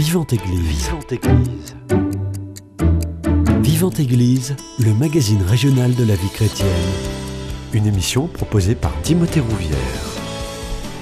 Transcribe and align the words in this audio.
Vivante 0.00 0.32
Église. 0.32 0.88
Vivante 0.88 1.12
Église. 1.12 1.76
Vivante 3.62 4.00
Église, 4.00 4.56
le 4.78 4.94
magazine 4.94 5.42
régional 5.42 5.94
de 5.94 6.04
la 6.04 6.14
vie 6.14 6.30
chrétienne. 6.30 6.68
Une 7.74 7.86
émission 7.86 8.26
proposée 8.26 8.74
par 8.74 8.98
Timothée 9.02 9.40
Rouvière. 9.40 9.76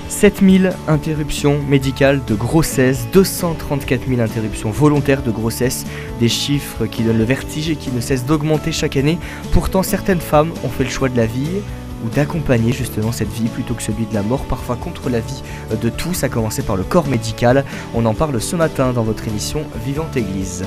7000 0.09 0.73
interruptions 0.89 1.63
médicales 1.69 2.25
de 2.27 2.35
grossesse, 2.35 3.07
234 3.13 4.09
000 4.09 4.21
interruptions 4.21 4.73
volontaires 4.73 5.23
de 5.23 5.31
grossesse, 5.31 5.87
des 6.19 6.29
chiffres 6.29 6.87
qui 6.87 7.05
donnent 7.05 7.19
le 7.19 7.25
vertige 7.25 7.71
et 7.71 7.77
qui 7.77 7.93
ne 7.93 8.01
cessent 8.01 8.27
d'augmenter 8.27 8.73
chaque 8.73 8.97
année. 8.97 9.21
Pourtant, 9.53 9.85
certaines 9.85 10.21
femmes 10.21 10.51
ont 10.65 10.71
fait 10.71 10.83
le 10.83 10.91
choix 10.91 11.09
de 11.09 11.17
la 11.17 11.27
vie 11.27 11.61
ou 12.05 12.09
d'accompagner 12.09 12.73
justement 12.73 13.13
cette 13.13 13.29
vie 13.29 13.49
plutôt 13.49 13.75
que 13.75 13.83
celui 13.83 14.07
de 14.07 14.15
la 14.15 14.23
mort, 14.23 14.45
parfois 14.45 14.77
contre 14.77 15.11
la 15.11 15.21
vie 15.21 15.43
de 15.81 15.89
tous, 15.89 16.25
à 16.25 16.29
commencer 16.29 16.63
par 16.63 16.77
le 16.77 16.85
corps 16.85 17.09
médical. 17.09 17.65
On 17.95 18.05
en 18.07 18.15
parle 18.15 18.41
ce 18.41 18.57
matin 18.57 18.93
dans 18.93 19.03
votre 19.03 19.27
émission 19.29 19.65
Vivante 19.85 20.17
Église. 20.17 20.65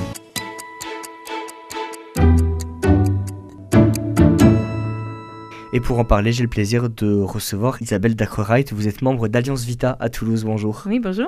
Et 5.73 5.79
pour 5.79 5.99
en 5.99 6.03
parler, 6.03 6.33
j'ai 6.33 6.43
le 6.43 6.49
plaisir 6.49 6.89
de 6.89 7.21
recevoir 7.21 7.81
Isabelle 7.81 8.15
Dacrewright. 8.15 8.73
Vous 8.73 8.89
êtes 8.89 9.01
membre 9.01 9.29
d'Alliance 9.29 9.63
Vita 9.63 9.95
à 10.01 10.09
Toulouse. 10.09 10.43
Bonjour. 10.43 10.83
Oui, 10.85 10.99
bonjour. 10.99 11.27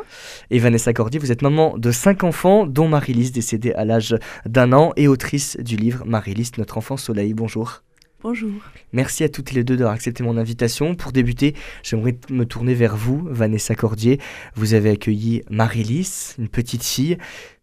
Et 0.51 0.59
Vanessa 0.59 0.91
Cordier, 0.91 1.17
vous 1.17 1.31
êtes 1.31 1.41
maman 1.41 1.77
de 1.77 1.91
cinq 1.91 2.25
enfants, 2.25 2.65
dont 2.65 2.89
Marie-Lise, 2.89 3.31
décédée 3.31 3.71
à 3.71 3.85
l'âge 3.85 4.17
d'un 4.45 4.73
an, 4.73 4.91
et 4.97 5.07
autrice 5.07 5.55
du 5.61 5.77
livre 5.77 6.03
Marie-Lise, 6.05 6.51
notre 6.57 6.77
enfant 6.77 6.97
soleil. 6.97 7.33
Bonjour. 7.33 7.83
Bonjour. 8.23 8.53
Merci 8.93 9.23
à 9.23 9.29
toutes 9.29 9.51
les 9.51 9.63
deux 9.63 9.75
d'avoir 9.75 9.93
accepté 9.93 10.23
mon 10.23 10.37
invitation. 10.37 10.95
Pour 10.95 11.11
débuter, 11.11 11.55
j'aimerais 11.83 12.17
me 12.29 12.45
tourner 12.45 12.73
vers 12.73 12.95
vous, 12.95 13.27
Vanessa 13.29 13.75
Cordier. 13.75 14.19
Vous 14.55 14.73
avez 14.73 14.89
accueilli 14.91 15.43
Marie-Lise, 15.49 16.35
une 16.39 16.49
petite 16.49 16.83
fille 16.83 17.17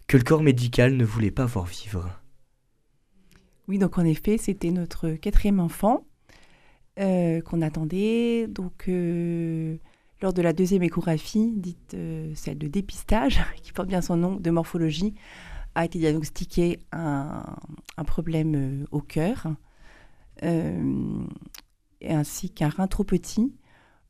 que 0.06 0.16
le 0.16 0.22
corps 0.22 0.42
médical 0.42 0.96
ne 0.96 1.04
voulait 1.04 1.30
pas 1.30 1.46
voir 1.46 1.64
vivre. 1.64 2.08
Oui, 3.66 3.78
donc 3.78 3.98
en 3.98 4.04
effet, 4.04 4.36
c'était 4.38 4.70
notre 4.70 5.10
quatrième 5.10 5.60
enfant. 5.60 6.04
Euh, 7.00 7.40
qu'on 7.40 7.62
attendait. 7.62 8.46
Donc, 8.46 8.84
euh, 8.88 9.76
lors 10.20 10.34
de 10.34 10.42
la 10.42 10.52
deuxième 10.52 10.82
échographie, 10.82 11.50
dite 11.56 11.94
euh, 11.94 12.30
celle 12.34 12.58
de 12.58 12.66
dépistage, 12.66 13.40
qui 13.62 13.72
porte 13.72 13.88
bien 13.88 14.02
son 14.02 14.16
nom, 14.16 14.34
de 14.34 14.50
morphologie, 14.50 15.14
a 15.74 15.86
été 15.86 15.98
diagnostiqué 15.98 16.78
un, 16.92 17.44
problème 18.06 18.86
au 18.90 19.00
cœur, 19.00 19.46
ainsi 20.42 22.50
qu'un 22.50 22.68
rein 22.68 22.86
trop 22.86 23.04
petit. 23.04 23.52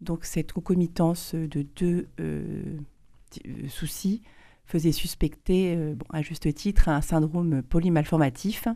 Donc, 0.00 0.24
cette 0.24 0.52
concomitance 0.52 1.34
de 1.34 1.62
deux 1.62 2.08
soucis 3.68 4.22
faisait 4.64 4.92
suspecter, 4.92 5.94
à 6.10 6.22
juste 6.22 6.52
titre, 6.54 6.88
un 6.88 7.00
syndrome 7.00 7.62
polymalformatif 7.62 8.66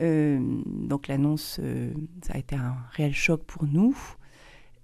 euh, 0.00 0.38
donc 0.66 1.08
l'annonce, 1.08 1.58
euh, 1.60 1.92
ça 2.22 2.34
a 2.34 2.38
été 2.38 2.54
un 2.54 2.76
réel 2.92 3.14
choc 3.14 3.42
pour 3.44 3.64
nous. 3.64 3.96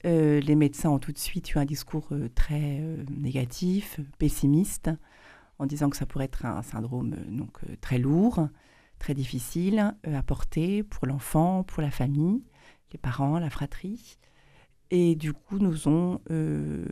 Euh, 0.06 0.40
les 0.40 0.54
médecins 0.54 0.90
ont 0.90 0.98
tout 0.98 1.12
de 1.12 1.18
suite 1.18 1.54
eu 1.54 1.58
un 1.58 1.64
discours 1.64 2.08
très 2.34 2.82
négatif, 3.10 4.00
pessimiste, 4.18 4.90
en 5.58 5.66
disant 5.66 5.88
que 5.88 5.96
ça 5.96 6.04
pourrait 6.04 6.26
être 6.26 6.44
un 6.44 6.62
syndrome 6.62 7.16
donc 7.28 7.60
très 7.80 7.98
lourd, 7.98 8.48
très 9.04 9.14
difficile 9.14 9.94
à 10.02 10.22
porter 10.22 10.82
pour 10.82 11.06
l'enfant, 11.06 11.62
pour 11.62 11.82
la 11.82 11.90
famille, 11.90 12.42
les 12.92 12.98
parents, 12.98 13.38
la 13.38 13.50
fratrie. 13.50 14.16
Et 14.90 15.14
du 15.14 15.32
coup, 15.32 15.58
nous 15.58 15.88
ont 15.88 16.20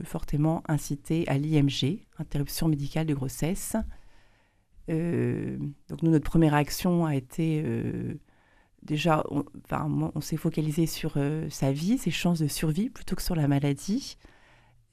fortement 0.04 0.62
incité 0.68 1.26
à 1.28 1.38
l'IMG, 1.38 2.06
interruption 2.18 2.68
médicale 2.68 3.06
de 3.06 3.14
grossesse, 3.14 3.76
euh, 4.90 5.58
donc 5.88 6.02
nous, 6.02 6.10
notre 6.10 6.28
première 6.28 6.54
action 6.54 7.06
a 7.06 7.14
été 7.14 7.62
euh, 7.64 8.14
déjà, 8.82 9.24
on, 9.30 10.20
s'est 10.20 10.36
focalisé 10.36 10.86
sur 10.86 11.14
euh, 11.16 11.48
sa 11.50 11.72
vie, 11.72 11.98
ses 11.98 12.10
chances 12.10 12.40
de 12.40 12.48
survie, 12.48 12.90
plutôt 12.90 13.16
que 13.16 13.22
sur 13.22 13.36
la 13.36 13.48
maladie, 13.48 14.16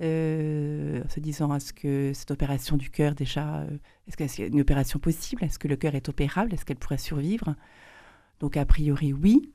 en 0.02 1.10
se 1.10 1.20
disant 1.20 1.54
est-ce 1.54 1.74
que 1.74 2.12
cette 2.14 2.32
opération 2.32 2.78
du 2.78 2.90
cœur 2.90 3.16
déjà, 3.16 3.66
est-ce 4.08 4.16
qu'il 4.16 4.44
y 4.44 4.48
a 4.48 4.52
une 4.52 4.62
opération 4.62 5.00
possible? 5.00 5.44
Est-ce 5.44 5.60
que 5.60 5.68
le 5.68 5.76
cœur 5.76 5.96
est 5.96 6.08
opérable? 6.10 6.54
Est-ce 6.54 6.66
qu'elle 6.66 6.78
pourrait 6.78 6.98
survivre? 6.98 7.56
Donc 8.40 8.58
a 8.58 8.66
priori 8.66 9.14
oui. 9.14 9.52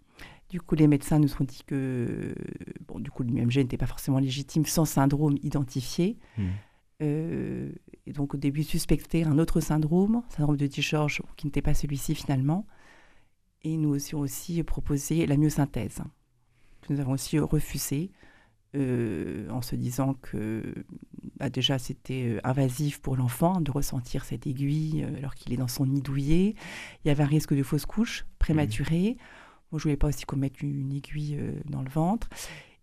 Du 0.51 0.61
coup, 0.61 0.75
les 0.75 0.87
médecins 0.87 1.19
nous 1.19 1.33
ont 1.41 1.45
dit 1.45 1.63
que, 1.67 2.35
bon, 2.87 3.01
du 3.01 3.11
coup, 3.11 3.23
l'IMG 3.23 3.57
n'était 3.57 3.79
pas 3.79 3.87
forcément 3.87 4.19
légitime 4.19 4.67
sans 4.67 4.85
syndrome 4.85 5.37
identifié. 5.43 6.19
Mmh. 6.37 6.45
Euh, 7.03 7.73
et 8.07 8.13
donc 8.13 8.35
au 8.35 8.37
début 8.37 8.63
suspecté 8.63 9.25
un 9.25 9.39
autre 9.39 9.61
syndrome, 9.61 10.23
syndrome 10.29 10.57
de 10.57 10.69
George, 10.71 11.23
qui 11.37 11.47
n'était 11.47 11.63
pas 11.63 11.75
celui-ci 11.75 12.15
finalement. 12.15 12.67
Et 13.63 13.77
nous 13.77 13.91
aussi, 13.91 14.15
aussi 14.15 14.63
proposé 14.63 15.27
la 15.27 15.37
myosynthèse, 15.37 16.03
que 16.83 16.93
nous 16.93 17.01
avons 17.01 17.13
aussi 17.13 17.39
refusé, 17.39 18.11
euh, 18.75 19.49
en 19.51 19.63
se 19.63 19.77
disant 19.77 20.15
que 20.15 20.63
bah, 21.37 21.51
déjà 21.51 21.79
c'était 21.79 22.25
euh, 22.25 22.41
invasif 22.45 23.01
pour 23.01 23.17
l'enfant 23.17 23.61
de 23.61 23.71
ressentir 23.71 24.25
cette 24.25 24.47
aiguille 24.47 25.05
alors 25.19 25.35
qu'il 25.35 25.53
est 25.53 25.57
dans 25.57 25.69
son 25.69 25.87
nid 25.87 26.03
douillet. 26.03 26.55
Il 27.05 27.09
y 27.09 27.11
avait 27.11 27.23
un 27.23 27.27
risque 27.27 27.55
de 27.55 27.63
fausse 27.63 27.87
couche 27.87 28.27
prématurée. 28.39 29.17
Mmh. 29.17 29.23
Moi, 29.73 29.79
je 29.79 29.83
voulais 29.85 29.97
pas 29.97 30.09
aussi 30.09 30.25
qu'on 30.25 30.37
mette 30.37 30.63
une 30.63 30.93
aiguille 30.93 31.39
dans 31.67 31.83
le 31.83 31.91
ventre. 31.91 32.29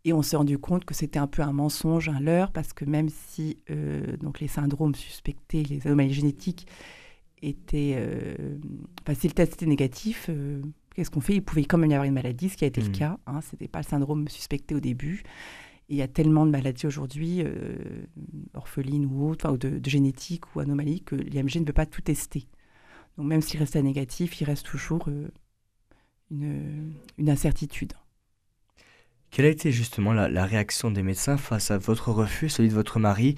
Et 0.03 0.13
on 0.13 0.22
s'est 0.22 0.35
rendu 0.35 0.57
compte 0.57 0.85
que 0.85 0.94
c'était 0.94 1.19
un 1.19 1.28
peu 1.28 1.41
un 1.44 1.53
mensonge, 1.53 2.09
un 2.09 2.19
leurre, 2.19 2.51
parce 2.51 2.74
que 2.74 2.85
même 2.85 3.09
si 3.09 3.57
euh, 3.69 4.18
donc 4.18 4.40
les 4.40 4.47
syndromes 4.47 4.96
suspectés, 4.96 5.63
les 5.63 5.85
anomalies 5.85 6.13
génétiques 6.13 6.68
étaient... 7.41 7.96
Euh, 7.97 8.57
enfin, 9.03 9.13
si 9.13 9.28
le 9.28 9.34
test 9.34 9.53
était 9.53 9.68
négatif, 9.68 10.28
euh, 10.30 10.62
qu'est-ce 10.96 11.12
qu'on 11.12 11.22
fait? 11.22 11.35
Il 11.35 11.41
pouvait 11.41 11.66
quand 11.66 11.78
même 11.78 11.91
y 11.91 11.94
avoir 11.94 12.07
une 12.07 12.16
maladie, 12.16 12.50
ce 12.50 12.57
qui 12.57 12.63
a 12.63 12.68
été 12.68 12.81
le 12.81 12.90
mmh. 12.90 12.94
cas. 12.94 13.18
Hein, 13.28 13.41
ce 13.41 13.56
n'était 13.56 13.68
pas 13.68 13.80
le 13.80 13.85
syndrome 13.85 14.28
suspecté 14.28 14.74
au 14.74 14.80
début. 14.80 15.24
Il 15.91 15.97
y 15.97 16.02
a 16.02 16.07
tellement 16.07 16.46
de 16.46 16.52
maladies 16.52 16.88
aujourd'hui, 16.88 17.44
orphelines 18.53 19.06
ou 19.06 19.29
autres, 19.29 19.52
ou 19.52 19.57
de, 19.57 19.78
de, 19.78 19.90
génétique 19.90 20.56
ou 20.56 20.59
anomalies, 20.59 21.02
que 21.02 21.16
l'IMG 21.16 21.57
ne 21.57 21.66
peut 21.66 21.74
pas 21.74 21.85
tout 21.85 22.02
tester. 22.02 22.47
Donc 23.18 23.28
même 23.28 23.41
s'il 23.41 23.59
restait 23.59 23.81
négatif, 23.81 24.40
il 24.41 24.46
reste 24.46 24.66
toujours 24.66 25.07
une, 26.31 26.94
une 27.18 27.30
incertitude. 27.30 27.94
Quelle 29.31 29.46
a 29.46 29.50
été 29.50 29.72
justement 29.72 30.12
la, 30.12 30.46
réaction 30.46 30.91
des 30.91 31.03
médecins 31.03 31.38
face 31.38 31.72
à 31.72 31.78
votre 31.78 32.12
refus, 32.12 32.50
celui 32.50 32.68
de 32.68 32.74
votre 32.74 33.00
mari, 33.00 33.35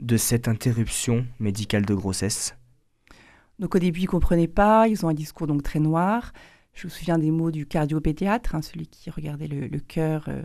de 0.00 0.16
cette 0.16 0.48
interruption 0.48 1.26
médicale 1.38 1.84
de 1.84 1.94
grossesse? 1.94 2.56
Donc 3.58 3.74
au 3.74 3.78
début, 3.78 4.00
ils 4.00 4.04
ne 4.04 4.08
comprenaient 4.08 4.48
pas, 4.48 4.88
ils 4.88 5.04
ont 5.04 5.10
un 5.10 5.14
discours 5.14 5.46
donc 5.46 5.62
très 5.62 5.80
noir. 5.80 6.32
Je 6.72 6.86
me 6.86 6.90
souviens 6.90 7.18
des 7.18 7.30
mots 7.30 7.50
du 7.50 7.66
cardiopédiatre, 7.66 8.54
hein, 8.54 8.62
celui 8.62 8.86
qui 8.86 9.10
regardait 9.10 9.46
le, 9.46 9.78
cœur, 9.80 10.24
euh, 10.28 10.42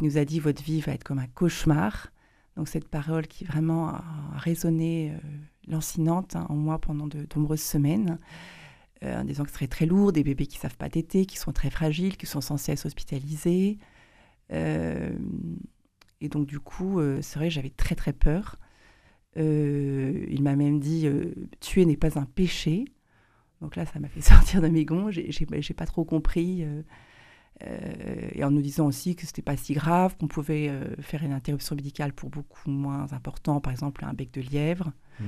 qui 0.00 0.06
nous 0.06 0.18
a 0.18 0.24
dit 0.24 0.40
votre 0.40 0.62
vie 0.62 0.80
va 0.80 0.92
être 0.92 1.04
comme 1.04 1.18
un 1.18 1.26
cauchemar. 1.26 2.10
Donc 2.56 2.68
cette 2.68 2.88
parole 2.88 3.26
qui 3.26 3.44
vraiment 3.44 3.88
a 3.88 4.02
résonné 4.34 5.12
euh, 5.12 5.18
lancinante 5.68 6.36
hein, 6.36 6.46
en 6.48 6.54
moi 6.54 6.78
pendant 6.78 7.06
de, 7.06 7.26
nombreuses 7.36 7.60
semaines, 7.60 8.18
euh, 9.02 9.22
que 9.22 9.34
ce 9.34 9.44
serait 9.44 9.68
très 9.68 9.86
lourd, 9.86 10.12
des 10.12 10.24
bébés 10.24 10.46
qui 10.46 10.58
savent 10.58 10.76
pas 10.76 10.88
téter, 10.88 11.26
qui 11.26 11.36
sont 11.36 11.52
très 11.52 11.68
fragiles, 11.68 12.16
qui 12.16 12.26
sont 12.26 12.40
censés 12.40 12.72
être 12.72 12.86
hospitalisés. 12.86 13.78
Euh, 14.52 15.12
et 16.22 16.28
donc, 16.28 16.46
du 16.46 16.60
coup, 16.60 17.00
c'est 17.22 17.38
vrai, 17.38 17.48
j'avais 17.48 17.70
très, 17.70 17.94
très 17.94 18.12
peur. 18.12 18.56
Il 19.36 20.42
m'a 20.42 20.54
même 20.54 20.80
dit 20.80 21.08
tuer 21.60 21.86
n'est 21.86 21.96
pas 21.96 22.18
un 22.18 22.26
péché. 22.26 22.84
Donc 23.62 23.76
là, 23.76 23.86
ça 23.86 23.98
m'a 24.00 24.08
fait 24.08 24.20
sortir 24.22 24.60
de 24.60 24.68
mes 24.68 24.84
gonds. 24.84 25.10
J'ai 25.10 25.74
pas 25.74 25.86
trop 25.86 26.04
compris. 26.04 26.62
Et 28.32 28.42
en 28.44 28.50
nous 28.50 28.62
disant 28.62 28.86
aussi 28.86 29.16
que 29.16 29.26
c'était 29.26 29.42
pas 29.42 29.56
si 29.56 29.74
grave, 29.74 30.16
qu'on 30.16 30.28
pouvait 30.28 30.70
faire 31.00 31.22
une 31.22 31.32
interruption 31.32 31.76
médicale 31.76 32.12
pour 32.12 32.30
beaucoup 32.30 32.70
moins 32.70 33.06
important, 33.12 33.60
par 33.60 33.72
exemple 33.72 34.04
un 34.04 34.14
bec 34.14 34.32
de 34.32 34.40
lièvre. 34.40 34.92
Mmh. 35.20 35.24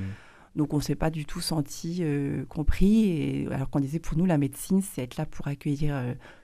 Donc 0.56 0.75
on 0.75 0.79
ne 0.79 0.82
s'est 0.82 0.94
pas 0.94 1.11
du 1.11 1.25
tout 1.25 1.40
senti 1.40 2.02
compris. 2.49 3.05
Et, 3.05 3.46
alors 3.52 3.70
qu'on 3.70 3.81
disait 3.81 3.99
pour 3.99 4.17
nous, 4.17 4.26
la 4.26 4.38
médecine, 4.38 4.82
c'est 4.82 5.02
être 5.02 5.17
là 5.17 5.26
pour 5.26 5.46
accueillir, 5.46 5.94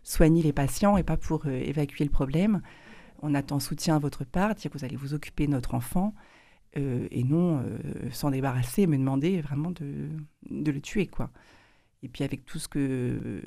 soigner 0.02 0.43
les 0.43 0.52
patients 0.52 0.96
et 0.96 1.02
pas 1.02 1.17
pour 1.17 1.46
évacuer 1.46 2.05
le 2.05 2.11
problème. 2.11 2.61
On 3.23 3.34
attend 3.34 3.58
soutien 3.58 3.96
à 3.96 3.99
votre 3.99 4.25
part, 4.25 4.55
dire 4.55 4.70
que 4.70 4.79
vous 4.79 4.84
allez 4.84 4.96
vous 4.96 5.14
occuper 5.14 5.46
de 5.46 5.52
notre 5.52 5.75
enfant. 5.75 6.14
et 6.75 7.25
non 7.25 7.64
s'en 8.11 8.31
débarrasser, 8.31 8.87
me 8.87 8.96
demander 8.96 9.41
vraiment 9.41 9.70
de, 9.70 10.08
de, 10.50 10.70
le 10.70 10.81
tuer. 10.81 11.06
quoi. 11.06 11.31
Et 12.02 12.08
puis 12.08 12.25
avec 12.25 12.44
tout 12.44 12.58
ce 12.58 12.69
que 12.69 13.43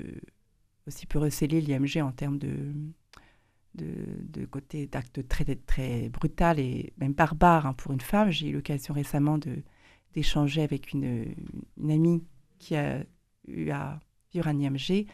aussi 0.87 1.05
peut 1.05 1.19
receler 1.19 1.61
l'IMG 1.61 2.01
en 2.01 2.11
termes 2.11 2.37
de, 2.37 2.73
de, 3.75 4.45
côté 4.45 4.87
d'actes 4.87 5.27
très, 5.27 5.45
très 5.55 6.09
brutal 6.09 6.59
et 6.59 6.93
même 6.97 7.13
barbare 7.13 7.65
hein, 7.65 7.73
pour 7.73 7.91
une 7.91 8.01
femme, 8.01 8.29
j'ai 8.29 8.49
eu 8.49 8.53
l'occasion 8.53 8.93
récemment 8.93 9.39
d'échanger 10.13 10.61
avec 10.61 10.91
une, 10.93 11.35
amie 11.81 12.23
qui 12.59 12.75
a 12.75 13.03
eu 13.47 13.69
à 13.69 13.99
vivre 14.33 14.47
un 14.47 14.59
IMG. 14.59 15.07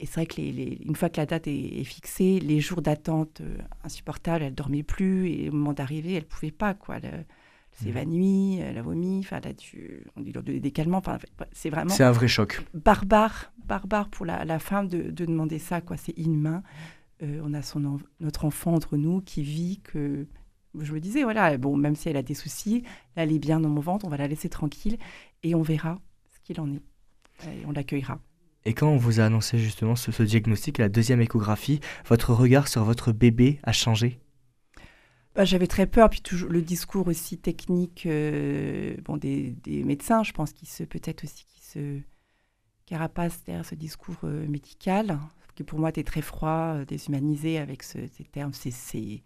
Et 0.00 0.06
c'est 0.06 0.14
vrai 0.14 0.26
que 0.26 0.36
les, 0.36 0.80
une 0.84 0.94
fois 0.94 1.08
que 1.08 1.16
la 1.16 1.26
date 1.26 1.48
est, 1.48 1.82
fixée, 1.82 2.38
les 2.38 2.60
jours 2.60 2.82
d'attente 2.82 3.40
euh, 3.40 3.58
insupportables, 3.82 4.44
elle 4.44 4.54
dormait 4.54 4.84
plus 4.84 5.28
et 5.28 5.48
au 5.48 5.52
moment 5.52 5.72
d'arriver, 5.72 6.12
elle 6.12 6.26
pouvait 6.26 6.52
pas 6.52 6.74
quoi. 6.74 7.00
S'évanouit, 7.84 8.58
elle 8.58 8.78
a 8.78 8.82
vomi, 8.82 9.20
enfin 9.20 9.40
là 9.40 9.54
tu, 9.54 10.04
on 10.16 10.20
dit 10.20 10.32
des 10.32 10.60
décalement, 10.60 10.98
enfin 10.98 11.18
c'est 11.52 11.70
vraiment. 11.70 11.90
C'est 11.90 12.04
un 12.04 12.12
vrai 12.12 12.28
choc. 12.28 12.60
Barbare, 12.74 13.52
barbare 13.66 14.08
pour 14.08 14.26
la, 14.26 14.58
femme 14.58 14.88
de, 14.88 15.10
demander 15.10 15.58
ça, 15.58 15.80
quoi. 15.80 15.96
C'est 15.96 16.16
inhumain. 16.18 16.62
Euh, 17.22 17.40
on 17.44 17.54
a 17.54 17.62
son 17.62 17.98
notre 18.20 18.44
enfant 18.44 18.74
entre 18.74 18.96
nous 18.96 19.20
qui 19.20 19.42
vit 19.42 19.80
que. 19.82 20.26
Je 20.78 20.92
me 20.92 21.00
disais, 21.00 21.22
voilà, 21.22 21.56
bon, 21.56 21.76
même 21.76 21.96
si 21.96 22.08
elle 22.08 22.16
a 22.16 22.22
des 22.22 22.34
soucis, 22.34 22.84
elle 23.16 23.32
est 23.32 23.38
bien 23.38 23.58
dans 23.58 23.70
mon 23.70 23.80
ventre, 23.80 24.04
on 24.04 24.10
va 24.10 24.18
la 24.18 24.28
laisser 24.28 24.48
tranquille 24.48 24.98
et 25.42 25.54
on 25.54 25.62
verra 25.62 25.98
ce 26.32 26.40
qu'il 26.40 26.60
en 26.60 26.70
est. 26.72 26.82
Et 27.46 27.64
on 27.66 27.72
l'accueillera. 27.72 28.20
Et 28.64 28.74
quand 28.74 28.88
on 28.88 28.96
vous 28.96 29.18
a 29.18 29.24
annoncé 29.24 29.58
justement 29.58 29.96
ce, 29.96 30.12
ce 30.12 30.22
diagnostic, 30.22 30.78
la 30.78 30.88
deuxième 30.88 31.20
échographie, 31.20 31.80
votre 32.06 32.34
regard 32.34 32.68
sur 32.68 32.84
votre 32.84 33.12
bébé 33.12 33.60
a 33.62 33.72
changé? 33.72 34.20
Bah, 35.38 35.44
j'avais 35.44 35.68
très 35.68 35.86
peur, 35.86 36.10
puis 36.10 36.20
toujours 36.20 36.50
le 36.50 36.60
discours 36.60 37.06
aussi 37.06 37.38
technique 37.38 38.06
euh, 38.06 38.96
bon, 39.04 39.16
des, 39.16 39.54
médecins, 39.84 40.24
je 40.24 40.32
pense 40.32 40.52
qu'il 40.52 40.66
se 40.66 40.82
peut-être 40.82 41.22
aussi 41.22 41.46
qui 41.46 41.64
se 41.64 42.00
carapace 42.86 43.44
derrière 43.44 43.64
ce 43.64 43.76
discours 43.76 44.16
euh, 44.24 44.48
médical, 44.48 45.16
qui 45.54 45.62
pour 45.62 45.78
moi 45.78 45.90
était 45.90 46.02
très 46.02 46.22
froid, 46.22 46.74
euh, 46.74 46.84
déshumanisé 46.84 47.58
avec 47.58 47.84
ces 47.84 48.08
termes 48.32 48.52
CC, 48.52 49.22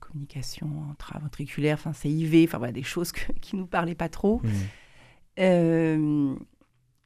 communication 0.00 0.86
intraventriculaire, 0.90 1.74
enfin 1.74 1.92
CIV, 1.92 2.46
enfin 2.48 2.56
voilà, 2.56 2.72
des 2.72 2.82
choses 2.82 3.12
qui 3.42 3.56
nous 3.56 3.66
parlaient 3.66 3.94
pas 3.94 4.08
trop. 4.08 4.40
Mmh. 5.36 6.36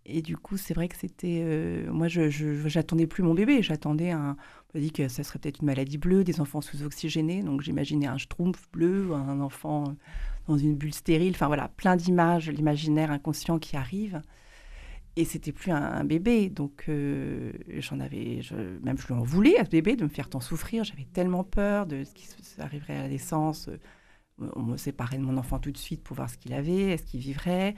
Et 0.08 0.22
du 0.22 0.36
coup, 0.36 0.56
c'est 0.56 0.72
vrai 0.72 0.88
que 0.88 0.96
c'était. 0.96 1.42
Euh, 1.44 1.90
moi, 1.90 2.06
je 2.06 2.28
j'attendais 2.66 3.08
plus 3.08 3.24
mon 3.24 3.34
bébé. 3.34 3.60
J'attendais 3.62 4.12
un. 4.12 4.36
On 4.72 4.78
m'a 4.78 4.80
dit 4.80 4.92
que 4.92 5.08
ça 5.08 5.24
serait 5.24 5.40
peut-être 5.40 5.60
une 5.60 5.66
maladie 5.66 5.98
bleue, 5.98 6.22
des 6.22 6.40
enfants 6.40 6.60
sous-oxygénés. 6.60 7.42
Donc, 7.42 7.62
j'imaginais 7.62 8.06
un 8.06 8.16
schtroumpf 8.16 8.68
bleu, 8.72 9.12
un 9.12 9.40
enfant 9.40 9.84
euh, 9.84 9.92
dans 10.46 10.56
une 10.56 10.76
bulle 10.76 10.94
stérile. 10.94 11.32
Enfin, 11.34 11.48
voilà, 11.48 11.68
plein 11.68 11.96
d'images, 11.96 12.48
l'imaginaire 12.48 13.10
inconscient 13.10 13.58
qui 13.58 13.76
arrive. 13.76 14.22
Et 15.16 15.24
c'était 15.24 15.50
plus 15.50 15.72
un, 15.72 16.04
bébé. 16.04 16.50
Donc, 16.50 16.84
euh, 16.88 17.52
j'en 17.78 17.98
avais. 17.98 18.42
Même 18.84 18.98
je 18.98 19.06
lui 19.08 19.14
en 19.14 19.22
voulais 19.24 19.58
à 19.58 19.64
ce 19.64 19.70
bébé 19.70 19.96
de 19.96 20.04
me 20.04 20.08
faire 20.08 20.28
tant 20.28 20.40
souffrir. 20.40 20.84
J'avais 20.84 21.06
tellement 21.12 21.42
peur 21.42 21.86
de 21.86 22.04
ce 22.04 22.14
qui 22.14 22.28
arriverait 22.60 22.96
à 22.96 23.02
la 23.02 23.08
naissance 23.08 23.68
on 24.38 24.62
me 24.62 24.76
séparait 24.76 25.18
de 25.18 25.22
mon 25.22 25.36
enfant 25.36 25.58
tout 25.58 25.70
de 25.70 25.78
suite 25.78 26.02
pour 26.02 26.16
voir 26.16 26.28
ce 26.28 26.36
qu'il 26.36 26.52
avait, 26.52 26.92
est-ce 26.92 27.04
qu'il 27.04 27.20
vivrait, 27.20 27.74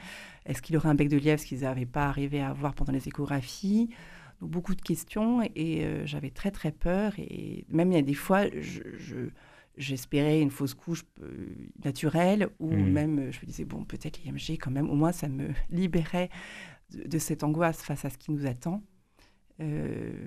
est-ce 0.47 0.63
qu'il 0.63 0.77
aurait 0.77 0.89
un 0.89 0.95
bec 0.95 1.09
de 1.09 1.17
lièvre, 1.17 1.41
ce 1.41 1.47
qu'ils 1.47 1.61
n'avaient 1.61 1.87
pas 1.87 2.07
arrivé 2.07 2.41
à 2.41 2.53
voir 2.53 2.75
pendant 2.75 2.93
les 2.93 3.07
échographies. 3.07 3.91
Donc 4.41 4.51
beaucoup 4.51 4.75
de 4.75 4.83
questions 4.83 5.43
et 5.55 5.85
euh, 5.85 6.07
j'avais 6.07 6.31
très 6.31 6.51
très 6.51 6.71
peur 6.71 7.13
et 7.19 7.65
même 7.69 7.91
il 7.91 7.95
y 7.97 7.99
a 7.99 8.03
des 8.03 8.15
fois 8.15 8.43
j'espérais 9.77 10.41
une 10.41 10.51
fausse 10.51 10.75
couche 10.75 11.05
euh, 11.23 11.49
naturelle 11.85 12.49
ou 12.61 12.73
mmh. 12.73 12.91
même 12.91 13.33
je 13.33 13.41
me 13.41 13.47
disais 13.47 13.65
bon 13.65 13.85
peut-être 13.85 14.23
l'IMG 14.23 14.59
quand 14.61 14.71
même 14.71 14.89
au 14.91 14.95
moins 14.95 15.11
ça 15.11 15.29
me 15.29 15.49
libérait 15.71 16.31
de, 16.91 17.19
cette 17.19 17.43
angoisse 17.43 17.83
face 17.83 18.05
à 18.05 18.11
ce 18.11 18.19
qui 18.19 18.31
nous 18.31 18.47
attend. 18.47 18.83
Euh, 19.61 20.27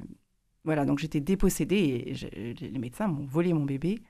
voilà 0.65 0.85
donc 0.85 0.99
j'étais 0.99 1.21
dépossédée 1.21 2.15
et 2.35 2.53
les 2.53 2.79
médecins 2.79 3.07
m'ont 3.07 3.25
volé 3.25 3.53
mon 3.53 3.63
bébé. 3.63 4.01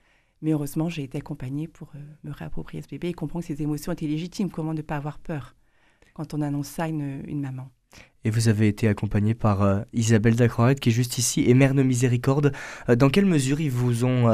Mais 0.41 0.51
heureusement, 0.51 0.89
j'ai 0.89 1.03
été 1.03 1.19
accompagnée 1.19 1.67
pour 1.67 1.91
euh, 1.95 1.99
me 2.23 2.31
réapproprier 2.31 2.81
ce 2.81 2.87
bébé 2.87 3.09
et 3.09 3.13
comprendre 3.13 3.45
que 3.45 3.53
ses 3.53 3.61
émotions 3.61 3.91
étaient 3.91 4.07
légitimes. 4.07 4.49
Comment 4.49 4.73
ne 4.73 4.81
pas 4.81 4.97
avoir 4.97 5.19
peur 5.19 5.55
quand 6.13 6.33
on 6.33 6.41
annonce 6.41 6.67
ça 6.67 6.85
à 6.85 6.87
une, 6.87 7.41
maman? 7.41 7.69
Et 8.23 8.29
vous 8.29 8.47
avez 8.47 8.67
été 8.67 8.87
accompagnée 8.87 9.35
par 9.35 9.61
euh, 9.61 9.81
Isabelle 9.93 10.35
Dacroix, 10.35 10.73
qui 10.73 10.89
est 10.89 10.91
juste 10.91 11.17
ici, 11.17 11.43
et 11.47 11.53
Mère 11.53 11.75
de 11.75 11.83
Miséricorde. 11.83 12.53
Euh, 12.89 12.95
dans 12.95 13.09
quelle 13.09 13.25
mesure 13.25 13.61
ils 13.61 13.71
vous 13.71 14.03
ont 14.03 14.27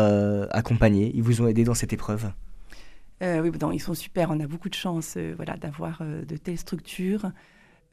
accompagné 0.52 1.12
Ils 1.14 1.24
vous 1.24 1.42
ont 1.42 1.48
aidé 1.48 1.64
dans 1.64 1.74
cette 1.74 1.94
épreuve? 1.94 2.32
Oui, 3.20 3.52
ils 3.74 3.82
sont 3.82 3.96
super. 3.96 4.30
On 4.30 4.40
a 4.40 4.48
beaucoup 4.48 4.70
de 4.70 4.76
chance 4.76 5.18
voilà, 5.36 5.58
d'avoir 5.58 6.04
de 6.04 6.38
telles 6.38 6.60
structures. 6.60 7.32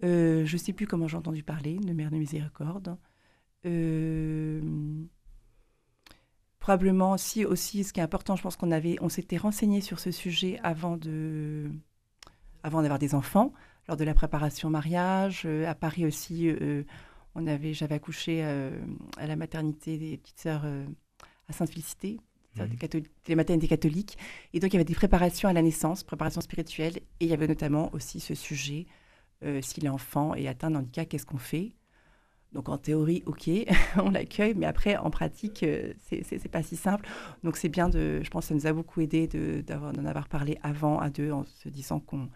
je 0.03 0.53
ne 0.53 0.59
sais 0.59 0.75
plus 0.75 0.87
comment 0.87 1.09
j'ai 1.09 1.17
entendu 1.17 1.43
parler 1.43 1.79
de 1.79 1.93
Mère 1.95 2.11
de 2.11 2.17
Miséricorde 2.17 2.97
probablement 6.65 7.13
aussi, 7.13 7.45
aussi, 7.45 7.85
ce 7.85 7.93
qui 7.93 8.01
est 8.01 8.03
important, 8.03 8.37
je 8.37 8.43
pense 8.43 8.57
qu'on 8.57 8.71
avait, 8.71 8.97
on 9.03 9.11
s'était 9.11 9.37
renseigné 9.37 9.83
sur 9.83 9.99
ce 10.01 10.11
sujet 10.11 10.59
avant 10.63 10.97
de, 10.97 11.71
avant 12.63 12.81
d'avoir 12.81 12.99
des 12.99 13.15
enfants, 13.15 13.53
lors 13.87 13.99
de 13.99 14.05
la 14.05 14.15
préparation 14.15 14.71
mariage. 14.71 15.43
Euh, 15.45 15.69
à 15.69 15.75
Paris 15.75 16.07
aussi, 16.07 16.49
euh, 16.49 16.83
on 17.35 17.47
avait, 17.47 17.75
j'avais 17.75 17.97
accouché 17.97 18.41
euh, 18.43 18.71
à 19.19 19.27
la 19.27 19.37
maternité 19.37 19.99
des 19.99 20.17
petites 20.17 20.41
sœurs 20.41 20.65
à 21.49 21.53
Sainte-Félicité, 21.53 22.19
mmh. 22.57 22.63
les 23.29 23.35
maternités 23.35 23.69
catholiques. 23.69 24.17
Et 24.55 24.59
donc, 24.59 24.71
il 24.71 24.77
y 24.77 24.79
avait 24.79 24.87
des 24.87 24.95
préparations 24.95 25.51
à 25.51 25.53
la 25.53 25.61
naissance, 25.61 26.03
préparations 26.03 26.41
spirituelles, 26.41 26.97
et 26.97 27.27
il 27.27 27.29
y 27.29 27.35
avait 27.35 27.47
notamment 27.47 27.93
aussi 27.93 28.21
ce 28.21 28.35
sujet, 28.35 28.87
si 29.61 29.83
l'enfant 29.83 30.35
est 30.35 30.49
atteint 30.49 30.71
d'un 30.71 30.79
handicap, 30.79 31.11
qu'est-ce 31.11 31.27
qu'on 31.27 31.37
fait? 31.37 31.75
Donc 32.55 32.69
en 32.69 32.79
théorie, 32.79 33.23
ok, 33.27 33.51
on 33.97 34.11
l'accueille, 34.11 34.55
mais 34.57 34.67
après 34.67 34.97
en 34.97 35.11
pratique, 35.11 35.63
euh, 35.65 35.93
c'est 35.99 36.49
pas 36.49 36.63
si 36.63 36.77
simple. 36.77 37.07
Donc 37.43 37.57
c'est 37.57 37.69
bien 37.69 37.89
de, 37.89 38.21
je 38.23 38.31
pense, 38.31 38.45
que 38.45 38.49
ça 38.49 38.55
nous 38.55 38.67
a 38.67 38.73
beaucoup 38.73 39.01
aidé 39.01 39.27
d'en 39.67 40.05
avoir, 40.07 40.29
parlé 40.29 40.59
avant 40.63 41.01
à 41.01 41.11
deux, 41.11 41.33
en 41.33 41.45
se 41.45 41.69
disant 41.69 42.01
qu'on 42.01 42.29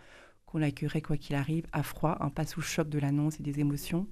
qu'on 0.47 0.59
l'accueillerait 0.59 1.03
quoi 1.03 1.19
qu'il 1.19 1.37
arrive, 1.37 1.67
à 1.73 1.82
froid, 1.82 2.17
un 2.20 2.31
pas 2.31 2.47
sous 2.47 2.62
choc 2.62 2.88
de 2.88 2.99
l'annonce 2.99 3.38
et 3.38 3.43
des 3.43 3.61
émotions, 3.61 4.06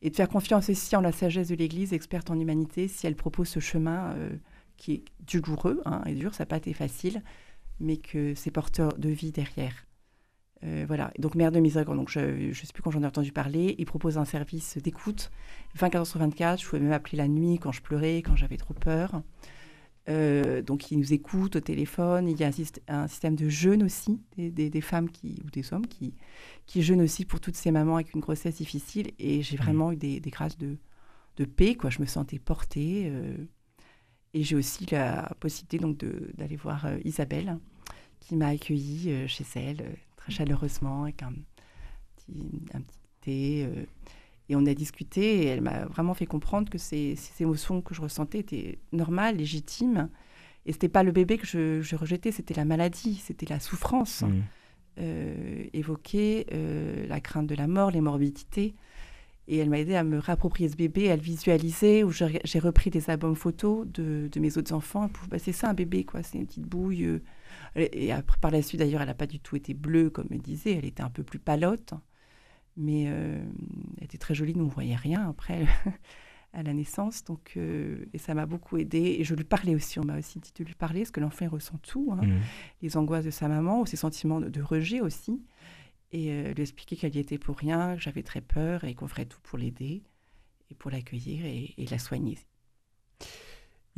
et 0.00 0.08
de 0.08 0.16
faire 0.16 0.30
confiance 0.30 0.70
aussi 0.70 0.96
en 0.96 1.02
la 1.02 1.12
sagesse 1.12 1.48
de 1.48 1.54
l'Église, 1.54 1.92
experte 1.92 2.30
en 2.30 2.40
humanité, 2.40 2.88
si 2.88 3.06
elle 3.06 3.16
propose 3.16 3.48
ce 3.48 3.60
chemin 3.60 4.14
euh, 4.14 4.30
qui 4.78 4.92
est 4.94 5.04
douloureux 5.30 5.82
hein, 5.84 6.00
et 6.06 6.14
dur, 6.14 6.32
ça 6.32 6.44
n'a 6.44 6.46
pas 6.46 6.56
été 6.56 6.72
facile, 6.72 7.22
mais 7.80 7.98
que 7.98 8.34
c'est 8.34 8.50
porteur 8.50 8.96
de 8.96 9.10
vie 9.10 9.30
derrière. 9.30 9.87
Euh, 10.64 10.84
voilà, 10.88 11.12
donc 11.18 11.36
Mère 11.36 11.52
de 11.52 11.60
Miséricorde, 11.60 11.98
donc 11.98 12.10
je 12.10 12.20
ne 12.20 12.52
sais 12.52 12.72
plus 12.72 12.82
quand 12.82 12.90
j'en 12.90 13.02
ai 13.02 13.06
entendu 13.06 13.30
parler, 13.30 13.76
il 13.78 13.86
propose 13.86 14.18
un 14.18 14.24
service 14.24 14.76
d'écoute 14.78 15.30
24 15.76 16.02
h 16.02 16.04
sur 16.04 16.18
24. 16.18 16.60
Je 16.60 16.66
pouvais 16.66 16.82
même 16.82 16.92
appeler 16.92 17.18
la 17.18 17.28
nuit 17.28 17.58
quand 17.58 17.72
je 17.72 17.80
pleurais, 17.80 18.22
quand 18.22 18.34
j'avais 18.34 18.56
trop 18.56 18.74
peur. 18.74 19.22
Euh, 20.08 20.62
donc 20.62 20.90
il 20.90 20.98
nous 20.98 21.12
écoute 21.12 21.56
au 21.56 21.60
téléphone. 21.60 22.28
Il 22.28 22.40
y 22.40 22.44
a 22.44 22.50
un, 22.88 23.06
système 23.08 23.36
de 23.36 23.48
jeûne 23.48 23.84
aussi, 23.84 24.20
des, 24.36 24.80
femmes 24.80 25.10
qui, 25.10 25.40
ou 25.44 25.50
des 25.50 25.72
hommes 25.72 25.86
qui, 25.86 26.14
qui 26.66 26.82
jeûnent 26.82 27.02
aussi 27.02 27.24
pour 27.24 27.40
toutes 27.40 27.56
ces 27.56 27.70
mamans 27.70 27.96
avec 27.96 28.14
une 28.14 28.20
grossesse 28.20 28.56
difficile. 28.56 29.12
Et 29.18 29.42
j'ai 29.42 29.56
mmh. 29.56 29.60
vraiment 29.60 29.92
eu 29.92 29.96
des, 29.96 30.20
grâces 30.20 30.58
de, 30.58 30.76
de, 31.36 31.44
paix, 31.44 31.74
quoi. 31.76 31.90
Je 31.90 32.00
me 32.00 32.06
sentais 32.06 32.38
portée. 32.38 33.04
Euh, 33.06 33.36
et 34.34 34.42
j'ai 34.42 34.56
aussi 34.56 34.86
la 34.90 35.34
possibilité 35.40 35.78
donc 35.78 35.98
d'aller 36.36 36.56
voir 36.56 36.86
Isabelle, 37.04 37.58
qui 38.20 38.36
m'a 38.36 38.48
accueillie 38.48 39.26
chez 39.26 39.44
elle 39.54 39.96
chaleureusement 40.28 41.04
avec 41.04 41.22
un 41.22 41.32
petit, 42.16 42.62
un 42.74 42.80
petit 42.80 43.00
thé. 43.20 43.66
Euh, 43.66 43.84
et 44.48 44.56
on 44.56 44.64
a 44.66 44.74
discuté 44.74 45.42
et 45.42 45.46
elle 45.46 45.60
m'a 45.60 45.84
vraiment 45.86 46.14
fait 46.14 46.26
comprendre 46.26 46.70
que 46.70 46.78
ces, 46.78 47.16
ces, 47.16 47.42
émotions 47.42 47.82
que 47.82 47.94
je 47.94 48.00
ressentais 48.00 48.38
étaient 48.38 48.78
normales, 48.92 49.36
légitimes. 49.36 50.08
Et 50.64 50.72
c'était 50.72 50.88
pas 50.88 51.02
le 51.02 51.12
bébé 51.12 51.38
que 51.38 51.46
je, 51.46 51.82
je 51.82 51.96
rejetais, 51.96 52.32
c'était 52.32 52.54
la 52.54 52.64
maladie, 52.64 53.16
c'était 53.16 53.46
la 53.46 53.60
souffrance 53.60 54.22
mmh. 54.22 54.32
euh, 55.00 55.64
évoquée, 55.72 56.46
euh, 56.52 57.06
la 57.08 57.20
crainte 57.20 57.46
de 57.46 57.54
la 57.54 57.66
mort, 57.66 57.90
les 57.90 58.00
morbidités. 58.00 58.74
Et 59.48 59.58
elle 59.58 59.70
m'a 59.70 59.78
aidé 59.78 59.94
à 59.94 60.04
me 60.04 60.18
réapproprier 60.18 60.68
ce 60.68 60.76
bébé, 60.76 61.10
à 61.10 61.16
le 61.16 61.22
visualiser, 61.22 62.04
où 62.04 62.10
j'ai 62.10 62.58
repris 62.58 62.90
des 62.90 63.08
albums 63.08 63.34
photos 63.34 63.86
de, 63.86 64.28
de 64.30 64.40
mes 64.40 64.58
autres 64.58 64.74
enfants. 64.74 65.10
Bah, 65.30 65.38
c'est 65.38 65.52
ça 65.52 65.70
un 65.70 65.74
bébé, 65.74 66.04
quoi. 66.04 66.22
C'est 66.22 66.36
une 66.36 66.46
petite 66.46 66.66
bouille 66.66 67.20
et 67.76 68.12
après, 68.12 68.38
par 68.40 68.50
la 68.50 68.62
suite, 68.62 68.80
d'ailleurs, 68.80 69.00
elle 69.00 69.08
n'a 69.08 69.14
pas 69.14 69.26
du 69.26 69.40
tout 69.40 69.56
été 69.56 69.74
bleue, 69.74 70.10
comme 70.10 70.28
elle 70.30 70.40
disait. 70.40 70.72
Elle 70.72 70.84
était 70.84 71.02
un 71.02 71.10
peu 71.10 71.22
plus 71.22 71.38
palote. 71.38 71.94
Mais 72.76 73.06
euh, 73.08 73.42
elle 73.98 74.04
était 74.04 74.18
très 74.18 74.34
jolie. 74.34 74.54
Nous, 74.54 74.64
on 74.64 74.68
ne 74.68 74.72
voyait 74.72 74.96
rien 74.96 75.28
après 75.28 75.66
à 76.52 76.62
la 76.62 76.72
naissance. 76.72 77.24
Donc, 77.24 77.54
euh, 77.56 78.06
et 78.12 78.18
ça 78.18 78.34
m'a 78.34 78.46
beaucoup 78.46 78.76
aidé. 78.78 79.16
Et 79.18 79.24
je 79.24 79.34
lui 79.34 79.44
parlais 79.44 79.74
aussi. 79.74 79.98
On 79.98 80.04
m'a 80.04 80.18
aussi 80.18 80.38
dit 80.38 80.52
de 80.56 80.64
lui 80.64 80.74
parler, 80.74 81.00
parce 81.00 81.10
que 81.10 81.20
l'enfant 81.20 81.48
ressent 81.48 81.78
tout. 81.78 82.10
Hein. 82.12 82.24
Mmh. 82.24 82.40
Les 82.82 82.96
angoisses 82.96 83.24
de 83.24 83.30
sa 83.30 83.48
maman, 83.48 83.80
ou 83.80 83.86
ses 83.86 83.96
sentiments 83.96 84.40
de, 84.40 84.62
rejet 84.62 85.00
aussi. 85.00 85.42
Et 86.12 86.30
euh, 86.30 86.54
lui 86.54 86.62
expliquer 86.62 86.96
qu'elle 86.96 87.16
y 87.16 87.18
était 87.18 87.38
pour 87.38 87.56
rien, 87.56 87.96
que 87.96 88.02
j'avais 88.02 88.22
très 88.22 88.40
peur 88.40 88.84
et 88.84 88.94
qu'on 88.94 89.08
ferait 89.08 89.26
tout 89.26 89.40
pour 89.42 89.58
l'aider 89.58 90.02
et 90.70 90.74
pour 90.74 90.90
l'accueillir 90.90 91.44
et, 91.44 91.74
et 91.76 91.86
la 91.86 91.98
soigner. 91.98 92.38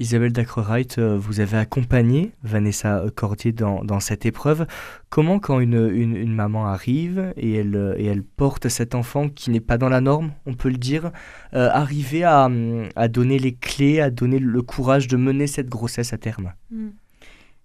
Isabelle 0.01 0.33
Dacrewright, 0.33 0.97
euh, 0.97 1.19
vous 1.19 1.41
avez 1.41 1.59
accompagné 1.59 2.33
Vanessa 2.43 3.05
Cordier 3.15 3.53
dans, 3.53 3.85
dans 3.85 4.01
cette 4.01 4.25
épreuve. 4.25 4.67
Comment, 5.11 5.39
quand 5.39 5.61
une, 5.61 5.91
une, 5.91 6.35
maman 6.35 6.67
arrive 6.67 7.35
et 7.37 7.57
elle, 7.57 7.77
euh, 7.77 7.95
et 7.99 8.07
elle 8.07 8.23
porte 8.23 8.69
cet 8.69 8.95
enfant 8.95 9.29
qui 9.29 9.51
n'est 9.51 9.61
pas 9.61 9.77
dans 9.77 9.91
la 9.91 10.01
norme, 10.01 10.33
on 10.47 10.55
peut 10.55 10.71
le 10.71 10.79
dire, 10.79 11.13
euh, 11.53 11.69
arriver 11.71 12.25
à, 12.25 12.49
à, 12.97 13.09
donner 13.09 13.39
les 13.39 13.55
clés, 13.55 14.01
à 14.01 14.11
donner 14.11 14.39
le 14.39 14.63
courage 14.63 15.07
de 15.07 15.19
mener 15.19 15.47
cette 15.47 15.69
grossesse 15.69 16.15
à 16.15 16.19
terme? 16.19 16.55
Hmm. 16.71 16.89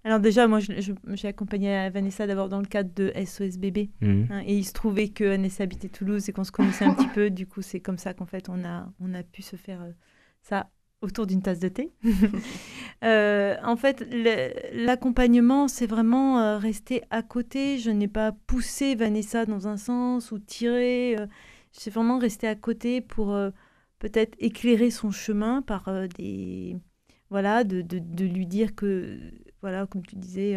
Alors 0.04 0.20
déjà, 0.20 0.46
moi, 0.46 0.58
j'ai 0.60 1.28
accompagné 1.28 1.88
Vanessa 1.88 2.26
d'abord 2.26 2.50
dans 2.50 2.60
le 2.60 2.66
cadre 2.66 2.90
de 2.94 3.12
SOS 3.24 3.56
Bébé. 3.56 3.88
Hmm. 4.02 4.24
Hein, 4.28 4.42
et 4.46 4.58
il 4.58 4.64
se 4.64 4.74
trouvait 4.74 5.08
que 5.08 5.24
Vanessa 5.24 5.62
habitait 5.62 5.88
Toulouse 5.88 6.28
et 6.28 6.32
qu'on 6.32 6.44
se 6.44 6.52
connaissait 6.52 6.84
un 6.84 6.92
petit 6.92 7.08
peu. 7.08 7.30
Du 7.30 7.46
coup, 7.46 7.62
c'est 7.62 7.80
comme 7.80 7.98
ça 7.98 8.12
qu'en 8.12 8.26
fait, 8.26 8.50
on 8.50 8.62
a, 8.62 8.92
on 9.00 9.14
a 9.14 9.22
pu 9.22 9.40
se 9.40 9.56
faire 9.56 9.80
ça 10.42 10.68
autour 11.02 11.26
d'une 11.26 11.42
tasse 11.42 11.58
de 11.58 11.68
thé. 11.68 11.92
en 13.02 13.76
fait, 13.76 14.06
l'accompagnement, 14.72 15.68
c'est 15.68 15.86
vraiment 15.86 16.58
rester 16.58 17.02
à 17.10 17.22
côté. 17.22 17.78
Je 17.78 17.90
n'ai 17.90 18.08
pas 18.08 18.32
poussé 18.32 18.94
Vanessa 18.94 19.46
dans 19.46 19.68
un 19.68 19.76
sens 19.76 20.32
ou 20.32 20.38
tiré. 20.38 21.16
c'est 21.72 21.90
vraiment 21.90 22.18
rester 22.18 22.48
à 22.48 22.54
côté 22.54 23.00
pour 23.00 23.36
peut-être 23.98 24.34
éclairer 24.38 24.90
son 24.90 25.10
chemin 25.10 25.62
par 25.62 25.90
des 26.16 26.76
voilà 27.30 27.64
de, 27.64 27.82
de, 27.82 27.98
de, 27.98 28.24
lui 28.24 28.46
dire 28.46 28.74
que 28.74 29.18
voilà 29.60 29.86
comme 29.86 30.06
tu 30.06 30.14
disais 30.16 30.54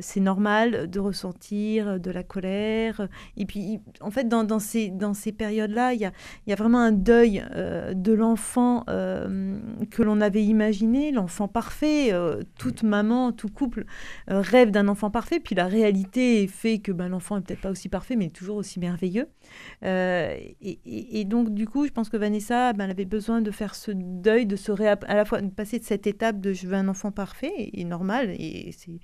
c'est 0.00 0.20
normal 0.20 0.90
de 0.90 0.98
ressentir 0.98 2.00
de 2.00 2.10
la 2.10 2.22
colère. 2.22 3.08
Et 3.36 3.46
puis, 3.46 3.80
en 4.00 4.10
fait, 4.10 4.28
dans, 4.28 4.58
ces, 4.58 4.88
dans 4.88 5.14
ces 5.14 5.32
périodes-là, 5.32 5.94
il 5.94 6.00
y 6.00 6.04
a, 6.04 6.12
y 6.46 6.52
a, 6.52 6.56
vraiment 6.56 6.78
un 6.78 6.92
deuil 6.92 7.44
euh, 7.54 7.94
de 7.94 8.12
l'enfant 8.12 8.84
euh, 8.88 9.58
que 9.90 10.02
l'on 10.02 10.20
avait 10.20 10.44
imaginé, 10.44 11.12
l'enfant 11.12 11.48
parfait. 11.48 12.12
Euh, 12.12 12.42
toute 12.58 12.82
maman, 12.82 13.32
tout 13.32 13.48
couple 13.48 13.84
rêve 14.26 14.70
d'un 14.70 14.88
enfant 14.88 15.10
parfait. 15.10 15.40
Puis 15.40 15.54
la 15.54 15.66
réalité 15.66 16.46
fait 16.46 16.78
que 16.78 16.92
ben, 16.92 17.08
l'enfant 17.08 17.38
est 17.38 17.42
peut-être 17.42 17.60
pas 17.60 17.70
aussi 17.70 17.88
parfait, 17.88 18.16
mais 18.16 18.30
toujours 18.30 18.56
aussi 18.56 18.80
merveilleux. 18.80 19.28
Et, 19.82 21.24
donc, 21.26 21.54
du 21.54 21.66
coup, 21.66 21.86
je 21.86 21.92
pense 21.92 22.08
que 22.08 22.16
Vanessa, 22.16 22.72
ben, 22.72 22.90
avait 22.90 23.04
besoin 23.04 23.40
de 23.40 23.50
faire 23.50 23.74
ce 23.74 23.90
deuil, 23.92 24.46
de 24.46 24.56
se 24.56 24.70
à 24.80 25.14
la 25.14 25.24
fois 25.24 25.40
de 25.42 25.48
passer 25.48 25.78
de 25.78 25.84
cette 25.84 26.06
étape 26.06 26.40
de 26.40 26.52
je 26.52 26.66
veux 26.66 26.74
un 26.74 26.88
enfant 26.88 27.10
parfait 27.10 27.52
et, 27.56 27.80
et 27.80 27.84
normal, 27.84 28.30
et 28.30 28.72
c'est 28.72 28.98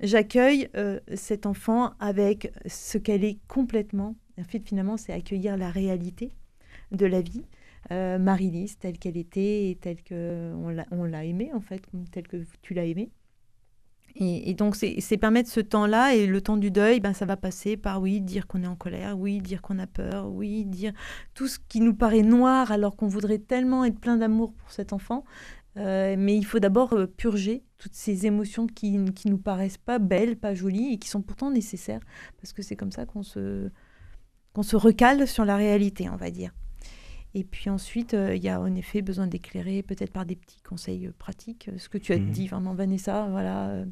j'accueille 0.00 0.68
euh, 0.76 1.00
cet 1.14 1.46
enfant 1.46 1.92
avec 2.00 2.52
ce 2.66 2.98
qu'elle 2.98 3.24
est 3.24 3.38
complètement. 3.48 4.16
En 4.38 4.44
fait, 4.44 4.60
finalement, 4.60 4.96
c'est 4.96 5.12
accueillir 5.12 5.56
la 5.56 5.70
réalité 5.70 6.32
de 6.92 7.06
la 7.06 7.20
vie. 7.20 7.44
Euh, 7.90 8.18
Marie-Lise, 8.18 8.78
telle 8.78 8.98
qu'elle 8.98 9.16
était 9.16 9.70
et 9.70 9.78
telle 9.80 10.02
qu'on 10.02 11.04
l'a 11.04 11.24
aimée, 11.24 11.50
en 11.54 11.60
fait, 11.60 11.82
telle 12.10 12.26
que 12.26 12.42
tu 12.62 12.74
l'as 12.74 12.86
aimée. 12.86 13.10
Et, 14.16 14.54
donc, 14.54 14.76
c'est 14.76 15.16
permettre 15.16 15.50
ce 15.50 15.58
temps-là 15.58 16.14
et 16.14 16.28
le 16.28 16.40
temps 16.40 16.56
du 16.56 16.70
deuil, 16.70 17.00
ben, 17.00 17.12
ça 17.12 17.26
va 17.26 17.36
passer 17.36 17.76
par 17.76 18.00
oui, 18.00 18.20
dire 18.20 18.46
qu'on 18.46 18.62
est 18.62 18.68
en 18.68 18.76
colère, 18.76 19.18
oui, 19.18 19.40
dire 19.40 19.60
qu'on 19.60 19.80
a 19.80 19.88
peur, 19.88 20.30
oui, 20.30 20.64
dire 20.64 20.92
tout 21.34 21.48
ce 21.48 21.58
qui 21.68 21.80
nous 21.80 21.94
paraît 21.94 22.22
noir 22.22 22.70
alors 22.70 22.94
qu'on 22.94 23.08
voudrait 23.08 23.38
tellement 23.38 23.84
être 23.84 23.98
plein 23.98 24.16
d'amour 24.16 24.52
pour 24.52 24.70
cet 24.70 24.92
enfant. 24.92 25.24
Euh, 25.76 26.14
mais 26.16 26.36
il 26.36 26.44
faut 26.44 26.60
d'abord 26.60 26.92
euh, 26.92 27.06
purger 27.06 27.64
toutes 27.78 27.94
ces 27.94 28.26
émotions 28.26 28.66
qui 28.68 28.96
ne 28.96 29.10
nous 29.26 29.38
paraissent 29.38 29.78
pas 29.78 29.98
belles, 29.98 30.36
pas 30.36 30.54
jolies 30.54 30.92
et 30.92 30.98
qui 30.98 31.08
sont 31.08 31.22
pourtant 31.22 31.50
nécessaires 31.50 32.00
parce 32.40 32.52
que 32.52 32.62
c'est 32.62 32.76
comme 32.76 32.92
ça 32.92 33.06
qu'on 33.06 33.24
se, 33.24 33.70
qu'on 34.52 34.62
se 34.62 34.76
recale 34.76 35.26
sur 35.26 35.44
la 35.44 35.56
réalité, 35.56 36.08
on 36.08 36.16
va 36.16 36.30
dire. 36.30 36.52
Et 37.34 37.42
puis 37.42 37.70
ensuite, 37.70 38.14
euh, 38.14 38.36
il 38.36 38.44
y 38.44 38.48
a 38.48 38.60
en 38.60 38.72
effet 38.76 39.02
besoin 39.02 39.26
d'éclairer, 39.26 39.82
peut-être 39.82 40.12
par 40.12 40.24
des 40.24 40.36
petits 40.36 40.62
conseils 40.62 41.10
pratiques, 41.18 41.68
ce 41.76 41.88
que 41.88 41.98
tu 41.98 42.12
as 42.12 42.18
mhm. 42.18 42.30
dit 42.30 42.46
vraiment, 42.46 42.74
Vanessa, 42.74 43.26
voilà, 43.28 43.84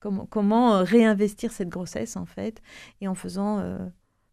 comment, 0.00 0.24
comment 0.24 0.82
réinvestir 0.82 1.52
cette 1.52 1.68
grossesse 1.68 2.16
en 2.16 2.24
fait, 2.24 2.62
et 3.02 3.08
en 3.08 3.14
faisant 3.14 3.62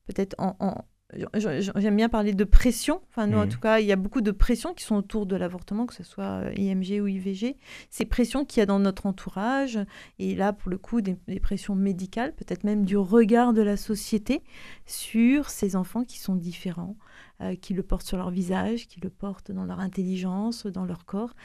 peut-être 0.05 0.33
en, 0.37 0.85
J'aime 1.13 1.95
bien 1.95 2.09
parler 2.09 2.33
de 2.33 2.43
pression. 2.43 2.99
Enfin, 3.09 3.27
nous, 3.27 3.37
en 3.37 3.45
mmh. 3.45 3.49
tout 3.49 3.59
cas, 3.59 3.79
il 3.79 3.85
y 3.85 3.91
a 3.91 3.95
beaucoup 3.95 4.21
de 4.21 4.31
pressions 4.31 4.73
qui 4.73 4.83
sont 4.83 4.95
autour 4.95 5.27
de 5.27 5.35
l'avortement, 5.35 5.85
que 5.85 5.93
ce 5.93 6.03
soit 6.03 6.23
euh, 6.23 6.53
IMG 6.55 6.99
ou 6.99 7.07
IVG. 7.07 7.57
Ces 7.91 8.05
pressions 8.05 8.43
qu'il 8.43 8.59
y 8.59 8.63
a 8.63 8.65
dans 8.65 8.79
notre 8.79 9.05
entourage, 9.05 9.79
et 10.17 10.33
là, 10.35 10.51
pour 10.51 10.71
le 10.71 10.79
coup, 10.79 11.01
des, 11.01 11.15
pressions 11.39 11.75
médicales, 11.75 12.33
peut-être 12.33 12.63
même 12.63 12.85
du 12.85 12.97
regard 12.97 13.53
de 13.53 13.61
la 13.61 13.77
société 13.77 14.41
sur 14.87 15.49
ces 15.51 15.75
enfants 15.75 16.03
qui 16.03 16.17
sont 16.17 16.35
différents, 16.35 16.97
euh, 17.41 17.55
qui 17.55 17.75
le 17.75 17.83
portent 17.83 18.07
sur 18.07 18.17
leur 18.17 18.31
visage, 18.31 18.87
qui 18.87 18.99
le 18.99 19.11
portent 19.11 19.51
dans 19.51 19.65
leur 19.65 19.79
intelligence, 19.79 20.65
dans 20.65 20.85
leur 20.85 21.05
corps. 21.05 21.35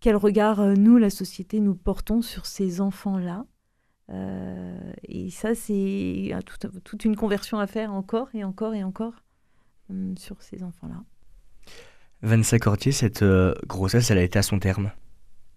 Quel 0.00 0.16
regard, 0.16 0.60
euh, 0.60 0.74
nous, 0.74 0.96
la 0.96 1.10
société, 1.10 1.60
nous 1.60 1.74
portons 1.74 2.22
sur 2.22 2.46
ces 2.46 2.80
enfants-là? 2.80 3.44
Euh, 4.10 4.92
et 5.04 5.30
ça, 5.30 5.54
c'est 5.54 6.32
toute, 6.84 7.04
une 7.04 7.16
conversion 7.16 7.58
à 7.58 7.66
faire 7.66 7.92
encore 7.92 8.28
et 8.34 8.44
encore 8.44 8.74
et 8.74 8.82
encore 8.82 9.14
hum, 9.88 10.16
sur 10.16 10.42
ces 10.42 10.62
enfants-là. 10.62 11.02
Vanessa 12.22 12.58
Cortier, 12.58 12.92
cette 12.92 13.22
euh, 13.22 13.54
grossesse, 13.66 14.10
elle 14.10 14.18
a 14.18 14.22
été 14.22 14.38
à 14.38 14.42
son 14.42 14.58
terme. 14.58 14.90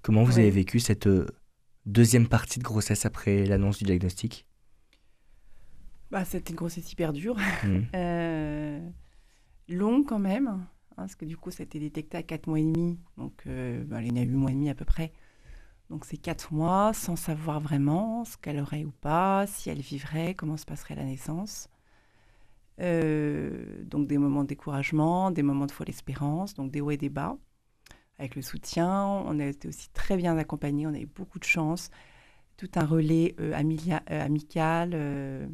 Comment 0.01 0.23
vous 0.23 0.39
avez 0.39 0.51
vécu 0.51 0.79
cette 0.79 1.07
euh, 1.07 1.25
deuxième 1.85 2.27
partie 2.27 2.59
de 2.59 2.63
grossesse 2.63 3.05
après 3.05 3.45
l'annonce 3.45 3.79
du 3.79 3.85
diagnostic? 3.85 4.45
Bah, 6.11 6.23
C'était 6.25 6.51
une 6.51 6.57
grossesse 6.57 6.91
hyper 6.91 7.11
dure, 7.11 7.37
mmh. 7.63 8.91
longue 9.69 10.05
quand 10.05 10.19
même, 10.19 10.47
hein, 10.47 10.67
parce 10.95 11.15
que 11.15 11.25
du 11.25 11.37
coup, 11.37 11.49
ça 11.49 11.63
a 11.63 11.65
été 11.65 11.79
détecté 11.79 12.17
à 12.17 12.23
4 12.23 12.47
mois 12.47 12.59
et 12.59 12.63
demi, 12.63 12.99
donc 13.17 13.43
bah, 13.45 13.97
elle 13.99 14.07
est 14.07 14.11
née 14.11 14.21
à 14.21 14.25
8 14.25 14.35
mois 14.35 14.51
et 14.51 14.53
demi 14.53 14.69
à 14.69 14.75
peu 14.75 14.85
près. 14.85 15.11
Donc 15.93 16.05
c'est 16.05 16.17
quatre 16.17 16.51
mois 16.51 16.91
sans 16.95 17.15
savoir 17.15 17.59
vraiment 17.59 18.25
ce 18.25 18.35
qu'elle 18.35 18.59
aurait 18.59 18.83
ou 18.83 18.89
pas, 18.89 19.45
si 19.45 19.69
elle 19.69 19.79
vivrait, 19.79 20.33
comment 20.33 20.57
se 20.57 20.65
passerait 20.65 20.95
la 20.95 21.03
naissance. 21.03 21.69
Euh, 22.81 23.83
donc 23.83 24.07
des 24.07 24.17
moments 24.17 24.41
de 24.41 24.47
découragement, 24.47 25.29
des 25.29 25.43
moments 25.43 25.67
de 25.67 25.71
folle 25.71 25.89
espérance, 25.89 26.55
donc 26.55 26.71
des 26.71 26.81
hauts 26.81 26.89
et 26.89 26.97
des 26.97 27.09
bas. 27.09 27.37
Avec 28.17 28.35
le 28.35 28.41
soutien, 28.41 29.05
on 29.05 29.39
a 29.39 29.45
été 29.45 29.67
aussi 29.67 29.87
très 29.91 30.17
bien 30.17 30.35
accompagnés, 30.35 30.87
on 30.87 30.95
a 30.95 30.99
eu 30.99 31.05
beaucoup 31.05 31.37
de 31.37 31.43
chance. 31.43 31.91
Tout 32.57 32.71
un 32.73 32.85
relais 32.85 33.35
euh, 33.39 33.53
euh, 33.53 34.25
amical, 34.25 35.47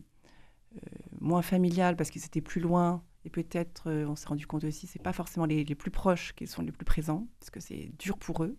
moins 1.19 1.41
familial 1.41 1.97
parce 1.97 2.11
que 2.11 2.19
c'était 2.19 2.39
plus 2.39 2.61
loin. 2.61 3.03
Et 3.25 3.29
peut-être, 3.29 3.91
on 3.91 4.15
s'est 4.15 4.27
rendu 4.27 4.47
compte 4.47 4.63
aussi, 4.63 4.87
c'est 4.87 5.03
pas 5.03 5.11
forcément 5.11 5.45
les, 5.45 5.65
les, 5.65 5.75
plus 5.75 5.91
proches 5.91 6.31
qui 6.31 6.47
sont 6.47 6.61
les 6.61 6.71
plus 6.71 6.85
présents, 6.85 7.27
parce 7.41 7.49
que 7.49 7.59
c'est 7.59 7.91
dur 7.99 8.17
pour 8.17 8.45
eux. 8.45 8.57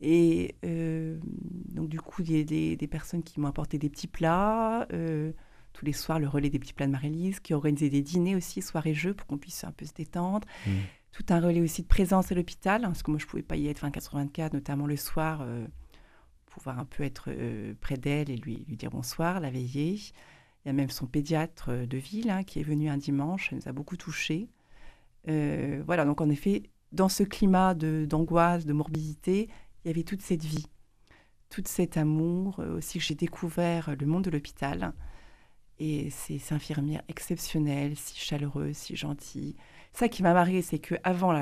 Et 0.00 0.54
euh, 0.64 1.18
donc, 1.70 1.88
du 1.88 2.00
coup, 2.00 2.22
il 2.22 2.36
y 2.36 2.40
a 2.40 2.76
des, 2.76 2.86
personnes 2.86 3.22
qui 3.22 3.40
m'ont 3.40 3.48
apporté 3.48 3.78
des 3.78 3.88
petits 3.88 4.06
plats. 4.06 4.86
Euh, 4.92 5.32
tous 5.72 5.84
les 5.84 5.92
soirs, 5.92 6.18
le 6.18 6.28
relais 6.28 6.50
des 6.50 6.58
petits 6.58 6.72
plats 6.72 6.86
de 6.86 6.92
Marie-Lise, 6.92 7.40
qui 7.40 7.54
organisé 7.54 7.90
des 7.90 8.02
dîners 8.02 8.36
aussi, 8.36 8.62
soirées-jeux, 8.62 9.14
pour 9.14 9.26
qu'on 9.26 9.38
puisse 9.38 9.64
un 9.64 9.72
peu 9.72 9.84
se 9.84 9.92
détendre. 9.92 10.46
Mmh. 10.66 10.70
Tout 11.12 11.24
un 11.30 11.40
relais 11.40 11.60
aussi 11.60 11.82
de 11.82 11.86
présence 11.86 12.32
à 12.32 12.34
l'hôpital, 12.34 12.84
hein, 12.84 12.88
parce 12.88 13.02
que 13.02 13.10
moi, 13.10 13.18
je 13.18 13.24
ne 13.24 13.30
pouvais 13.30 13.42
pas 13.42 13.56
y 13.56 13.68
être 13.68 13.84
24-24, 13.84 14.52
notamment 14.52 14.86
le 14.86 14.96
soir, 14.96 15.40
euh, 15.42 15.66
pouvoir 16.46 16.78
un 16.78 16.84
peu 16.84 17.02
être 17.02 17.30
près 17.80 17.96
d'elle 17.96 18.30
et 18.30 18.36
lui, 18.36 18.64
lui 18.68 18.76
dire 18.76 18.90
bonsoir, 18.90 19.40
la 19.40 19.50
veiller. 19.50 19.94
Il 20.64 20.68
y 20.68 20.70
a 20.70 20.72
même 20.72 20.90
son 20.90 21.06
pédiatre 21.06 21.72
de 21.86 21.96
ville 21.98 22.30
hein, 22.30 22.44
qui 22.44 22.60
est 22.60 22.62
venu 22.64 22.88
un 22.88 22.96
dimanche, 22.96 23.50
ça 23.50 23.56
nous 23.56 23.68
a 23.68 23.72
beaucoup 23.72 23.96
touchés. 23.96 24.48
voilà, 25.26 26.04
donc 26.04 26.20
en 26.20 26.30
effet, 26.30 26.62
dans 26.94 27.08
ce 27.08 27.24
climat 27.24 27.74
d'angoisse, 27.74 28.64
de 28.64 28.72
morbidité, 28.72 29.48
il 29.84 29.88
y 29.88 29.90
avait 29.90 30.02
toute 30.02 30.22
cette 30.22 30.44
vie, 30.44 30.66
tout 31.50 31.62
cet 31.66 31.96
amour. 31.96 32.60
Euh, 32.60 32.78
aussi, 32.78 33.00
j'ai 33.00 33.14
découvert 33.14 33.94
le 33.98 34.06
monde 34.06 34.24
de 34.24 34.30
l'hôpital. 34.30 34.92
Et 35.78 36.08
ces 36.10 36.52
infirmières 36.52 37.02
exceptionnelles, 37.08 37.96
si 37.96 38.16
chaleureuses, 38.18 38.76
si 38.76 38.96
gentilles. 38.96 39.56
Ça 39.92 40.08
qui 40.08 40.22
m'a 40.22 40.32
marqué, 40.32 40.62
c'est 40.62 40.78
qu'avant 40.78 41.32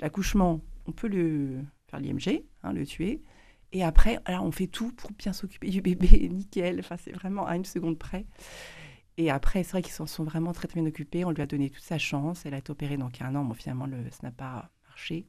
l'accouchement, 0.00 0.60
on 0.86 0.92
peut 0.92 1.08
le 1.08 1.60
faire 1.88 2.00
l'IMG, 2.00 2.44
hein, 2.62 2.72
le 2.72 2.86
tuer. 2.86 3.22
Et 3.72 3.82
après, 3.82 4.20
alors 4.26 4.44
on 4.44 4.52
fait 4.52 4.66
tout 4.66 4.92
pour 4.92 5.12
bien 5.12 5.32
s'occuper 5.32 5.70
du 5.70 5.80
bébé, 5.80 6.28
nickel. 6.30 6.78
Enfin, 6.80 6.96
c'est 6.98 7.12
vraiment 7.12 7.46
à 7.46 7.56
une 7.56 7.64
seconde 7.64 7.98
près. 7.98 8.26
Et 9.16 9.30
après, 9.30 9.62
c'est 9.62 9.72
vrai 9.72 9.82
qu'ils 9.82 9.92
s'en 9.92 10.06
sont 10.06 10.24
vraiment 10.24 10.52
très, 10.52 10.68
très 10.68 10.80
bien 10.80 10.88
occupés. 10.88 11.24
On 11.24 11.30
lui 11.30 11.42
a 11.42 11.46
donné 11.46 11.70
toute 11.70 11.82
sa 11.82 11.98
chance. 11.98 12.44
Elle 12.46 12.54
a 12.54 12.58
été 12.58 12.70
opérée 12.70 12.98
a 12.98 13.26
un 13.26 13.34
an. 13.34 13.52
Finalement, 13.54 13.86
le, 13.86 14.10
ça 14.10 14.20
n'a 14.22 14.30
pas 14.30 14.70
marché. 14.86 15.26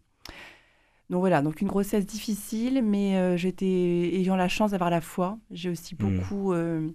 Donc 1.13 1.20
voilà, 1.20 1.43
donc 1.43 1.62
une 1.62 1.67
grossesse 1.67 2.08
difficile, 2.08 2.82
mais 2.82 3.17
euh, 3.17 3.38
j'étais 3.38 3.67
ayant 3.67 4.36
la 4.36 4.48
chance 4.48 4.72
d'avoir 4.72 4.89
la 4.89 5.00
foi. 5.00 5.38
J'ai 5.51 5.70
aussi 5.70 5.93
hmm. 5.93 5.98
beaucoup 6.00 6.53
euh, 6.53 6.89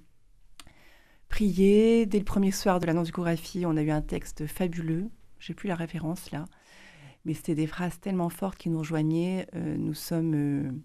prié. 1.28 2.04
Dès 2.04 2.18
le 2.18 2.24
premier 2.24 2.50
soir 2.50 2.80
de 2.80 2.86
l'annonce 2.86 3.06
d'échographie, 3.06 3.64
on 3.64 3.76
a 3.76 3.82
eu 3.82 3.92
un 3.92 4.02
texte 4.02 4.48
fabuleux. 4.48 5.08
J'ai 5.38 5.54
plus 5.54 5.68
la 5.68 5.76
référence 5.76 6.32
là, 6.32 6.46
mais 7.24 7.32
c'était 7.32 7.54
des 7.54 7.68
phrases 7.68 8.00
tellement 8.00 8.28
fortes 8.28 8.58
qui 8.58 8.70
nous 8.70 8.80
rejoignaient. 8.80 9.46
Euh, 9.54 9.76
nous 9.76 9.94
sommes 9.94 10.82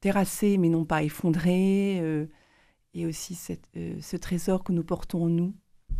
terrassés, 0.00 0.58
mais 0.58 0.68
non 0.68 0.84
pas 0.84 1.04
effondrés. 1.04 1.96
et 2.92 3.06
aussi 3.06 3.34
ce 3.34 4.16
trésor 4.18 4.62
que 4.62 4.72
nous 4.72 4.84
portons 4.84 5.24
en 5.24 5.30
nous 5.30 5.54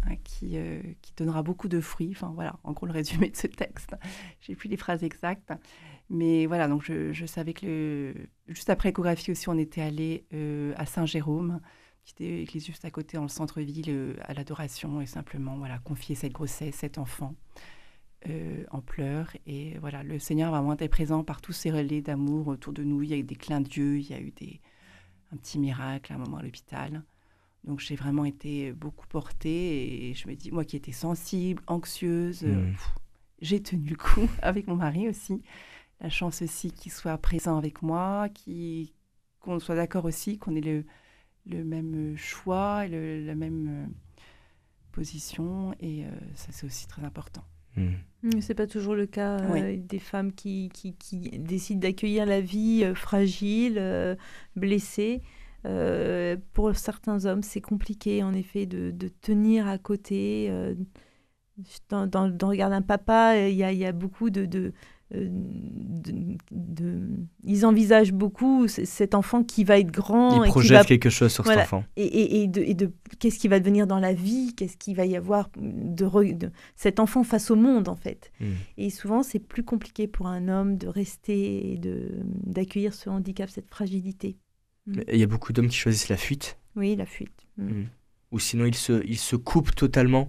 Hein, 0.08 0.16
qui, 0.22 0.56
euh, 0.56 0.80
qui, 1.02 1.12
donnera 1.16 1.42
beaucoup 1.42 1.68
de 1.68 1.80
fruits. 1.80 2.10
Enfin 2.12 2.32
voilà, 2.34 2.58
en 2.64 2.72
gros 2.72 2.86
le 2.86 2.92
résumé 2.92 3.30
de 3.30 3.36
ce 3.36 3.46
texte. 3.46 3.94
J'ai 4.40 4.54
plus 4.54 4.68
les 4.68 4.76
phrases 4.76 5.02
exactes. 5.02 5.52
Mais 6.08 6.46
voilà, 6.46 6.68
donc 6.68 6.82
je, 6.82 7.26
savais 7.26 7.52
que 7.52 8.14
juste 8.46 8.70
après 8.70 8.90
l'échographie 8.90 9.32
aussi, 9.32 9.48
on 9.48 9.58
était 9.58 9.80
allé 9.80 10.24
euh, 10.32 10.72
à 10.76 10.86
Saint-Jérôme, 10.86 11.60
qui 12.04 12.12
était 12.12 12.42
église 12.42 12.64
juste 12.64 12.84
à 12.84 12.90
côté 12.92 13.16
dans 13.16 13.24
le 13.24 13.28
centre-ville, 13.28 13.86
euh, 13.88 14.14
à 14.22 14.34
l'adoration 14.34 15.00
et 15.00 15.06
simplement 15.06 15.56
voilà, 15.56 15.78
confier 15.78 16.14
cette 16.14 16.32
grossesse, 16.32 16.76
cet 16.76 16.98
enfant 16.98 17.34
en 18.72 18.80
pleurs. 18.80 19.30
Et 19.46 19.78
voilà, 19.78 20.02
le 20.02 20.18
Seigneur 20.18 20.50
va 20.50 20.58
vraiment 20.58 20.76
être 20.76 20.90
présent 20.90 21.22
par 21.22 21.40
tous 21.40 21.52
ces 21.52 21.70
relais 21.70 22.02
d'amour 22.02 22.48
autour 22.48 22.72
de 22.72 22.82
nous. 22.82 23.02
Il 23.04 23.10
y 23.10 23.14
a 23.14 23.16
eu 23.16 23.22
des 23.22 23.36
clins 23.36 23.60
d'yeux, 23.60 23.98
il 23.98 24.10
y 24.10 24.14
a 24.14 24.18
eu 24.18 24.32
des, 24.32 24.60
un 25.32 25.36
petit 25.36 25.60
miracle 25.60 26.12
à 26.12 26.16
un 26.16 26.18
moment 26.18 26.38
à 26.38 26.42
l'hôpital. 26.42 27.04
Donc 27.66 27.80
j'ai 27.80 27.96
vraiment 27.96 28.24
été 28.24 28.72
beaucoup 28.72 29.06
portée 29.08 30.08
et 30.10 30.14
je 30.14 30.28
me 30.28 30.34
dis, 30.34 30.52
moi 30.52 30.64
qui 30.64 30.76
étais 30.76 30.92
sensible, 30.92 31.62
anxieuse, 31.66 32.44
euh, 32.44 32.54
mmh. 32.54 32.76
j'ai 33.42 33.62
tenu 33.62 33.90
le 33.90 33.96
coup 33.96 34.28
avec 34.42 34.66
mon 34.68 34.76
mari 34.76 35.08
aussi. 35.08 35.42
La 36.00 36.10
chance 36.10 36.42
aussi 36.42 36.70
qu'il 36.70 36.92
soit 36.92 37.16
présent 37.18 37.56
avec 37.56 37.82
moi, 37.82 38.28
qu'on 39.40 39.58
soit 39.58 39.76
d'accord 39.76 40.04
aussi, 40.04 40.38
qu'on 40.38 40.54
ait 40.54 40.60
le, 40.60 40.84
le 41.48 41.64
même 41.64 42.16
choix, 42.16 42.86
et 42.86 43.24
la 43.24 43.34
même 43.34 43.68
euh, 43.68 43.86
position. 44.92 45.74
Et 45.80 46.04
euh, 46.04 46.10
ça, 46.34 46.48
c'est 46.50 46.66
aussi 46.66 46.86
très 46.86 47.04
important. 47.04 47.44
Mmh. 47.76 48.40
C'est 48.40 48.54
pas 48.54 48.66
toujours 48.66 48.94
le 48.94 49.06
cas 49.06 49.38
euh, 49.38 49.76
des 49.76 49.98
femmes 49.98 50.32
qui, 50.32 50.70
qui, 50.72 50.94
qui 50.94 51.38
décident 51.38 51.80
d'accueillir 51.80 52.24
la 52.24 52.40
vie 52.40 52.90
fragile, 52.94 54.16
blessée. 54.54 55.22
Pour 56.52 56.74
certains 56.76 57.24
hommes, 57.24 57.42
c'est 57.42 57.60
compliqué 57.60 58.22
en 58.22 58.32
effet 58.32 58.66
de, 58.66 58.90
de 58.90 59.08
tenir 59.08 59.66
à 59.66 59.78
côté. 59.78 60.50
Dans, 61.88 62.06
dans, 62.06 62.28
dans, 62.28 62.48
le 62.48 62.52
regard 62.52 62.68
d'un 62.68 62.82
papa, 62.82 63.48
il 63.48 63.56
y 63.56 63.64
a, 63.64 63.72
y 63.72 63.86
a, 63.86 63.92
beaucoup 63.92 64.28
de, 64.28 64.44
de, 64.44 64.74
euh, 65.14 65.28
de, 66.50 67.00
ils 67.44 67.64
envisagent 67.64 68.12
beaucoup 68.12 68.66
cet 68.66 69.14
enfant 69.14 69.44
qui 69.44 69.62
va 69.62 69.78
être 69.78 69.92
grand. 69.92 70.42
Ils 70.42 70.48
projettent 70.48 70.86
quelque 70.86 71.10
chose 71.10 71.32
sur 71.32 71.46
cet 71.46 71.58
enfant. 71.58 71.84
Et, 71.96 72.42
et, 72.42 72.48
de, 72.48 72.60
et 72.60 72.76
qu'est-ce 73.20 73.38
qui 73.38 73.46
va 73.46 73.60
devenir 73.60 73.86
dans 73.86 74.00
la 74.00 74.12
vie, 74.12 74.52
qu'est-ce 74.56 74.76
qu'il 74.76 74.96
va 74.96 75.06
y 75.06 75.16
avoir 75.16 75.48
de, 75.56 76.32
de, 76.32 76.50
cet 76.74 76.98
enfant 76.98 77.22
face 77.22 77.52
au 77.52 77.56
monde 77.56 77.88
en 77.88 77.94
fait. 77.94 78.32
Hmm. 78.40 78.54
Et 78.78 78.90
souvent 78.90 79.22
c'est 79.22 79.38
plus 79.38 79.62
compliqué 79.62 80.08
pour 80.08 80.26
un 80.26 80.48
homme 80.48 80.76
de 80.76 80.88
rester 80.88 81.72
et 81.72 81.80
d'accueillir 82.44 82.92
ce 82.92 83.08
handicap, 83.08 83.48
cette 83.48 83.70
fragilité. 83.70 84.36
Hmm. 84.86 85.00
Il 85.12 85.18
y 85.18 85.22
a 85.22 85.26
beaucoup 85.26 85.52
d'hommes 85.52 85.68
qui 85.68 85.76
choisissent 85.76 86.08
la 86.08 86.16
fuite. 86.16 86.58
Oui, 86.74 86.96
la 86.96 87.06
fuite. 87.06 87.46
Hmm. 87.56 87.84
Ou 88.32 88.38
sinon 88.38 88.66
ils 88.66 88.74
se, 88.74 89.04
ils 89.06 89.18
se 89.18 89.36
coupent 89.36 89.74
totalement. 89.74 90.28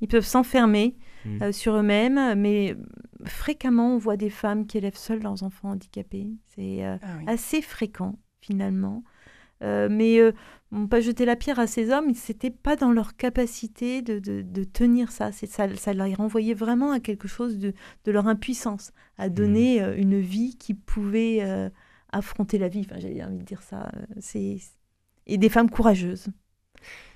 Ils 0.00 0.08
peuvent 0.08 0.26
s'enfermer 0.26 0.96
Mm. 1.24 1.42
Euh, 1.42 1.52
sur 1.52 1.74
eux-mêmes. 1.76 2.38
Mais 2.38 2.76
fréquemment, 3.24 3.94
on 3.94 3.98
voit 3.98 4.16
des 4.16 4.30
femmes 4.30 4.66
qui 4.66 4.78
élèvent 4.78 4.96
seules 4.96 5.22
leurs 5.22 5.42
enfants 5.42 5.70
handicapés. 5.70 6.28
C'est 6.54 6.84
euh, 6.84 6.96
ah 7.02 7.30
assez 7.30 7.62
fréquent, 7.62 8.18
finalement. 8.40 9.04
Euh, 9.62 9.88
mais 9.90 10.20
on 10.72 10.80
ne 10.80 10.86
pas 10.86 11.00
jeter 11.00 11.26
la 11.26 11.36
pierre 11.36 11.58
à 11.58 11.66
ces 11.66 11.90
hommes, 11.90 12.14
c'était 12.14 12.50
pas 12.50 12.76
dans 12.76 12.92
leur 12.92 13.14
capacité 13.14 14.00
de, 14.00 14.18
de, 14.18 14.64
tenir 14.64 15.12
ça. 15.12 15.32
ça. 15.32 15.76
Ça 15.76 15.92
leur 15.92 16.16
renvoyait 16.16 16.54
vraiment 16.54 16.92
à 16.92 17.00
quelque 17.00 17.28
chose 17.28 17.58
de, 17.58 17.74
de 18.04 18.12
leur 18.12 18.26
impuissance, 18.26 18.92
à 19.18 19.28
mm. 19.28 19.34
donner 19.34 19.82
une 19.98 20.18
vie 20.18 20.56
qui 20.56 20.72
pouvait 20.72 21.70
affronter 22.12 22.58
la 22.58 22.68
vie. 22.68 22.86
Enfin, 22.88 23.00
j'avais 23.00 23.22
envie 23.22 23.38
de 23.38 23.44
dire 23.44 23.62
ça. 23.62 23.90
c'est 24.18 24.58
et 25.26 25.38
des 25.38 25.48
femmes 25.48 25.70
courageuses. 25.70 26.26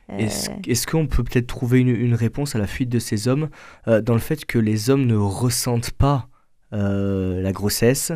Est-ce 0.09 0.87
qu'on 0.87 1.07
peut 1.07 1.25
peut-être 1.25 1.47
trouver 1.47 1.81
une, 1.81 2.15
réponse 2.15 2.55
à 2.55 2.59
la 2.59 2.67
fuite 2.67 2.91
de 2.91 2.99
ces 2.99 3.27
hommes 3.27 3.49
euh, 3.89 4.03
dans 4.03 4.13
le 4.13 4.21
fait 4.21 4.45
que 4.45 4.59
les 4.59 4.91
hommes 4.91 5.07
ne 5.07 5.17
ressentent 5.17 5.93
pas 5.93 6.29
euh, 6.73 7.41
la 7.41 7.53
grossesse 7.53 8.13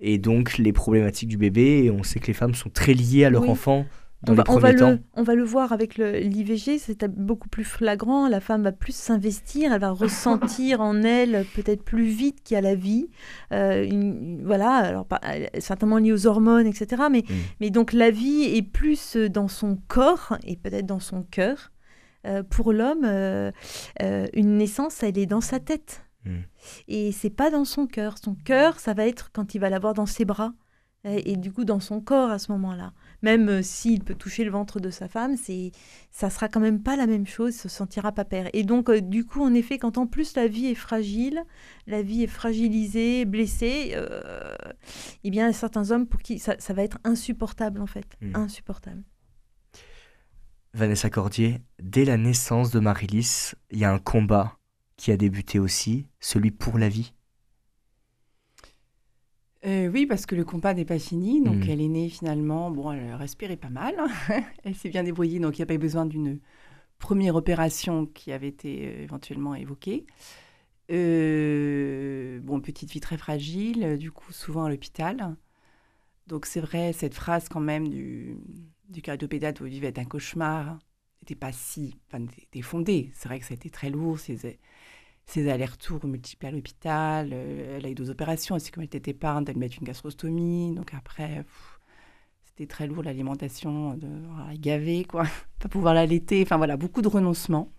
et 0.00 0.18
donc 0.18 0.58
les 0.58 0.72
problématiques 0.72 1.28
du 1.28 1.36
bébé 1.36 1.84
et 1.84 1.90
on 1.90 2.02
sait 2.02 2.18
que 2.18 2.26
les 2.26 2.32
femmes 2.32 2.54
sont 2.54 2.70
très 2.70 2.92
liées 2.92 3.24
à 3.24 3.30
leur 3.30 3.48
enfant 3.48 3.86
on 4.26 4.34
va, 4.34 4.72
Le, 4.72 4.98
on 5.14 5.22
va 5.22 5.34
le 5.36 5.44
voir 5.44 5.72
avec 5.72 5.96
l'IVG, 5.96 6.78
c'est 6.78 7.04
beaucoup 7.04 7.48
plus 7.48 7.64
flagrant. 7.64 8.26
La 8.28 8.40
femme 8.40 8.64
va 8.64 8.72
plus 8.72 8.94
s'investir, 8.94 9.72
elle 9.72 9.80
va 9.80 9.90
ressentir 9.90 10.80
en 10.80 11.02
elle 11.04 11.46
peut-être 11.54 11.84
plus 11.84 12.06
vite 12.06 12.42
qu'il 12.42 12.56
y 12.56 12.58
a 12.58 12.60
la 12.60 12.74
vie. 12.74 13.08
Euh, 13.52 14.36
voilà, 14.42 14.74
alors 14.74 15.06
certainement 15.60 15.98
lié 15.98 16.12
aux 16.12 16.26
hormones, 16.26 16.66
etc. 16.66 17.04
Mais, 17.10 17.20
mm. 17.20 17.34
mais 17.60 17.70
donc 17.70 17.92
la 17.92 18.10
vie 18.10 18.42
est 18.42 18.62
plus 18.62 19.16
dans 19.16 19.48
son 19.48 19.78
corps 19.86 20.36
et 20.44 20.56
peut-être 20.56 20.86
dans 20.86 21.00
son 21.00 21.22
cœur. 21.22 21.70
Euh, 22.26 22.42
pour 22.42 22.72
l'homme, 22.72 23.04
euh, 23.04 23.52
une 24.32 24.56
naissance, 24.56 25.02
elle 25.04 25.18
est 25.18 25.26
dans 25.26 25.40
sa 25.40 25.60
tête. 25.60 26.02
Mm. 26.24 26.38
Et 26.88 27.12
c'est 27.12 27.30
pas 27.30 27.50
dans 27.50 27.64
son 27.64 27.86
cœur. 27.86 28.18
Son 28.18 28.34
cœur, 28.34 28.80
ça 28.80 28.94
va 28.94 29.06
être 29.06 29.30
quand 29.32 29.54
il 29.54 29.60
va 29.60 29.70
l'avoir 29.70 29.94
dans 29.94 30.06
ses 30.06 30.24
bras. 30.24 30.54
Et, 31.04 31.32
et 31.32 31.36
du 31.36 31.52
coup, 31.52 31.64
dans 31.64 31.78
son 31.78 32.00
corps 32.00 32.30
à 32.30 32.40
ce 32.40 32.50
moment-là 32.50 32.92
même 33.22 33.48
euh, 33.48 33.62
s'il 33.62 34.04
peut 34.04 34.14
toucher 34.14 34.44
le 34.44 34.50
ventre 34.50 34.80
de 34.80 34.90
sa 34.90 35.08
femme, 35.08 35.36
c'est 35.36 35.72
ça 36.10 36.30
sera 36.30 36.48
quand 36.48 36.60
même 36.60 36.82
pas 36.82 36.96
la 36.96 37.06
même 37.06 37.26
chose, 37.26 37.54
il 37.54 37.58
se 37.58 37.68
sentira 37.68 38.12
pas 38.12 38.24
père. 38.24 38.48
Et 38.52 38.62
donc 38.62 38.88
euh, 38.88 39.00
du 39.00 39.24
coup, 39.24 39.42
en 39.42 39.54
effet, 39.54 39.78
quand 39.78 39.98
en 39.98 40.06
plus 40.06 40.36
la 40.36 40.46
vie 40.46 40.66
est 40.66 40.74
fragile, 40.74 41.44
la 41.86 42.02
vie 42.02 42.22
est 42.22 42.28
fragilisée, 42.28 43.24
blessée, 43.24 43.92
euh, 43.94 44.54
eh 45.24 45.30
bien, 45.30 45.52
certains 45.52 45.90
hommes 45.90 46.06
pour 46.06 46.20
qui 46.20 46.38
ça, 46.38 46.56
va 46.68 46.82
être 46.82 46.98
insupportable 47.04 47.80
en 47.80 47.86
fait, 47.86 48.06
hmm. 48.20 48.36
insupportable. 48.36 49.02
Vanessa 50.74 51.10
Cordier, 51.10 51.62
dès 51.82 52.04
la 52.04 52.16
naissance 52.16 52.70
de 52.70 52.78
Marilys, 52.78 53.52
il 53.70 53.78
y 53.78 53.84
a 53.84 53.92
un 53.92 53.98
combat 53.98 54.58
qui 54.96 55.10
a 55.12 55.16
débuté 55.16 55.58
aussi, 55.58 56.06
celui 56.20 56.50
pour 56.50 56.78
la 56.78 56.88
vie. 56.88 57.14
Euh, 59.66 59.88
oui, 59.88 60.06
parce 60.06 60.24
que 60.26 60.34
le 60.34 60.44
combat 60.44 60.74
n'est 60.74 60.84
pas 60.84 60.98
fini. 60.98 61.42
Donc, 61.42 61.66
mmh. 61.66 61.70
elle 61.70 61.80
est 61.80 61.88
née 61.88 62.08
finalement. 62.08 62.70
Bon, 62.70 62.92
elle 62.92 63.14
respirait 63.14 63.56
pas 63.56 63.70
mal. 63.70 63.94
elle 64.64 64.74
s'est 64.74 64.88
bien 64.88 65.02
débrouillée. 65.02 65.40
Donc, 65.40 65.58
il 65.58 65.60
n'y 65.60 65.64
a 65.64 65.66
pas 65.66 65.74
eu 65.74 65.78
besoin 65.78 66.06
d'une 66.06 66.38
première 66.98 67.36
opération 67.36 68.06
qui 68.06 68.32
avait 68.32 68.48
été 68.48 68.86
euh, 68.86 69.02
éventuellement 69.02 69.54
évoquée. 69.54 70.06
Euh, 70.90 72.40
bon, 72.40 72.60
petite 72.60 72.90
vie 72.90 73.00
très 73.00 73.18
fragile. 73.18 73.96
Du 73.98 74.12
coup, 74.12 74.32
souvent 74.32 74.64
à 74.64 74.70
l'hôpital. 74.70 75.36
Donc, 76.26 76.46
c'est 76.46 76.60
vrai, 76.60 76.92
cette 76.92 77.14
phrase 77.14 77.48
quand 77.48 77.60
même 77.60 77.88
du, 77.88 78.36
du 78.88 79.02
cardiopédate 79.02 79.60
où 79.60 79.64
vivait 79.64 79.98
un 79.98 80.04
cauchemar 80.04 80.78
n'était 81.22 81.34
pas 81.34 81.52
si. 81.52 81.96
Enfin, 82.06 82.24
était 82.42 82.62
fondée. 82.62 83.10
C'est 83.14 83.28
vrai 83.28 83.40
que 83.40 83.44
ça 83.44 83.54
a 83.54 83.56
été 83.56 83.70
très 83.70 83.90
lourd. 83.90 84.20
C'est 84.20 84.58
ses 85.28 85.48
allers-retours 85.50 86.04
multiples 86.06 86.46
à 86.46 86.50
l'hôpital. 86.50 87.30
Euh, 87.32 87.76
elle 87.76 87.86
a 87.86 87.90
eu 87.90 87.94
deux 87.94 88.10
opérations 88.10 88.56
elle 88.56 88.84
était 88.84 89.10
épargne, 89.10 89.44
d'elle 89.44 89.58
mettre 89.58 89.76
une 89.78 89.86
gastrostomie. 89.86 90.74
Donc 90.74 90.94
après, 90.94 91.44
c'était 92.44 92.66
très 92.66 92.86
lourd 92.86 93.02
l'alimentation, 93.02 93.94
de 93.94 94.08
voilà, 94.34 94.56
gaver, 94.56 95.04
quoi, 95.04 95.24
pas 95.60 95.68
pouvoir 95.68 95.94
l'allaiter. 95.94 96.42
Enfin 96.42 96.56
voilà, 96.56 96.76
beaucoup 96.76 97.02
de 97.02 97.08
renoncements, 97.08 97.70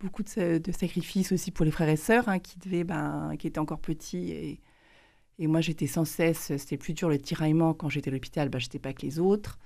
beaucoup 0.00 0.22
de, 0.22 0.60
sacrifices 0.72 1.32
aussi 1.32 1.50
pour 1.50 1.66
les 1.66 1.70
frères 1.70 1.90
et 1.90 1.96
sœurs 1.96 2.28
hein, 2.28 2.38
qui 2.38 2.58
devaient, 2.58 2.84
ben, 2.84 3.34
qui 3.38 3.46
étaient 3.46 3.60
encore 3.60 3.80
petits. 3.80 4.30
Et, 4.32 4.60
et 5.38 5.46
moi, 5.46 5.60
j'étais 5.60 5.86
sans 5.86 6.06
cesse, 6.06 6.56
c'était 6.56 6.78
plus 6.78 6.94
dur 6.94 7.10
le 7.10 7.18
tiraillement 7.18 7.74
quand 7.74 7.90
j'étais 7.90 8.10
à 8.10 8.12
l'hôpital, 8.12 8.48
ben, 8.48 8.58
j'étais 8.58 8.78
pas 8.78 8.88
avec 8.88 9.02
les 9.02 9.18
autres. 9.18 9.58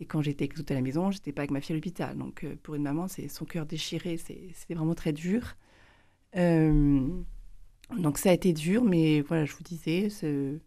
Et 0.00 0.06
quand 0.06 0.20
j'étais 0.20 0.44
avec 0.44 0.54
les 0.54 0.60
autres 0.60 0.72
à 0.72 0.76
la 0.76 0.82
maison, 0.82 1.10
j'étais 1.10 1.32
pas 1.32 1.42
avec 1.42 1.50
ma 1.50 1.62
fille 1.62 1.72
à 1.72 1.76
l'hôpital. 1.76 2.16
Donc 2.16 2.44
euh, 2.44 2.56
pour 2.62 2.74
une 2.74 2.82
maman, 2.82 3.08
c'est 3.08 3.28
son 3.28 3.46
cœur 3.46 3.64
déchiré, 3.64 4.18
c'était 4.18 4.74
vraiment 4.74 4.94
très 4.94 5.12
dur. 5.14 5.56
Euh, 6.36 7.08
donc 7.96 8.18
ça 8.18 8.30
a 8.30 8.32
été 8.32 8.52
dur, 8.52 8.84
mais 8.84 9.22
voilà, 9.22 9.44
je 9.44 9.54
vous 9.54 9.62
disais, 9.62 10.10
ce, 10.10 10.58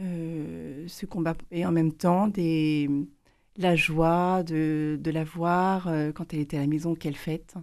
euh, 0.00 0.84
ce 0.86 1.06
combat 1.06 1.34
et 1.50 1.66
en 1.66 1.72
même 1.72 1.92
temps 1.92 2.28
des, 2.28 2.88
la 3.56 3.76
joie 3.76 4.42
de, 4.42 4.98
de 5.00 5.10
la 5.10 5.24
voir 5.24 5.88
euh, 5.88 6.12
quand 6.12 6.32
elle 6.32 6.40
était 6.40 6.56
à 6.56 6.60
la 6.60 6.66
maison, 6.66 6.94
quelle 6.94 7.16
fête. 7.16 7.54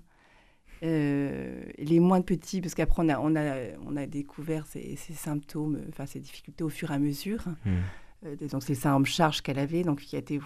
les 0.82 2.00
moins 2.02 2.22
petits, 2.22 2.60
parce 2.60 2.76
qu'après 2.76 3.04
on 3.06 3.10
a, 3.10 3.19
on, 3.19 3.36
a, 3.36 3.78
on 3.86 3.96
a 3.96 4.06
découvert 4.06 4.65
ces, 4.67 4.98
ces 4.98 5.13
symptômes, 5.13 5.82
enfin 5.89 6.06
ces 6.06 6.19
difficultés 6.19 6.63
au 6.63 6.69
fur 6.69 6.91
et 6.91 6.96
à 6.96 7.00
mesure. 7.00 7.46
Mmh. 7.65 8.48
donc 8.48 8.63
c'est 8.63 8.76
ça 8.76 8.93
en 8.96 9.04
charge 9.06 9.41
qu'elle 9.41 9.60
avait, 9.60 9.84
donc 9.84 10.02
qui 10.02 10.17
a 10.17 10.19
été 10.19 10.39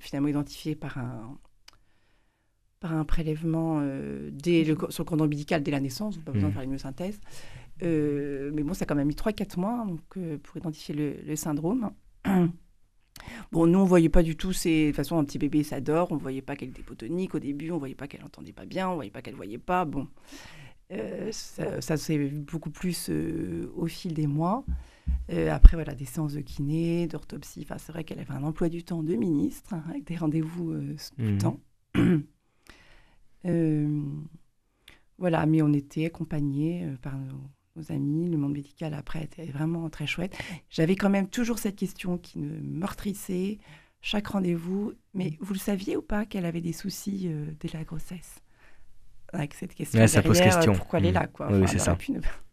finalement 0.00 0.28
identifié 0.28 0.74
par 0.74 0.98
un, 0.98 1.38
par 2.80 2.92
un 2.92 3.04
prélèvement 3.04 3.80
euh, 3.80 4.30
dès 4.32 4.64
le, 4.64 4.76
sur 4.90 5.02
le 5.02 5.08
cordon 5.08 5.24
ombilical 5.24 5.62
dès 5.62 5.70
la 5.70 5.80
naissance, 5.80 6.16
pas 6.18 6.32
besoin 6.32 6.48
de 6.48 6.52
mmh. 6.52 6.54
faire 6.54 6.62
une 6.62 6.70
myosynthèse. 6.70 7.20
Euh, 7.82 8.50
mais 8.54 8.62
bon, 8.62 8.74
ça 8.74 8.84
a 8.84 8.86
quand 8.86 8.94
même 8.94 9.08
mis 9.08 9.14
3-4 9.14 9.58
mois 9.58 9.84
donc, 9.86 10.00
euh, 10.16 10.38
pour 10.38 10.56
identifier 10.56 10.94
le, 10.94 11.36
syndrome. 11.36 11.90
bon, 12.24 13.66
nous, 13.66 13.78
on 13.78 13.82
ne 13.82 13.88
voyait 13.88 14.08
pas 14.08 14.22
du 14.22 14.36
tout, 14.36 14.52
c'est 14.52 14.82
de 14.82 14.86
toute 14.88 14.96
façon, 14.96 15.18
un 15.18 15.24
petit 15.24 15.38
bébé, 15.38 15.62
ça 15.62 15.80
dort, 15.80 16.12
on 16.12 16.16
ne 16.16 16.20
voyait 16.20 16.42
pas 16.42 16.56
qu'elle 16.56 16.70
était 16.70 16.80
hypotonique 16.80 17.34
au 17.34 17.38
début, 17.38 17.70
on 17.70 17.74
ne 17.74 17.80
voyait 17.80 17.94
pas 17.94 18.06
qu'elle 18.06 18.22
n'entendait 18.22 18.52
pas 18.52 18.66
bien, 18.66 18.88
on 18.88 18.92
ne 18.92 18.96
voyait 18.96 19.10
pas 19.10 19.22
qu'elle 19.22 19.34
ne 19.34 19.38
voyait 19.38 19.58
pas. 19.58 19.84
Bon, 19.84 20.08
ça, 21.30 21.80
ça 21.80 21.96
s'est 21.96 22.16
vu 22.16 22.30
beaucoup 22.30 22.70
plus 22.70 23.10
au 23.76 23.86
fil 23.86 24.14
des 24.14 24.26
mois. 24.26 24.64
après, 25.50 25.76
voilà, 25.76 25.94
des 25.94 26.04
séances 26.04 26.34
de 26.34 26.40
kiné, 26.40 27.06
d'orthopsie. 27.06 27.60
Enfin, 27.64 27.78
c'est 27.78 27.92
vrai 27.92 28.04
qu'elle 28.04 28.20
avait 28.20 28.34
un 28.34 28.42
emploi 28.44 28.68
du 28.68 28.82
temps 28.84 29.02
de 29.02 29.14
ministre, 29.14 29.74
hein, 29.74 29.84
avec 29.88 30.04
des 30.04 30.16
rendez-vous 30.16 30.74
tout 30.74 31.22
le 31.22 31.32
mmh. 31.32 31.38
temps. 31.38 31.60
Euh, 33.46 34.02
voilà, 35.18 35.46
mais 35.46 35.62
on 35.62 35.72
était 35.72 36.06
accompagnés 36.06 36.84
euh, 36.84 36.96
par 37.02 37.14
nos, 37.16 37.92
amis, 37.92 38.28
le 38.28 38.36
monde 38.36 38.54
médical 38.54 38.92
après 38.92 39.22
était 39.22 39.46
vraiment 39.46 39.88
très 39.88 40.06
chouette. 40.06 40.36
J'avais 40.68 40.96
quand 40.96 41.10
même 41.10 41.28
toujours 41.28 41.60
cette 41.60 41.76
question 41.76 42.18
qui 42.18 42.40
me 42.40 42.60
meurtrissait 42.60 43.58
chaque 44.00 44.28
rendez-vous. 44.28 44.94
Mais 45.14 45.34
vous 45.40 45.52
le 45.54 45.58
saviez 45.60 45.96
ou 45.96 46.02
pas 46.02 46.24
qu'elle 46.24 46.44
avait 46.44 46.60
des 46.60 46.72
soucis 46.72 47.26
euh, 47.26 47.46
dès 47.60 47.68
la 47.72 47.84
grossesse? 47.84 48.40
Avec 49.32 49.54
cette 49.54 49.74
question. 49.74 50.04
ça 50.06 50.22
pose 50.22 50.40
question. 50.40 50.72
Pourquoi 50.72 50.98
elle 50.98 51.06
est 51.06 51.12
là 51.12 51.24
mmh. 51.24 51.32
quoi? 51.32 51.48
oui, 51.52 51.68
c'est 51.68 51.78
ça. 51.78 51.96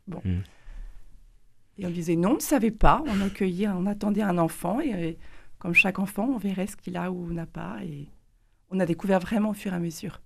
Bon. 0.07 0.21
Mmh. 0.23 0.41
Et 1.79 1.87
on 1.87 1.89
disait 1.89 2.15
non, 2.15 2.33
on 2.33 2.35
ne 2.35 2.39
savait 2.39 2.69
pas. 2.69 3.03
On 3.07 3.21
accueillait, 3.21 3.67
on 3.69 3.87
attendait 3.87 4.21
un 4.21 4.37
enfant 4.37 4.79
et 4.79 5.17
comme 5.57 5.73
chaque 5.73 5.97
enfant, 5.97 6.25
on 6.25 6.37
verrait 6.37 6.67
ce 6.67 6.75
qu'il 6.75 6.95
a 6.95 7.11
ou 7.11 7.33
n'a 7.33 7.47
pas. 7.47 7.77
Et 7.83 8.07
on 8.69 8.79
a 8.79 8.85
découvert 8.85 9.19
vraiment 9.19 9.49
au 9.49 9.53
fur 9.53 9.73
et 9.73 9.75
à 9.75 9.79
mesure. 9.79 10.21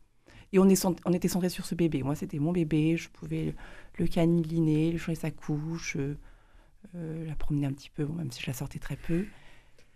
Et 0.51 0.59
on, 0.59 0.67
est 0.67 0.85
on 1.05 1.13
était 1.13 1.27
centré 1.27 1.49
sur 1.49 1.65
ce 1.65 1.75
bébé. 1.75 2.03
Moi, 2.03 2.15
c'était 2.15 2.39
mon 2.39 2.51
bébé. 2.51 2.97
Je 2.97 3.09
pouvais 3.09 3.53
le 3.97 4.07
câliner, 4.07 4.91
lui 4.91 4.97
changer 4.97 5.19
sa 5.19 5.31
couche, 5.31 5.97
la 6.93 7.35
promener 7.35 7.67
un 7.67 7.73
petit 7.73 7.89
peu, 7.89 8.05
même 8.05 8.31
si 8.31 8.41
je 8.41 8.47
la 8.47 8.53
sortais 8.53 8.79
très 8.79 8.95
peu. 8.95 9.25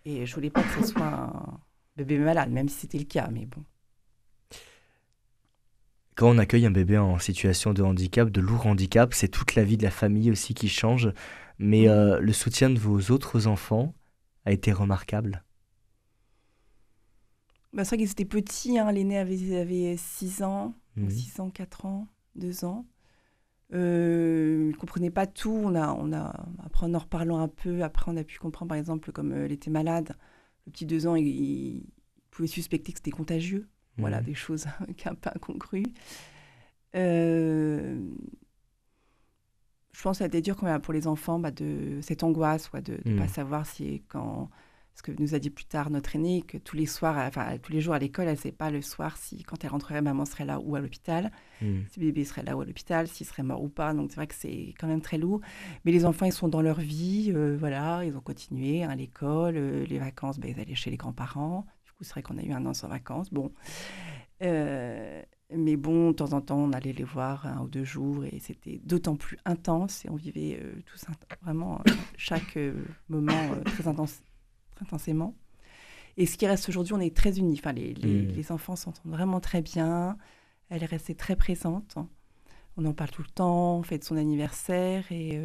Et 0.06 0.26
je 0.26 0.36
voulais 0.36 0.50
pas 0.50 0.62
que 0.62 0.84
ce 0.84 0.92
soit 0.92 1.04
un 1.04 1.60
bébé 1.98 2.18
malade, 2.18 2.52
même 2.52 2.70
si 2.70 2.82
c'était 2.82 3.00
le 3.00 3.06
cas, 3.06 3.30
mais 3.32 3.46
bon. 3.46 3.64
Quand 6.16 6.30
on 6.30 6.38
accueille 6.38 6.68
un 6.68 6.72
bébé 6.72 6.98
en 6.98 7.18
situation 7.18 7.74
de 7.74 7.82
handicap, 7.82 8.30
de 8.30 8.40
lourd 8.40 8.68
handicap, 8.68 9.14
c'est 9.14 9.30
toute 9.30 9.56
la 9.56 9.64
vie 9.64 9.78
de 9.78 9.84
la 9.84 9.90
famille 9.90 10.30
aussi 10.30 10.54
qui 10.54 10.70
change. 10.70 11.12
Mais 11.58 11.88
euh, 11.88 12.20
le 12.20 12.34
soutien 12.34 12.70
de 12.70 12.78
vos 12.78 13.12
autres 13.12 13.48
enfants 13.48 13.96
a 14.46 14.52
été 14.52 14.72
remarquable? 14.72 15.44
Bah, 17.74 17.84
c'est 17.84 17.96
vrai 17.96 17.98
qu'ils 17.98 18.12
étaient 18.12 18.26
petits. 18.26 18.78
Hein. 18.78 18.92
L'aîné 18.92 19.18
avait, 19.18 19.60
avait 19.60 19.98
6 19.98 20.44
ans, 20.44 20.76
6 20.96 21.38
mhm. 21.40 21.46
ans, 21.46 21.50
4 21.50 21.86
ans, 21.86 22.08
2 22.36 22.66
ans. 22.66 22.86
Euh, 23.74 24.66
il 24.66 24.76
ne 24.76 24.78
comprenait 24.78 25.10
pas 25.10 25.26
tout. 25.26 25.60
On 25.64 25.76
a, 25.76 25.94
on 25.94 26.14
a, 26.14 26.46
après, 26.64 26.86
en 26.86 26.94
en 26.94 27.00
reparlant 27.00 27.40
un 27.40 27.48
peu, 27.48 27.84
après, 27.84 28.12
on 28.12 28.18
a 28.18 28.24
pu 28.24 28.38
comprendre, 28.38 28.70
par 28.70 28.78
exemple, 28.78 29.12
comme 29.12 29.32
euh, 29.32 29.48
il 29.48 29.52
était 29.52 29.72
malade, 29.72 30.16
le 30.68 30.72
petit 30.72 30.86
2 30.86 31.08
ans, 31.08 31.16
il 31.16 31.84
pouvait 32.30 32.48
suspecter 32.48 32.92
que 32.92 33.00
c'était 33.00 33.12
contagieux. 33.12 33.68
Voilà, 33.98 34.20
mhm. 34.20 34.26
des 34.26 34.34
choses 34.34 34.66
un 35.06 35.16
peu 35.16 35.30
incongrues. 35.34 35.86
Euh, 36.96 38.00
je 39.92 40.02
pense 40.02 40.18
que 40.18 40.20
ça 40.20 40.24
a 40.26 40.28
été 40.28 40.42
dur 40.42 40.56
quand 40.56 40.66
même 40.66 40.82
pour 40.82 40.94
les 40.94 41.08
enfants 41.08 41.40
bah, 41.40 41.52
de 41.52 42.00
cette 42.02 42.24
angoisse, 42.24 42.72
de 42.72 43.00
ne 43.06 43.18
pas 43.18 43.24
mhm. 43.24 43.30
savoir 43.30 43.66
si 43.66 44.04
quand 44.08 44.50
ce 44.96 45.02
que 45.02 45.12
nous 45.20 45.34
a 45.34 45.40
dit 45.40 45.50
plus 45.50 45.66
tard 45.66 45.90
notre 45.90 46.16
aînée, 46.16 46.44
que 46.44 46.58
tous 46.58 46.76
les 46.76 46.86
soirs, 46.86 47.18
enfin 47.18 47.58
tous 47.58 47.72
les 47.72 47.82
jours 47.82 47.94
à 47.94 48.00
l'école, 48.00 48.26
elle 48.26 48.36
ne 48.36 48.40
sait 48.40 48.52
pas 48.52 48.70
le 48.70 48.82
soir 48.82 49.18
si 49.18 49.44
quand 49.44 49.64
elle 49.64 49.72
rentrerait, 49.72 50.02
maman 50.02 50.26
serait 50.26 50.46
là 50.46 50.60
ou 50.60 50.76
à 50.76 50.82
l'hôpital, 50.82 51.32
mhm. 51.62 51.86
si 51.90 52.00
bébé 52.00 52.24
serait 52.26 52.44
là 52.44 52.56
ou 52.56 52.62
à 52.62 52.66
l'hôpital, 52.66 53.08
s'il 53.08 53.26
serait 53.26 53.44
mort 53.44 53.64
ou 53.64 53.70
pas. 53.70 53.94
Donc 53.94 54.12
c'est 54.12 54.18
vrai 54.18 54.28
que 54.28 54.36
c'est 54.36 54.74
quand 54.80 54.88
même 54.88 55.02
très 55.02 55.18
lourd. 55.18 55.42
Mais 55.84 55.92
les 55.92 56.06
enfants, 56.06 56.26
ils 56.26 56.34
sont 56.34 56.48
dans 56.48 56.62
leur 56.62 56.80
vie, 56.80 57.32
euh, 57.34 57.58
voilà, 57.58 58.06
ils 58.06 58.16
ont 58.16 58.22
continué 58.22 58.84
à 58.84 58.92
hein, 58.92 58.96
l'école, 58.96 59.56
euh, 59.58 59.86
les 59.86 60.00
vacances, 60.00 60.40
ben, 60.40 60.54
ils 60.56 60.62
allaient 60.62 60.76
chez 60.76 60.92
les 60.92 60.98
grands-parents 60.98 61.66
c'est 62.02 62.12
vrai 62.12 62.22
qu'on 62.22 62.38
a 62.38 62.42
eu 62.42 62.52
un 62.52 62.66
an 62.66 62.74
sans 62.74 62.90
vacances. 62.90 63.32
Bon. 63.32 63.54
Euh, 64.42 65.22
mais 65.56 65.78
bon, 65.78 66.10
de 66.10 66.16
temps 66.16 66.34
en 66.34 66.42
temps, 66.42 66.58
on 66.58 66.74
allait 66.74 66.92
les 66.92 67.04
voir 67.04 67.46
un 67.46 67.62
ou 67.62 67.68
deux 67.70 67.86
jours 67.86 68.26
et 68.26 68.40
c'était 68.40 68.82
d'autant 68.84 69.16
plus 69.16 69.38
intense 69.46 70.04
et 70.04 70.10
on 70.10 70.16
vivait 70.16 70.62
tous 70.86 71.06
vraiment 71.42 71.82
chaque 72.18 72.58
moment 73.08 73.56
très, 73.66 73.88
intense, 73.88 74.22
intensément. 74.84 75.36
Et 76.18 76.26
ce 76.26 76.38
qui 76.38 76.46
reste 76.46 76.70
aujourd'hui, 76.70 76.94
on 76.94 77.00
est 77.00 77.16
très 77.16 77.40
unis. 77.40 77.58
Enfin, 77.60 77.74
les, 77.74 77.94
les, 77.96 78.22
mmh. 78.22 78.32
les 78.34 78.52
enfants 78.52 78.76
s'entendent 78.76 79.12
vraiment 79.12 79.40
très 79.40 79.62
bien. 79.62 80.18
Elle 80.70 80.84
est 80.84 80.88
restée 80.88 81.16
très 81.16 81.36
présente. 81.36 81.96
On 82.78 82.86
en 82.86 82.94
parle 82.94 83.12
tout 83.12 83.24
le 83.24 83.30
temps, 83.30 83.78
on 83.78 83.84
fête 83.84 84.04
son 84.04 84.18
anniversaire 84.18 85.12
et 85.12 85.40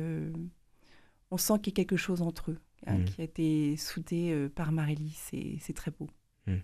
on 1.30 1.36
sent 1.36 1.54
qu'il 1.62 1.72
y 1.72 1.74
a 1.74 1.76
quelque 1.76 1.96
chose 1.96 2.22
entre 2.22 2.52
eux 2.52 2.58
hein, 2.86 2.98
mmh. 2.98 3.04
qui 3.04 3.20
a 3.20 3.24
été 3.24 3.76
soudé 3.76 4.48
par 4.54 4.72
Marélie. 4.72 5.18
C'est 5.60 5.74
très 5.74 5.90
beau. 5.90 6.08
Hmm. 6.46 6.58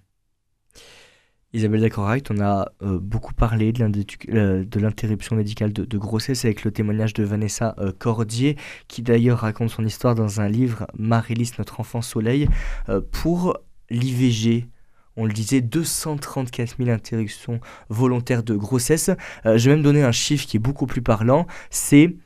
Isabelle 1.55 1.83
Dacoract, 1.83 2.33
on 2.33 2.40
a 2.40 2.73
euh, 2.83 2.99
beaucoup 3.01 3.33
parlé 3.33 3.73
de 3.73 3.85
euh, 4.35 4.64
l'interruption 4.75 5.37
médicale 5.37 5.73
de, 5.73 5.99
grossesse 5.99 6.45
avec 6.45 6.64
le 6.64 6.73
témoignage 6.73 7.14
de 7.14 7.23
Vanessa 7.23 7.77
euh, 7.79 7.93
Cordier, 7.97 8.57
qui 8.88 9.03
d'ailleurs 9.03 9.38
raconte 9.38 9.71
son 9.71 9.85
histoire 9.85 10.17
dans 10.17 10.40
un 10.40 10.49
livre 10.49 10.88
Marie-Lys, 10.99 11.57
notre 11.59 11.79
enfant 11.79 12.03
soleil. 12.03 12.49
pour 13.12 13.57
l'IVG, 13.88 14.67
on 15.17 15.27
le 15.27 15.33
disait, 15.33 15.61
234 15.61 16.75
000 16.79 16.90
interruptions 16.90 17.61
volontaires 17.88 18.43
de 18.43 18.57
grossesse. 18.57 19.11
je 19.45 19.71
vais 19.71 19.77
même 19.77 19.85
donner 19.85 20.03
un 20.03 20.12
chiffre 20.12 20.47
qui 20.47 20.57
est 20.57 20.61
beaucoup 20.61 20.87
plus 20.87 21.03
parlant, 21.03 21.47
c'est 21.71 22.17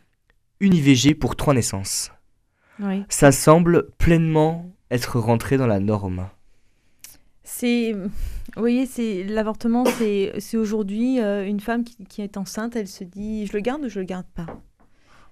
une 0.60 0.72
IVG 0.72 1.14
pour 1.14 1.36
trois 1.36 1.52
naissances. 1.52 2.12
Ça 3.10 3.30
semble 3.30 3.90
pleinement 3.98 4.74
être 4.90 5.18
rentré 5.18 5.58
dans 5.58 5.66
la 5.66 5.80
norme. 5.80 6.28
C'est, 7.50 7.94
vous 7.94 8.10
voyez, 8.58 8.84
c'est 8.84 9.24
l'avortement, 9.24 9.86
c'est, 9.86 10.34
c'est 10.38 10.58
aujourd'hui 10.58 11.18
euh, 11.18 11.46
une 11.46 11.60
femme 11.60 11.82
qui, 11.82 12.04
qui, 12.04 12.20
est 12.20 12.36
enceinte, 12.36 12.76
elle 12.76 12.86
se 12.86 13.04
dit, 13.04 13.46
je 13.46 13.54
le 13.54 13.60
garde 13.60 13.82
ou 13.82 13.88
je 13.88 14.00
le 14.00 14.04
garde 14.04 14.26
pas? 14.34 14.46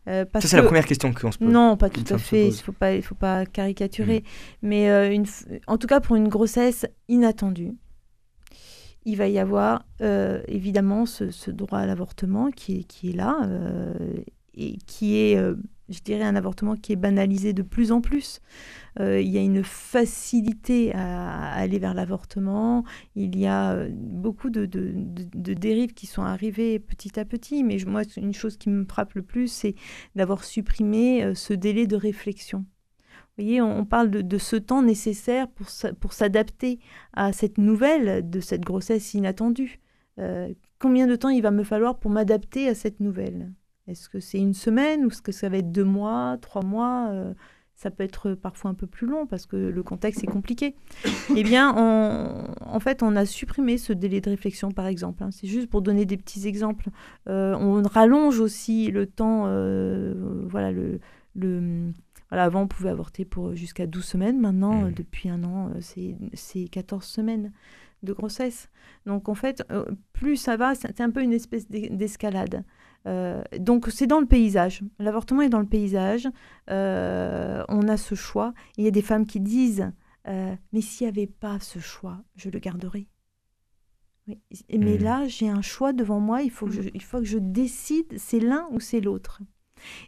Euh, 0.09 0.25
Ça 0.33 0.49
c'est 0.49 0.57
la 0.57 0.63
première 0.63 0.87
question 0.87 1.13
qu'on 1.13 1.31
se 1.31 1.37
pose. 1.37 1.47
Non, 1.47 1.77
pas 1.77 1.91
tout 1.91 2.05
à 2.09 2.17
fait. 2.17 2.49
Il 2.49 2.55
faut 2.55 2.73
pas, 2.73 2.95
il 2.95 3.03
faut 3.03 3.15
pas 3.15 3.45
caricaturer. 3.45 4.21
Mm. 4.21 4.67
Mais 4.67 4.91
euh, 4.91 5.13
une, 5.13 5.27
en 5.67 5.77
tout 5.77 5.87
cas 5.87 6.01
pour 6.01 6.17
une 6.17 6.29
grossesse 6.29 6.87
inattendue, 7.07 7.75
il 9.05 9.17
va 9.17 9.29
y 9.29 9.39
avoir 9.39 9.85
évidemment 10.01 11.05
ce, 11.05 11.31
ce, 11.31 11.51
droit 11.51 11.81
à 11.81 11.87
l'avortement 11.87 12.51
qui 12.51 12.79
est, 12.79 12.85
qui 12.85 13.11
est 13.11 13.17
là 13.17 13.47
et 14.55 14.79
qui 14.87 15.19
est 15.19 15.39
je 15.89 16.01
dirais, 16.01 16.25
un 16.25 16.37
avortement 16.37 16.77
qui 16.77 16.93
est 16.93 16.97
banalisé 16.97 17.53
de 17.53 17.63
plus 17.63 17.93
en 17.93 18.01
plus. 18.01 18.41
Euh, 18.99 19.21
il 19.21 19.29
y 19.29 19.39
a 19.39 19.43
une 19.43 19.63
facilité 19.63 20.93
à, 20.95 21.53
aller 21.53 21.79
vers 21.79 21.95
l'avortement. 21.95 22.85
Il 23.15 23.39
y 23.39 23.47
a 23.47 23.73
euh, 23.73 23.91
beaucoup 23.93 24.51
de, 24.51 24.67
dérives 24.67 25.95
qui 25.95 26.07
sont 26.07 26.23
arrivées 26.23 26.79
petit 26.79 27.19
à 27.21 27.25
petit. 27.25 27.63
Mais 27.63 27.77
moi, 27.87 28.03
une 28.17 28.35
chose 28.35 28.57
qui 28.57 28.71
me 28.71 28.85
frappe 28.85 29.15
le 29.15 29.23
plus, 29.23 29.49
c'est 29.49 29.75
d'avoir 30.17 30.45
supprimé 30.45 31.23
euh, 31.23 31.35
ce 31.35 31.53
délai 31.53 31.87
de 31.87 31.97
réflexion. 31.97 32.61
Vous 33.39 33.45
voyez, 33.45 33.61
on, 33.61 33.85
parle 33.85 34.11
de, 34.11 34.39
ce 34.39 34.57
temps 34.57 34.83
nécessaire 34.83 35.47
pour, 35.49 35.67
pour 36.01 36.15
s'adapter 36.15 36.79
à 37.13 37.35
cette 37.35 37.59
nouvelle, 37.59 38.29
de 38.29 38.41
cette 38.41 38.63
grossesse 38.63 39.13
inattendue. 39.13 39.79
combien 40.79 41.07
de 41.07 41.17
temps 41.17 41.29
il 41.29 41.43
va 41.43 41.51
me 41.51 41.63
falloir 41.63 41.99
pour 41.99 42.11
m'adapter 42.11 42.67
à 42.67 42.75
cette 42.75 42.99
nouvelle? 42.99 43.53
Est-ce 43.89 44.09
que 44.09 44.21
c'est 44.21 44.39
une 44.39 44.55
semaine 44.55 45.05
ou 45.05 45.09
est-ce 45.09 45.23
que 45.23 45.33
ça 45.33 45.49
va 45.49 45.59
être 45.59 45.71
deux 45.71 45.85
mois, 45.85 46.39
trois 46.41 46.63
mois 46.63 47.09
euh, 47.11 47.33
Ça 47.75 47.91
peut 47.91 48.03
être 48.03 48.35
parfois 48.35 48.71
un 48.71 48.75
peu 48.75 48.87
plus 48.87 49.07
long 49.07 49.27
parce 49.27 49.47
que 49.47 49.57
le 49.57 49.83
contexte 49.83 50.25
est 50.25 50.29
compliqué. 50.29 50.75
eh 51.37 51.43
bien, 51.45 51.73
en 52.61 52.81
fait, 52.81 53.03
on 53.03 53.15
a 53.15 53.25
supprimé 53.27 53.79
ce 53.79 53.93
délai 53.93 54.21
de 54.21 54.31
réflexion, 54.31 54.73
par 54.73 54.87
exemple. 54.87 55.23
Hein. 55.23 55.31
C'est 55.31 55.47
juste 55.47 55.69
pour 55.71 55.83
donner 55.83 56.05
des 56.05 56.17
petits 56.17 56.49
exemples. 56.49 56.89
Euh, 57.29 57.55
on 57.55 57.83
rallonge 57.83 58.41
aussi 58.41 58.91
le 58.91 59.07
temps. 59.07 59.45
Euh, 59.47 60.15
voilà, 60.49 60.73
le, 60.73 60.99
le 61.37 61.93
voilà, 62.31 62.43
avant, 62.43 62.63
on 62.63 62.67
pouvait 62.67 62.91
avorter 62.91 63.25
pour 63.25 63.55
jusqu'à 63.55 63.87
12 63.87 64.05
semaines. 64.05 64.41
Maintenant, 64.41 64.87
mmh. 64.87 64.93
depuis 64.93 65.29
un 65.29 65.45
an, 65.45 65.71
c'est 66.35 66.69
14 66.69 67.05
semaines 67.05 67.53
de 68.03 68.13
grossesse. 68.13 68.69
Donc, 69.07 69.29
en 69.29 69.37
fait, 69.37 69.63
plus 70.13 70.37
ça 70.37 70.57
va, 70.57 70.75
c'est 70.75 71.01
un 71.01 71.11
peu 71.11 71.23
une 71.23 71.33
espèce 71.33 71.69
d'escalade. 71.69 72.65
Euh, 73.07 73.43
donc 73.59 73.89
c'est 73.91 74.07
dans 74.07 74.21
le 74.21 74.27
paysage. 74.27 74.83
L'avortement 74.99 75.43
est 75.43 75.49
dans 75.49 75.61
le 75.61 75.67
paysage. 75.67 76.29
Euh, 76.71 77.65
on 77.69 77.89
a 77.89 77.97
ce 77.97 78.15
choix. 78.15 78.53
Il 78.77 78.85
y 78.85 78.89
a 78.89 78.91
des 78.91 79.03
femmes 79.03 79.27
qui 79.27 79.41
disent, 79.41 79.91
euh, 80.29 80.55
mais 80.73 80.81
s'il 80.81 81.07
n'y 81.07 81.13
avait 81.13 81.27
pas 81.27 81.59
ce 81.61 81.79
choix, 81.79 82.19
je 82.37 82.51
le 82.51 82.59
garderais. 82.59 83.07
Mais 84.27 84.99
mmh. 84.99 85.03
là, 85.05 85.29
j'ai 85.29 85.49
un 85.49 85.63
choix 85.63 85.93
devant 85.93 86.19
moi. 86.19 86.43
Il 86.43 86.51
faut 86.51 86.67
que 86.67 86.73
je, 86.73 86.83
il 86.93 87.03
faut 87.03 87.19
que 87.19 87.25
je 87.25 87.39
décide, 87.39 88.13
c'est 88.17 88.41
l'un 88.41 88.67
ou 88.73 88.81
c'est 88.81 89.01
l'autre. 89.01 89.41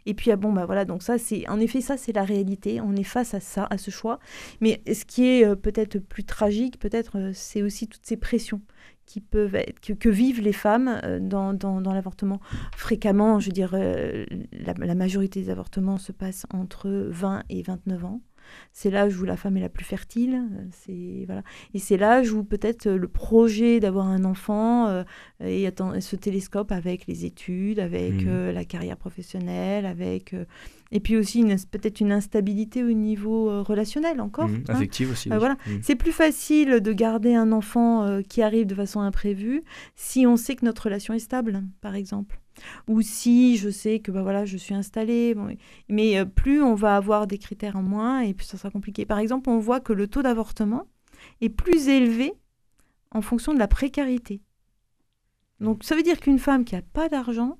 Et 0.05 0.13
puis 0.13 0.31
ah 0.31 0.35
bon 0.35 0.51
bah 0.51 0.65
voilà 0.65 0.83
donc 0.83 1.03
ça 1.03 1.19
c'est 1.19 1.47
en 1.47 1.59
effet 1.59 1.79
ça 1.79 1.95
c'est 1.95 2.11
la 2.11 2.23
réalité 2.23 2.81
on 2.81 2.95
est 2.95 3.03
face 3.03 3.35
à 3.35 3.39
ça 3.39 3.67
à 3.69 3.77
ce 3.77 3.91
choix 3.91 4.17
mais 4.61 4.81
ce 4.91 5.05
qui 5.05 5.27
est 5.27 5.55
peut-être 5.55 5.99
plus 5.99 6.23
tragique 6.23 6.79
peut-être 6.79 7.29
c'est 7.35 7.61
aussi 7.61 7.87
toutes 7.87 8.03
ces 8.03 8.17
pressions 8.17 8.61
qui 9.09 9.21
peuvent 9.21 9.57
que, 9.81 10.09
vivent 10.09 10.41
les 10.41 10.53
femmes 10.53 11.01
euh, 11.03 11.19
dans, 11.19 11.93
l'avortement. 11.93 12.39
Fréquemment, 12.77 13.39
je 13.39 13.49
dire, 13.49 13.71
euh, 13.73 14.23
la, 14.51 14.73
la, 14.73 14.93
majorité 14.93 15.41
des 15.41 15.49
avortements 15.49 15.97
se 15.97 16.11
passent 16.11 16.45
entre 16.51 16.89
20 17.09 17.43
et 17.49 17.63
29 17.63 18.05
ans. 18.05 18.21
C'est 18.71 18.89
l'âge 18.89 19.19
où 19.19 19.25
la 19.25 19.37
femme 19.37 19.57
est 19.57 19.61
la 19.61 19.69
plus 19.69 19.85
fertile. 19.85 20.35
Euh, 20.35 20.65
c'est 20.71 21.25
voilà. 21.25 21.43
Et 21.73 21.79
c'est 21.79 21.97
l'âge 21.97 22.31
où 22.31 22.43
peut-être 22.43 22.89
le 22.89 23.07
projet 23.07 23.79
d'avoir 23.79 24.07
un 24.07 24.23
enfant 24.25 25.03
et, 25.41 25.67
attend, 25.67 25.99
ce 26.01 26.15
télescope 26.15 26.71
avec 26.71 27.07
les 27.07 27.25
études, 27.25 27.79
avec 27.79 28.25
mmh. 28.25 28.49
la 28.49 28.65
carrière 28.65 28.97
professionnelle, 28.97 29.85
avec 29.85 30.33
et 30.91 30.99
puis 30.99 31.17
aussi 31.17 31.43
peut-être 31.71 31.99
une 31.99 32.11
instabilité 32.11 32.83
au 32.83 32.91
niveau 32.91 33.49
euh, 33.49 33.61
relationnel 33.61 34.21
encore. 34.21 34.47
Mmh, 34.47 34.63
hein. 34.67 34.73
affective 34.73 35.11
aussi. 35.11 35.31
Euh, 35.31 35.37
voilà. 35.37 35.55
Mmh. 35.67 35.71
C'est 35.81 35.95
plus 35.95 36.11
facile 36.11 36.79
de 36.79 36.93
garder 36.93 37.35
un 37.35 37.51
enfant 37.51 38.03
euh, 38.03 38.21
qui 38.21 38.41
arrive 38.41 38.65
de 38.65 38.75
façon 38.75 39.01
imprévue 39.01 39.63
si 39.95 40.25
on 40.25 40.35
sait 40.35 40.55
que 40.55 40.65
notre 40.65 40.83
relation 40.83 41.13
est 41.13 41.19
stable, 41.19 41.63
par 41.81 41.95
exemple. 41.95 42.39
Ou 42.87 43.01
si 43.01 43.57
je 43.57 43.69
sais 43.69 43.99
que 43.99 44.11
bah, 44.11 44.21
voilà, 44.21 44.45
je 44.45 44.57
suis 44.57 44.73
installée. 44.73 45.35
mais 45.87 46.25
plus 46.25 46.61
on 46.61 46.75
va 46.75 46.95
avoir 46.95 47.27
des 47.27 47.37
critères 47.37 47.75
en 47.75 47.83
moins 47.83 48.21
et 48.21 48.33
plus 48.33 48.45
ça 48.45 48.57
sera 48.57 48.71
compliqué. 48.71 49.05
Par 49.05 49.19
exemple, 49.19 49.49
on 49.49 49.59
voit 49.59 49.79
que 49.79 49.93
le 49.93 50.07
taux 50.07 50.21
d'avortement 50.21 50.87
est 51.41 51.49
plus 51.49 51.87
élevé 51.87 52.33
en 53.11 53.21
fonction 53.21 53.53
de 53.53 53.59
la 53.59 53.67
précarité. 53.67 54.41
Donc 55.59 55.83
ça 55.83 55.95
veut 55.95 56.03
dire 56.03 56.19
qu'une 56.19 56.39
femme 56.39 56.63
qui 56.63 56.75
n'a 56.75 56.81
pas 56.81 57.09
d'argent, 57.09 57.57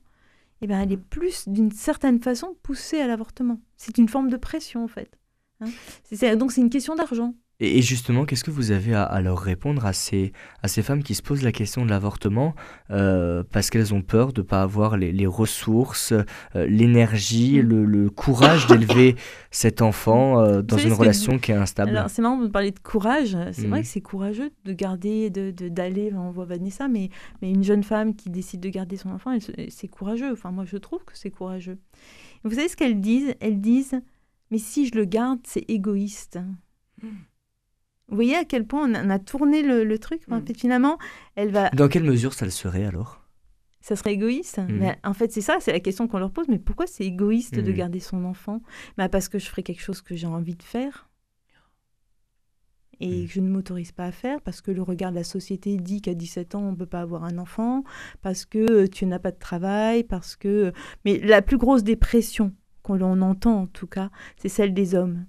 eh 0.61 0.67
ben, 0.67 0.81
elle 0.81 0.91
est 0.91 0.97
plus, 0.97 1.47
d'une 1.47 1.71
certaine 1.71 2.21
façon, 2.21 2.55
poussée 2.63 2.99
à 2.99 3.07
l'avortement. 3.07 3.59
C'est 3.77 3.97
une 3.97 4.09
forme 4.09 4.29
de 4.29 4.37
pression, 4.37 4.83
en 4.83 4.87
fait. 4.87 5.17
Hein. 5.61 6.35
donc, 6.35 6.51
c'est 6.51 6.61
une 6.61 6.69
question 6.69 6.95
d'argent. 6.95 7.33
Et, 7.61 7.81
justement, 7.81 8.25
qu'est-ce 8.25 8.45
que 8.45 8.51
vous 8.51 8.71
avez 8.71 8.93
à, 8.93 9.19
leur 9.19 9.37
répondre 9.37 9.85
à 9.85 9.91
ces, 9.91 10.31
à 10.63 10.69
ces 10.69 10.81
femmes 10.81 11.03
qui 11.03 11.13
se 11.13 11.21
posent 11.21 11.43
la 11.43 11.51
question 11.51 11.83
de 11.83 11.89
l'avortement 11.89 12.55
euh, 12.89 13.43
parce 13.51 13.69
qu'elles 13.69 13.93
ont 13.93 14.01
peur 14.01 14.31
de 14.31 14.39
ne 14.39 14.45
pas 14.45 14.61
avoir 14.61 14.95
les, 14.95 15.27
ressources, 15.27 16.13
euh, 16.13 16.65
l'énergie, 16.67 17.61
mm. 17.61 17.67
le, 17.67 18.09
courage 18.09 18.67
d'élever 18.67 19.15
cet 19.51 19.81
enfant 19.81 20.39
euh, 20.39 20.61
dans 20.61 20.77
une 20.77 20.93
relation 20.93 21.37
qui 21.37 21.51
est 21.51 21.55
instable? 21.55 21.91
Alors, 21.91 22.09
c'est 22.09 22.21
marrant 22.21 22.37
de 22.37 22.47
parler 22.47 22.71
de 22.71 22.79
courage. 22.79 23.37
C'est 23.51 23.67
vrai 23.67 23.79
mm. 23.79 23.83
que 23.83 23.89
c'est 23.89 24.01
courageux 24.01 24.51
de 24.63 24.71
garder, 24.71 25.29
d'aller, 25.29 25.51
de, 25.51 25.67
d'aller. 25.67 26.13
on 26.13 26.31
voit 26.31 26.45
Vanessa, 26.45 26.87
mais, 26.87 27.09
mais 27.41 27.49
une 27.51 27.63
jeune 27.63 27.83
femme 27.83 28.15
qui 28.15 28.29
décide 28.29 28.61
de 28.61 28.69
garder 28.69 28.95
son 28.95 29.09
enfant, 29.09 29.37
c'est 29.67 29.87
courageux. 29.89 30.31
Enfin, 30.31 30.51
moi, 30.51 30.63
je 30.63 30.77
trouve 30.77 31.03
que 31.03 31.17
c'est 31.17 31.29
courageux. 31.29 31.77
vous 32.45 32.51
savez 32.55 32.69
ce 32.69 32.77
qu'elles 32.77 33.01
disent? 33.01 33.35
Elles 33.41 33.59
disent, 33.59 33.99
mais 34.49 34.59
si 34.59 34.87
je 34.87 34.95
le 34.95 35.03
garde, 35.03 35.39
c'est 35.43 35.65
égoïste. 35.67 36.39
Mm. 37.03 37.07
Vous 38.09 38.15
voyez 38.15 38.35
à 38.35 38.45
quel 38.45 38.65
point 38.65 38.89
on 38.89 39.09
a, 39.09 39.19
tourné 39.19 39.61
le, 39.61 39.99
truc. 39.99 40.21
En 40.29 40.39
mm. 40.39 40.45
fait, 40.45 40.53
finalement, 40.57 40.97
elle 41.35 41.51
va. 41.51 41.69
Dans 41.69 41.87
quelle 41.87 42.03
mesure 42.03 42.33
ça 42.33 42.45
le 42.45 42.51
serait 42.51 42.85
alors? 42.85 43.21
Ça 43.81 43.95
serait 43.95 44.13
égoïste. 44.13 44.59
Mm. 44.59 44.77
Mais 44.79 44.97
en 45.03 45.13
fait, 45.13 45.31
c'est 45.31 45.41
ça, 45.41 45.57
c'est 45.59 45.71
la 45.71 45.79
question 45.79 46.07
qu'on 46.07 46.19
leur 46.19 46.31
pose. 46.31 46.47
Mais 46.47 46.59
pourquoi 46.59 46.87
c'est 46.87 47.05
égoïste 47.05 47.55
de 47.55 47.71
mm. 47.71 47.75
garder 47.75 47.99
son 47.99 48.25
enfant? 48.25 48.61
Bah 48.97 49.09
Parce 49.09 49.29
que 49.29 49.39
je 49.39 49.47
ferai 49.47 49.63
quelque 49.63 49.81
chose 49.81 50.01
que 50.01 50.15
j'ai 50.15 50.27
envie 50.27 50.55
de 50.55 50.63
faire 50.63 51.09
et 52.99 53.25
que 53.25 53.31
je 53.31 53.39
ne 53.39 53.49
m'autorise 53.49 53.91
pas 53.91 54.05
à 54.05 54.11
faire 54.11 54.41
parce 54.41 54.61
que 54.61 54.71
le 54.71 54.81
regard 54.81 55.11
de 55.11 55.15
la 55.15 55.23
société 55.23 55.77
dit 55.77 56.01
qu'à 56.01 56.13
17 56.13 56.55
ans, 56.55 56.61
on 56.63 56.71
ne 56.71 56.75
peut 56.75 56.85
pas 56.85 57.01
avoir 57.01 57.23
un 57.23 57.37
enfant, 57.37 57.83
parce 58.21 58.45
que 58.45 58.87
tu 58.87 59.05
n'as 59.05 59.19
pas 59.19 59.31
de 59.31 59.39
travail, 59.39 60.03
parce 60.03 60.35
que... 60.35 60.73
Mais 61.05 61.17
la 61.19 61.41
plus 61.41 61.57
grosse 61.57 61.83
dépression 61.83 62.53
qu'on 62.83 62.99
entend 63.21 63.61
en 63.61 63.67
tout 63.67 63.87
cas, 63.87 64.09
c'est 64.37 64.49
celle 64.49 64.73
des 64.73 64.95
hommes 64.95 65.25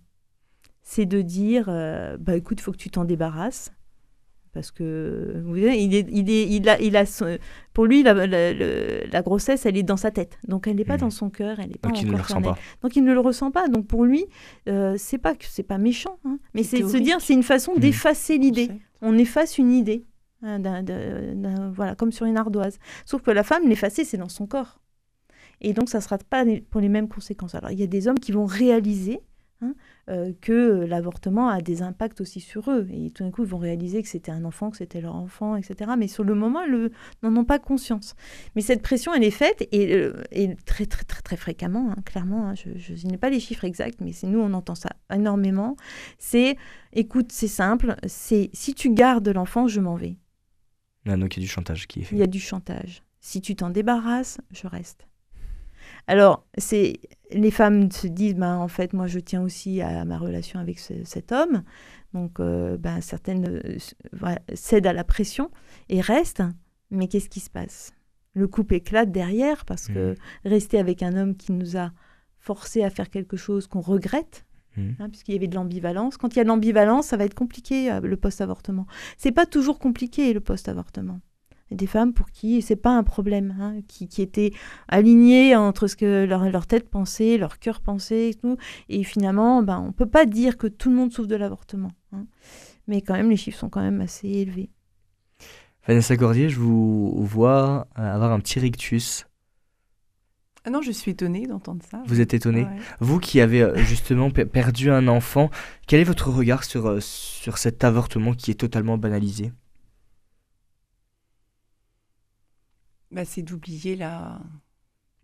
c'est 0.90 1.06
de 1.06 1.22
dire 1.22 1.66
euh, 1.68 2.16
bah 2.18 2.34
écoute, 2.36 2.58
il 2.58 2.62
faut 2.64 2.72
que 2.72 2.76
tu 2.76 2.90
t'en 2.90 3.04
débarrasses. 3.04 3.70
Parce 4.52 4.72
que 4.72 5.40
vous 5.44 5.50
voyez, 5.50 5.80
il, 5.80 5.94
est, 5.94 6.08
il, 6.10 6.28
est, 6.28 6.48
il 6.50 6.68
a, 6.68 6.80
il 6.80 6.96
a 6.96 7.04
pour 7.72 7.84
lui, 7.84 8.02
la, 8.02 8.26
la, 8.26 9.22
grossesse, 9.22 9.64
elle 9.64 9.76
est 9.76 9.84
dans 9.84 9.96
sa 9.96 10.10
tête. 10.10 10.40
Donc, 10.48 10.66
elle 10.66 10.74
n'est 10.74 10.84
pas 10.84 10.96
hmm. 10.96 11.02
dans 11.02 11.10
son 11.10 11.30
cœur, 11.30 11.60
elle 11.60 11.68
n'est 11.68 11.78
pas 11.78 11.90
Donc, 11.90 12.02
il 12.02 12.08
ne 12.08 12.10
le 12.10 12.16
ressent 12.16 12.42
pas. 12.42 12.58
Donc, 12.82 12.96
il 12.96 13.04
ne 13.04 13.12
le 13.12 13.20
ressent 13.20 13.52
pas. 13.52 13.68
Donc, 13.68 13.86
pour 13.86 14.04
lui, 14.04 14.26
euh, 14.68 14.96
c'est 14.98 15.18
pas 15.18 15.36
que 15.36 15.44
c'est 15.48 15.62
pas 15.62 15.78
méchant, 15.78 16.18
hein. 16.24 16.40
mais 16.54 16.64
c'est 16.64 16.80
de 16.80 16.88
se 16.88 16.96
dire, 16.96 17.20
c'est 17.20 17.34
une 17.34 17.44
façon 17.44 17.74
hmm. 17.76 17.78
d'effacer 17.78 18.38
l'idée. 18.38 18.72
On 19.00 19.16
efface 19.16 19.58
une 19.58 19.70
idée, 19.70 20.04
hein, 20.42 20.60
voilà, 21.72 21.94
comme 21.94 22.10
sur 22.10 22.26
une 22.26 22.36
ardoise. 22.36 22.80
Sauf 23.04 23.22
que 23.22 23.30
la 23.30 23.44
femme, 23.44 23.68
l'effacer, 23.68 24.04
c'est 24.04 24.18
dans 24.18 24.28
son 24.28 24.48
corps. 24.48 24.80
Et 25.60 25.72
donc, 25.72 25.88
ça 25.88 25.98
ne 25.98 26.02
sera 26.02 26.18
pas 26.18 26.44
pour 26.68 26.80
les 26.80 26.88
mêmes 26.88 27.08
conséquences. 27.08 27.54
Alors, 27.54 27.70
il 27.70 27.78
y 27.78 27.84
a 27.84 27.86
des 27.86 28.08
hommes 28.08 28.18
qui 28.18 28.32
vont 28.32 28.46
réaliser 28.46 29.20
Hein, 29.62 29.74
euh, 30.08 30.32
que 30.40 30.86
l'avortement 30.86 31.50
a 31.50 31.60
des 31.60 31.82
impacts 31.82 32.22
aussi 32.22 32.40
sur 32.40 32.70
eux. 32.70 32.88
Et 32.90 33.10
tout 33.10 33.24
d'un 33.24 33.30
coup, 33.30 33.42
ils 33.44 33.48
vont 33.48 33.58
réaliser 33.58 34.02
que 34.02 34.08
c'était 34.08 34.32
un 34.32 34.46
enfant, 34.46 34.70
que 34.70 34.78
c'était 34.78 35.02
leur 35.02 35.14
enfant, 35.14 35.54
etc. 35.54 35.92
Mais 35.98 36.08
sur 36.08 36.24
le 36.24 36.34
moment, 36.34 36.62
ils 36.64 36.90
n'en 37.22 37.36
ont 37.36 37.44
pas 37.44 37.58
conscience. 37.58 38.14
Mais 38.56 38.62
cette 38.62 38.80
pression, 38.80 39.12
elle 39.12 39.22
est 39.22 39.30
faite 39.30 39.68
et, 39.70 39.94
euh, 39.94 40.14
très, 40.64 40.86
très, 40.86 41.04
très, 41.04 41.20
très 41.20 41.36
fréquemment, 41.36 41.90
hein, 41.90 42.00
clairement. 42.06 42.48
Hein, 42.48 42.54
je, 42.54 43.06
n'ai 43.06 43.18
pas 43.18 43.28
les 43.28 43.38
chiffres 43.38 43.64
exacts, 43.64 44.00
mais 44.00 44.12
nous, 44.22 44.40
on 44.40 44.54
entend 44.54 44.74
ça 44.74 44.90
énormément. 45.12 45.76
C'est, 46.18 46.56
écoute, 46.94 47.30
c'est 47.30 47.46
simple, 47.46 47.96
c'est 48.06 48.48
si 48.54 48.74
tu 48.74 48.94
gardes 48.94 49.28
l'enfant, 49.28 49.68
je 49.68 49.80
m'en 49.80 49.94
vais. 49.94 50.16
Ah, 51.06 51.18
donc 51.18 51.36
il 51.36 51.40
y 51.40 51.42
a 51.42 51.46
du 51.46 51.50
chantage 51.50 51.86
qui 51.86 52.00
est 52.00 52.04
fait. 52.04 52.16
Il 52.16 52.18
y 52.18 52.22
a 52.22 52.26
du 52.26 52.40
chantage. 52.40 53.02
Si 53.20 53.42
tu 53.42 53.56
t'en 53.56 53.68
débarrasses, 53.68 54.38
je 54.52 54.66
reste. 54.66 55.09
Alors, 56.10 56.44
c'est 56.58 56.94
les 57.30 57.52
femmes 57.52 57.92
se 57.92 58.08
disent, 58.08 58.34
ben, 58.34 58.56
en 58.56 58.66
fait, 58.66 58.94
moi, 58.94 59.06
je 59.06 59.20
tiens 59.20 59.42
aussi 59.42 59.80
à 59.80 60.04
ma 60.04 60.18
relation 60.18 60.58
avec 60.58 60.80
cet 60.80 61.30
homme. 61.30 61.62
Donc, 62.14 62.40
euh, 62.40 62.76
ben, 62.76 63.00
certaines 63.00 63.46
euh, 63.46 64.34
cèdent 64.54 64.88
à 64.88 64.92
la 64.92 65.04
pression 65.04 65.52
et 65.88 66.00
restent. 66.00 66.42
Mais 66.90 67.06
qu'est-ce 67.06 67.28
qui 67.28 67.38
se 67.38 67.48
passe? 67.48 67.92
Le 68.34 68.48
couple 68.48 68.74
éclate 68.74 69.12
derrière 69.12 69.64
parce 69.64 69.86
que 69.86 70.14
mmh. 70.14 70.48
rester 70.48 70.80
avec 70.80 71.04
un 71.04 71.16
homme 71.16 71.36
qui 71.36 71.52
nous 71.52 71.76
a 71.76 71.92
forcé 72.40 72.82
à 72.82 72.90
faire 72.90 73.08
quelque 73.08 73.36
chose 73.36 73.68
qu'on 73.68 73.80
regrette, 73.80 74.46
mmh. 74.76 74.88
hein, 74.98 75.08
puisqu'il 75.10 75.34
y 75.34 75.36
avait 75.36 75.46
de 75.46 75.54
l'ambivalence. 75.54 76.16
Quand 76.16 76.34
il 76.34 76.38
y 76.38 76.40
a 76.40 76.44
de 76.44 76.48
l'ambivalence, 76.48 77.06
ça 77.06 77.18
va 77.18 77.24
être 77.24 77.34
compliqué 77.34 77.92
euh, 77.92 78.00
le 78.00 78.16
post-avortement. 78.16 78.88
C'est 79.16 79.30
pas 79.30 79.46
toujours 79.46 79.78
compliqué 79.78 80.32
le 80.32 80.40
post-avortement 80.40 81.20
des 81.70 81.86
femmes 81.86 82.12
pour 82.12 82.30
qui 82.30 82.62
c'est 82.62 82.76
pas 82.76 82.90
un 82.90 83.02
problème, 83.02 83.54
hein, 83.60 83.74
qui, 83.86 84.08
qui, 84.08 84.22
étaient 84.22 84.52
alignées 84.88 85.54
entre 85.56 85.86
ce 85.86 85.96
que 85.96 86.24
leur, 86.24 86.48
leur 86.50 86.66
tête 86.66 86.88
pensait, 86.88 87.38
leur 87.38 87.58
cœur 87.58 87.80
pensait 87.80 88.30
et 88.30 88.34
tout. 88.34 88.56
Et 88.88 89.04
finalement, 89.04 89.62
ben, 89.62 89.78
on 89.78 89.92
peut 89.92 90.06
pas 90.06 90.26
dire 90.26 90.56
que 90.56 90.66
tout 90.66 90.90
le 90.90 90.96
monde 90.96 91.12
souffre 91.12 91.28
de 91.28 91.36
l'avortement. 91.36 91.92
Hein. 92.12 92.26
Mais 92.86 93.02
quand 93.02 93.14
même, 93.14 93.30
les 93.30 93.36
chiffres 93.36 93.58
sont 93.58 93.68
quand 93.68 93.82
même 93.82 94.00
assez 94.00 94.28
élevés. 94.28 94.70
Vanessa 95.86 96.16
Gordier, 96.16 96.48
je 96.48 96.58
vous 96.58 97.24
vois 97.24 97.86
avoir 97.94 98.32
un 98.32 98.40
petit 98.40 98.58
rictus. 98.58 99.26
Ah 100.64 100.70
non, 100.70 100.82
je 100.82 100.90
suis 100.90 101.12
étonnée 101.12 101.46
d'entendre 101.46 101.82
ça. 101.90 102.02
Vous 102.06 102.20
êtes 102.20 102.34
étonnée 102.34 102.66
Vous 103.00 103.18
qui 103.18 103.40
avez 103.40 103.62
euh, 103.62 103.76
justement 103.76 104.30
perdu 104.30 104.90
un 104.90 105.08
enfant, 105.08 105.50
quel 105.86 106.00
est 106.00 106.04
votre 106.04 106.28
regard 106.30 106.64
sur, 106.64 106.86
euh, 106.86 107.00
sur 107.00 107.56
cet 107.56 107.82
avortement 107.82 108.34
qui 108.34 108.50
est 108.50 108.60
totalement 108.60 108.98
banalisé? 108.98 109.52
Bah, 113.10 113.24
C'est 113.24 113.42
d'oublier 113.42 113.96
la... 113.96 114.40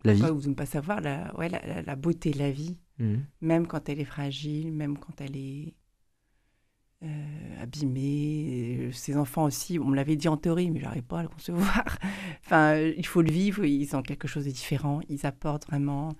La 0.03 0.13
vie. 0.13 0.23
ou 0.23 0.39
de 0.39 0.49
ne 0.49 0.53
pas 0.53 0.67
savoir 0.67 1.01
la, 1.01 1.35
ouais, 1.37 1.49
la, 1.49 1.81
la, 1.81 1.95
beauté 1.95 2.31
de 2.31 2.37
la 2.37 2.51
vie, 2.51 2.77
mmh. 2.99 3.15
même 3.41 3.67
quand 3.67 3.89
elle 3.89 3.99
est 3.99 4.05
fragile, 4.05 4.71
même 4.71 4.97
quand 4.97 5.19
elle 5.19 5.35
est 5.35 5.73
euh, 7.03 7.61
abîmée. 7.61 8.89
Ces 8.91 9.17
enfants 9.17 9.45
aussi, 9.45 9.79
on 9.79 9.85
me 9.85 9.95
l'avait 9.95 10.15
dit 10.15 10.27
en 10.27 10.37
théorie, 10.37 10.71
mais 10.71 10.79
je 10.79 10.85
n'arrive 10.85 11.03
pas 11.03 11.19
à 11.19 11.23
le 11.23 11.29
concevoir. 11.29 11.97
enfin, 12.45 12.77
il 12.77 13.05
faut 13.05 13.21
le 13.21 13.31
vivre, 13.31 13.65
ils 13.65 13.95
ont 13.95 14.01
quelque 14.01 14.27
chose 14.27 14.45
de 14.45 14.51
différent, 14.51 15.01
ils 15.09 15.25
apportent 15.25 15.67
vraiment 15.67 16.15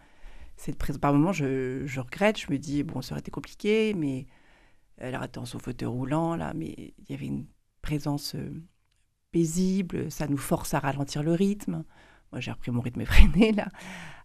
cette 0.56 0.78
présence. 0.78 1.00
Par 1.00 1.14
moments, 1.14 1.32
je, 1.32 1.84
je, 1.86 2.00
regrette, 2.00 2.40
je 2.40 2.52
me 2.52 2.58
dis, 2.58 2.84
bon, 2.84 3.02
ça 3.02 3.14
aurait 3.14 3.22
été 3.22 3.32
compliqué, 3.32 3.94
mais 3.96 4.26
elle 4.98 5.16
a 5.16 5.28
dans 5.28 5.46
son 5.46 5.60
fauteuil 5.60 5.88
roulant, 5.88 6.36
là, 6.36 6.54
mais 6.54 6.94
il 6.98 7.06
y 7.10 7.14
avait 7.14 7.28
une 7.28 7.46
présence... 7.82 8.36
Euh, 8.36 8.62
paisible, 9.38 10.10
ça 10.12 10.28
nous 10.28 10.38
force 10.38 10.74
à 10.74 10.80
ralentir 10.80 11.22
le 11.22 11.34
rythme. 11.34 11.84
Moi, 12.32 12.42
j'ai 12.42 12.52
repris 12.52 12.72
mon 12.72 12.82
rythme 12.82 13.02
effréné, 13.02 13.52
là, 13.52 13.68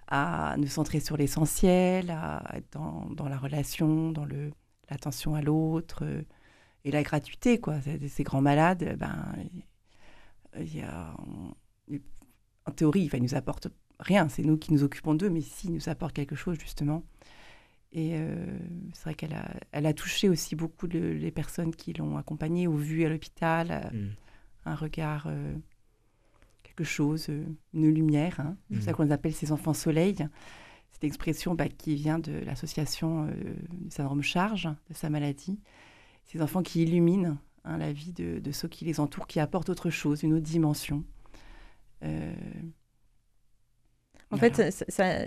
à 0.08 0.56
nous 0.56 0.68
centrer 0.68 1.00
sur 1.00 1.18
l'essentiel, 1.18 2.10
à 2.10 2.42
être 2.54 2.72
dans, 2.72 3.10
dans, 3.10 3.28
la 3.28 3.36
relation, 3.36 4.10
dans 4.10 4.24
le, 4.24 4.50
l'attention 4.88 5.34
à 5.34 5.42
l'autre 5.42 6.04
euh, 6.04 6.22
et 6.84 6.90
la 6.90 7.02
gratuité, 7.02 7.60
quoi. 7.60 7.76
Ces, 8.08 8.24
grands 8.24 8.40
malades, 8.40 8.96
ben, 8.98 9.34
y 10.58 10.80
a, 10.80 11.14
en 12.64 12.70
théorie, 12.72 13.10
ils 13.12 13.22
nous 13.22 13.34
apportent 13.34 13.68
rien, 14.00 14.30
c'est 14.30 14.42
nous 14.42 14.56
qui 14.56 14.72
nous 14.72 14.82
occupons 14.82 15.14
d'eux, 15.14 15.28
mais 15.28 15.42
s'ils 15.42 15.74
nous 15.74 15.90
apportent 15.90 16.14
quelque 16.14 16.36
chose, 16.36 16.58
justement. 16.58 17.04
Et 17.92 18.12
euh, 18.14 18.58
c'est 18.94 19.04
vrai 19.04 19.14
qu'elle 19.14 19.34
a, 19.86 19.92
touché 19.92 20.30
aussi 20.30 20.56
beaucoup 20.56 20.86
les 20.86 21.30
personnes 21.30 21.74
qui 21.74 21.92
l'ont 21.92 22.16
accompagnée 22.16 22.66
ou 22.66 22.78
vue 22.78 23.04
à 23.04 23.10
l'hôpital. 23.10 23.90
Mmh 23.92 24.21
un 24.64 24.74
regard, 24.74 25.26
euh, 25.26 25.54
quelque 26.62 26.84
chose, 26.84 27.26
euh, 27.28 27.44
une 27.74 27.88
lumière. 27.88 28.40
Hein. 28.40 28.56
C'est 28.72 28.82
ça 28.82 28.92
mmh. 28.92 28.94
qu'on 28.94 29.10
appelle 29.10 29.34
ces 29.34 29.52
enfants 29.52 29.74
soleil. 29.74 30.16
Cette 30.90 31.04
expression 31.04 31.54
bah, 31.54 31.68
qui 31.68 31.94
vient 31.94 32.18
de 32.18 32.32
l'association 32.32 33.26
euh, 33.26 33.54
du 33.70 33.90
syndrome 33.90 34.22
charge, 34.22 34.68
de 34.88 34.94
sa 34.94 35.10
maladie. 35.10 35.58
Ces 36.24 36.40
enfants 36.42 36.62
qui 36.62 36.82
illuminent 36.82 37.36
hein, 37.64 37.78
la 37.78 37.92
vie 37.92 38.12
de, 38.12 38.52
ceux 38.52 38.68
qui 38.68 38.84
les 38.84 39.00
entourent, 39.00 39.26
qui 39.26 39.40
apportent 39.40 39.70
autre 39.70 39.90
chose, 39.90 40.22
une 40.22 40.34
autre 40.34 40.44
dimension. 40.44 41.04
en 44.30 44.36
fait, 44.36 44.72
ça, 44.88 45.24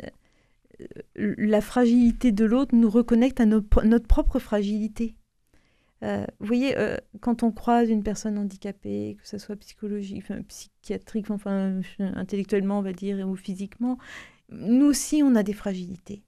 la 1.15 1.61
fragilité 1.61 2.31
de 2.31 2.45
l'autre 2.45 2.75
nous 2.75 2.89
reconnecte 2.89 3.39
à 3.39 3.45
notre 3.45 4.07
propre 4.07 4.39
fragilité. 4.39 5.15
Euh, 6.05 6.25
vous 6.39 6.45
voyez, 6.45 6.77
euh, 6.77 6.97
quand 7.19 7.41
on 7.41 7.51
croise 7.51 7.89
une 7.89 8.03
personne 8.03 8.37
handicapée, 8.37 9.17
que 9.19 9.27
ce 9.27 9.39
soit 9.39 9.55
psychologique, 9.55 10.25
psychiatrique, 10.47 11.31
enfin 11.31 11.81
intellectuellement, 11.99 12.79
on 12.79 12.83
va 12.83 12.93
dire, 12.93 13.27
ou 13.27 13.35
physiquement, 13.35 13.97
nous 14.49 14.85
aussi, 14.85 15.23
on 15.23 15.35
a 15.35 15.41
des 15.41 15.53
fragilités. 15.53 16.21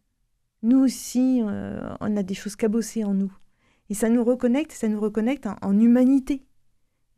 Nous 0.64 0.80
aussi, 0.80 1.42
euh, 1.44 1.96
on 2.00 2.18
a 2.18 2.24
des 2.24 2.34
choses 2.34 2.56
cabossées 2.56 3.04
en 3.04 3.14
nous. 3.14 3.32
Et 3.90 3.94
ça 3.94 4.10
nous 4.10 4.24
reconnecte, 4.24 4.72
ça 4.72 4.88
nous 4.88 5.00
reconnecte 5.00 5.48
en, 5.62 5.80
humanité. 5.80 6.44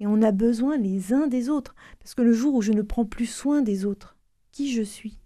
Et 0.01 0.07
on 0.07 0.21
a 0.21 0.31
besoin 0.31 0.77
les 0.77 1.13
uns 1.13 1.27
des 1.27 1.49
autres. 1.49 1.75
Parce 1.99 2.13
que 2.13 2.21
le 2.21 2.33
jour 2.33 2.55
où 2.55 2.61
je 2.61 2.73
ne 2.73 2.81
prends 2.81 3.05
plus 3.05 3.25
soin 3.25 3.61
des 3.61 3.85
autres, 3.85 4.17
qui 4.51 4.71
je 4.71 4.83
suis? 4.83 5.19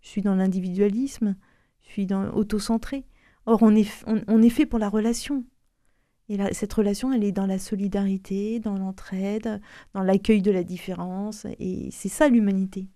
Je 0.00 0.08
suis 0.08 0.22
dans 0.22 0.36
l'individualisme, 0.36 1.36
je 1.82 1.90
suis 1.90 2.06
dans 2.06 2.30
auto-centré. 2.32 3.04
Or, 3.46 3.62
on 3.62 3.74
est, 3.74 3.88
on 4.06 4.42
est 4.42 4.50
fait 4.50 4.66
pour 4.66 4.78
la 4.78 4.88
relation. 4.88 5.44
Et 6.30 6.38
cette 6.54 6.72
relation, 6.72 7.12
elle 7.12 7.24
est 7.24 7.32
dans 7.32 7.46
la 7.46 7.58
solidarité, 7.58 8.60
dans 8.60 8.78
l'entraide, 8.78 9.60
dans 9.94 10.04
l'accueil 10.04 10.42
de 10.42 10.52
la 10.52 10.62
différence. 10.62 11.44
Et 11.58 11.88
c'est 11.90 12.08
ça 12.08 12.28
l'humanité. 12.28 12.86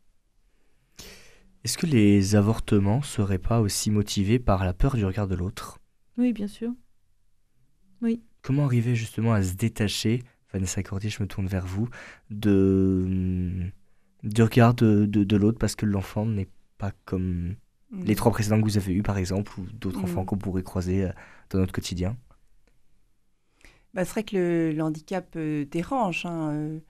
Est-ce 1.64 1.77
que 1.77 1.87
les 1.87 2.37
avortements 2.37 3.03
seraient 3.03 3.40
pas 3.40 3.61
aussi 3.61 3.90
motivés 3.90 4.38
par 4.38 4.64
la 4.64 4.73
peur 4.73 4.94
du 4.94 5.05
regard 5.05 5.27
de 5.27 5.35
l'autre? 5.35 5.81
Oui, 6.16 6.33
bien 6.33 6.47
sûr. 6.47 6.70
Oui. 8.03 8.23
Comment 8.42 8.66
arriver 8.66 8.94
justement 8.94 9.33
à 9.33 9.42
se 9.42 9.55
détacher, 9.55 10.23
Vanessa 10.53 10.85
Cordier, 10.85 11.11
je 11.11 11.20
me 11.20 11.27
tourne 11.27 11.49
vers 11.49 11.66
vous, 11.66 11.88
de, 12.31 13.51
du 14.23 14.42
regard 14.42 14.75
de, 14.75 15.07
de, 15.07 15.37
l'autre 15.37 15.59
parce 15.59 15.75
que 15.75 15.87
l'enfant 15.87 16.25
n'est 16.25 16.49
pas 16.79 16.92
comme 17.05 17.57
les 17.90 18.12
Mm. 18.12 18.16
trois 18.16 18.33
précédents 18.33 18.59
que 18.59 18.64
vous 18.64 18.77
avez 18.77 18.92
eus 18.92 19.03
par 19.03 19.18
exemple 19.18 19.53
ou 19.59 19.66
d'autres 19.73 20.01
Mm. 20.01 20.05
enfants 20.05 20.25
qu'on 20.25 20.38
pourrait 20.38 20.62
croiser 20.62 21.05
euh, 21.05 21.12
dans 21.51 21.59
notre 21.59 21.73
quotidien? 21.73 22.16
Bah, 23.94 24.04
c'est 24.04 24.11
vrai 24.12 24.24
que 24.24 24.72
le, 24.74 24.83
handicap 24.83 25.35
euh, 25.37 25.64
dérange. 25.66 26.26
hein, 26.26 26.50
euh, 26.52 26.80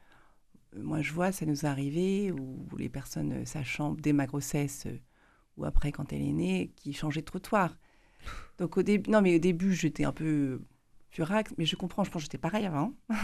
moi, 0.76 1.02
je 1.02 1.12
vois, 1.12 1.32
ça 1.32 1.46
nous 1.46 1.64
est 1.64 1.68
arrivé, 1.68 2.32
où, 2.32 2.66
les 2.78 2.88
personnes, 2.88 3.32
euh, 3.32 3.44
sachant 3.44 3.94
dès 3.94 4.12
ma 4.12 4.26
grossesse 4.26 4.86
ou 5.56 5.64
après 5.64 5.92
quand 5.92 6.12
elle 6.12 6.22
est 6.22 6.32
née, 6.32 6.72
qui 6.76 6.92
changeaient 6.92 7.20
de 7.20 7.26
trottoir. 7.26 7.76
Donc 8.58 8.76
au 8.76 8.82
début, 8.82 9.10
non, 9.10 9.20
mais 9.22 9.36
au 9.36 9.38
début, 9.38 9.72
j'étais 9.74 10.04
un 10.04 10.12
peu 10.12 10.62
furax, 11.10 11.52
mais 11.58 11.66
je 11.66 11.76
comprends, 11.76 12.04
je 12.04 12.10
pense 12.10 12.22
que 12.22 12.24
j'étais 12.24 12.38
pareil 12.38 12.66
avant. 12.66 12.92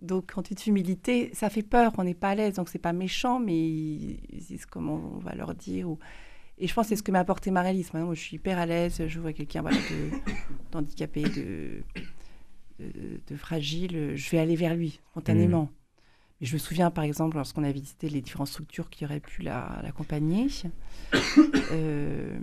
donc 0.00 0.32
en 0.36 0.42
toute 0.42 0.66
humilité, 0.66 1.30
ça 1.34 1.50
fait 1.50 1.62
peur, 1.62 1.92
on 1.98 2.04
n'est 2.04 2.14
pas 2.14 2.30
à 2.30 2.34
l'aise, 2.34 2.54
donc 2.54 2.68
c'est 2.68 2.78
pas 2.78 2.92
méchant, 2.92 3.38
mais 3.38 3.56
ils 3.56 4.44
disent 4.48 4.66
comment 4.66 4.94
on 5.16 5.18
va 5.18 5.34
leur 5.34 5.54
dire. 5.54 5.88
Et 6.58 6.66
je 6.66 6.74
pense 6.74 6.86
que 6.86 6.88
c'est 6.90 6.96
ce 6.96 7.02
que 7.02 7.12
m'a 7.12 7.20
apporté 7.20 7.50
Marélis. 7.50 7.86
Maintenant, 7.92 8.06
moi, 8.06 8.14
je 8.14 8.20
suis 8.20 8.36
hyper 8.36 8.58
à 8.58 8.66
l'aise, 8.66 9.02
je 9.06 9.20
vois 9.20 9.32
quelqu'un 9.32 9.62
voilà, 9.62 9.78
d'handicapé, 10.72 11.22
de, 11.22 11.28
de, 11.30 11.82
de 12.80 13.36
fragile, 13.36 14.12
je 14.16 14.30
vais 14.30 14.38
aller 14.38 14.56
vers 14.56 14.74
lui 14.74 15.00
spontanément. 15.10 15.70
Mais 16.40 16.46
je 16.48 16.54
me 16.54 16.58
souviens, 16.58 16.90
par 16.90 17.04
exemple, 17.04 17.36
lorsqu'on 17.36 17.62
a 17.64 17.70
visité 17.70 18.08
les 18.08 18.20
différentes 18.20 18.48
structures 18.48 18.90
qui 18.90 19.04
auraient 19.04 19.20
pu 19.20 19.42
la- 19.42 19.80
l'accompagner 19.82 20.48
euh, 21.72 22.38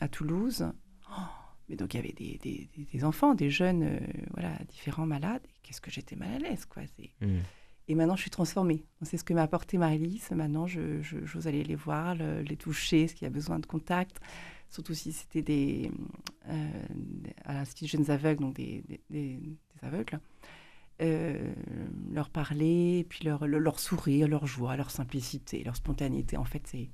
à 0.00 0.08
Toulouse. 0.08 0.66
Oh, 1.10 1.20
mais 1.68 1.76
donc, 1.76 1.94
il 1.94 1.98
y 1.98 2.00
avait 2.00 2.12
des, 2.12 2.38
des- 2.42 2.68
des- 2.76 2.84
des 2.92 3.04
enfants, 3.04 3.34
des 3.34 3.50
jeunes, 3.50 3.82
euh, 3.82 3.98
voilà, 4.32 4.50
différents 4.68 5.06
malades. 5.06 5.42
Qu'est-ce 5.62 5.80
que 5.80 5.90
j'étais 5.90 6.16
mal 6.16 6.32
à 6.34 6.38
l'aise, 6.38 6.64
quoi. 6.64 6.82
C'est- 6.96 7.10
Mm. 7.20 7.38
Et 7.86 7.94
maintenant, 7.94 8.16
je 8.16 8.22
suis 8.22 8.30
transformée. 8.30 8.82
C'est 9.02 9.18
ce 9.18 9.24
que 9.24 9.34
m'a 9.34 9.42
apporté 9.42 9.76
Marie-Lise. 9.76 10.30
Maintenant, 10.30 10.66
je- 10.66 11.02
je- 11.02 11.22
j'ose 11.26 11.46
aller 11.46 11.62
les 11.64 11.74
voir, 11.74 12.14
le- 12.14 12.40
les 12.40 12.56
toucher, 12.56 13.08
ce 13.08 13.14
qu'il 13.14 13.24
y 13.24 13.28
a 13.28 13.30
besoin 13.30 13.58
de 13.58 13.66
contact? 13.66 14.20
Surtout 14.70 14.94
si 14.94 15.12
c'était 15.12 15.42
des, 15.42 15.90
euh, 16.48 16.82
à 17.44 17.54
l'Institut 17.54 17.86
Jeunes 17.96 18.10
Aveugles, 18.10 18.40
donc 18.42 18.54
des, 18.56 18.82
des- 19.10 19.38
aveugles. 19.82 20.18
Euh, 21.02 21.52
leur 22.12 22.28
parler, 22.30 23.04
puis 23.08 23.24
leur, 23.24 23.46
leur, 23.46 23.60
leur 23.60 23.78
sourire, 23.80 24.28
leur 24.28 24.46
joie, 24.46 24.76
leur 24.76 24.90
simplicité, 24.90 25.62
leur 25.64 25.76
spontanéité. 25.76 26.36
En 26.36 26.44
fait, 26.44 26.62
c'est, 26.66 26.88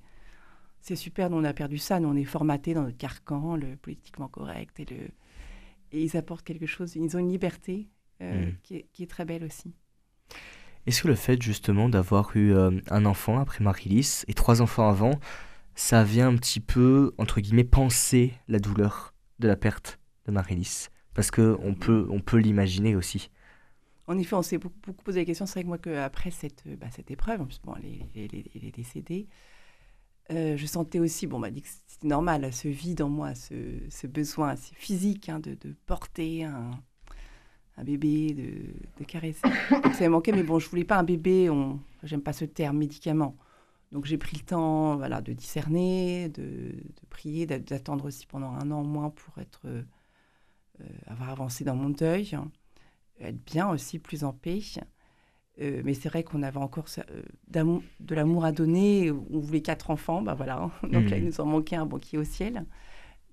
c'est 0.80 0.96
super. 0.96 1.30
Nous, 1.30 1.36
on 1.36 1.44
a 1.44 1.52
perdu 1.52 1.78
ça. 1.78 2.00
Nous, 2.00 2.08
on 2.08 2.16
est 2.16 2.24
formatés 2.24 2.74
dans 2.74 2.82
notre 2.82 2.96
carcan, 2.96 3.56
le 3.56 3.76
politiquement 3.76 4.28
correct. 4.28 4.80
Et, 4.80 4.84
le, 4.86 4.96
et 5.92 6.02
ils 6.02 6.16
apportent 6.16 6.44
quelque 6.44 6.66
chose. 6.66 6.96
Ils 6.96 7.16
ont 7.16 7.20
une 7.20 7.30
liberté 7.30 7.88
euh, 8.22 8.46
Mm. 8.50 8.54
qui, 8.62 8.76
est, 8.76 8.86
qui 8.92 9.02
est 9.02 9.06
très 9.10 9.24
belle 9.24 9.44
aussi. 9.44 9.72
Est-ce 10.86 11.02
que 11.02 11.08
le 11.08 11.14
fait 11.14 11.40
justement 11.40 11.88
d'avoir 11.88 12.34
eu 12.36 12.54
un 12.54 13.04
enfant 13.04 13.38
après 13.38 13.62
Marie-Lys 13.62 14.24
et 14.28 14.34
trois 14.34 14.62
enfants 14.62 14.88
avant, 14.88 15.18
ça 15.74 16.04
vient 16.04 16.28
un 16.28 16.36
petit 16.36 16.60
peu, 16.60 17.12
entre 17.18 17.40
guillemets, 17.40 17.64
penser 17.64 18.34
la 18.48 18.58
douleur 18.58 19.14
de 19.38 19.48
la 19.48 19.56
perte 19.56 19.98
de 20.26 20.32
Marie-Lys 20.32 20.90
Parce 21.14 21.30
que 21.30 21.56
on 21.62 21.74
peut, 21.74 22.06
on 22.10 22.20
peut 22.20 22.38
l'imaginer 22.38 22.96
aussi. 22.96 23.30
En 24.06 24.18
effet, 24.18 24.34
on 24.34 24.42
s'est 24.42 24.58
beaucoup, 24.58 24.92
posé 25.04 25.20
la 25.20 25.24
question. 25.24 25.46
C'est 25.46 25.54
vrai 25.54 25.62
que 25.62 25.68
moi, 25.68 25.78
que 25.78 25.96
après 25.96 26.30
cette, 26.30 26.64
bah, 26.78 26.88
cette 26.90 27.10
épreuve, 27.10 27.42
en 27.42 27.46
plus, 27.46 27.60
bon, 27.62 27.74
elle 27.76 28.34
est, 28.34 28.72
décédée, 28.74 29.28
euh, 30.32 30.56
je 30.56 30.66
sentais 30.66 30.98
aussi, 30.98 31.26
bon, 31.26 31.36
on 31.36 31.40
m'a 31.40 31.50
dit 31.50 31.62
que 31.62 31.68
c'était 31.86 32.08
normal, 32.08 32.52
ce 32.52 32.68
vide 32.68 33.02
en 33.02 33.08
moi, 33.08 33.34
ce, 33.34 33.54
ce 33.88 34.06
besoin 34.06 34.50
assez 34.50 34.74
physique 34.74 35.28
hein, 35.28 35.38
de, 35.40 35.54
de 35.54 35.74
porter 35.86 36.44
un, 36.44 36.70
un 37.76 37.84
bébé, 37.84 38.34
de, 38.34 39.00
de 39.00 39.04
caresser. 39.04 39.42
Donc, 39.70 39.94
ça 39.94 40.04
me 40.04 40.10
manquait, 40.10 40.32
mais 40.32 40.42
bon, 40.42 40.58
je 40.58 40.68
voulais 40.68 40.84
pas 40.84 40.98
un 40.98 41.04
bébé, 41.04 41.48
on, 41.48 41.80
j'aime 42.02 42.22
pas 42.22 42.32
ce 42.32 42.44
terme, 42.44 42.78
médicament. 42.78 43.36
Donc 43.92 44.06
j'ai 44.06 44.18
pris 44.18 44.36
le 44.38 44.44
temps 44.44 44.96
voilà, 44.96 45.20
de 45.20 45.32
discerner, 45.32 46.28
de, 46.30 46.42
de 46.42 47.06
prier, 47.10 47.46
d'a- 47.46 47.58
d'attendre 47.58 48.06
aussi 48.06 48.26
pendant 48.26 48.50
un 48.52 48.70
an 48.70 48.80
au 48.82 48.84
moins 48.86 49.10
pour 49.10 49.38
être, 49.38 49.62
euh, 49.66 49.82
euh, 50.80 50.84
avoir 51.06 51.30
avancé 51.30 51.64
dans 51.64 51.76
mon 51.76 51.90
deuil, 51.90 52.30
hein. 52.34 52.50
être 53.20 53.44
bien 53.44 53.68
aussi, 53.70 53.98
plus 54.00 54.24
en 54.24 54.32
paix. 54.34 54.60
Euh, 55.60 55.82
mais 55.84 55.94
c'est 55.94 56.08
vrai 56.08 56.24
qu'on 56.24 56.42
avait 56.42 56.58
encore 56.58 56.86
euh, 56.98 57.22
de 58.00 58.14
l'amour 58.14 58.44
à 58.44 58.52
donner. 58.52 59.10
On 59.10 59.40
voulait 59.40 59.62
quatre 59.62 59.90
enfants, 59.90 60.22
bah 60.22 60.34
voilà. 60.34 60.62
hein. 60.62 60.72
Donc 60.88 61.10
là, 61.10 61.18
il 61.18 61.24
Mhm. 61.24 61.26
nous 61.26 61.40
en 61.40 61.46
manquait 61.46 61.76
un 61.76 61.86
bon 61.86 61.98
qui 61.98 62.16
est 62.16 62.18
au 62.18 62.24
ciel. 62.24 62.66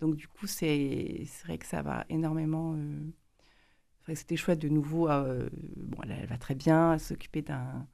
Donc 0.01 0.15
du 0.17 0.27
coup, 0.27 0.47
c'est 0.47 1.25
vrai 1.45 1.57
que 1.57 1.65
ça 1.67 1.81
va 1.83 2.05
énormément. 2.09 2.75
euh, 2.75 2.99
c'est 3.99 4.05
vrai 4.05 4.13
que 4.13 4.19
C'était 4.19 4.37
chouette 4.37 4.59
de 4.59 4.69
nouveau. 4.69 5.07
bon, 5.07 5.97
elle, 6.03 6.11
elle 6.21 6.27
va 6.27 6.37
très 6.37 6.55
bien, 6.55 6.97
s'occuper 6.97 7.41
d'un 7.41 7.87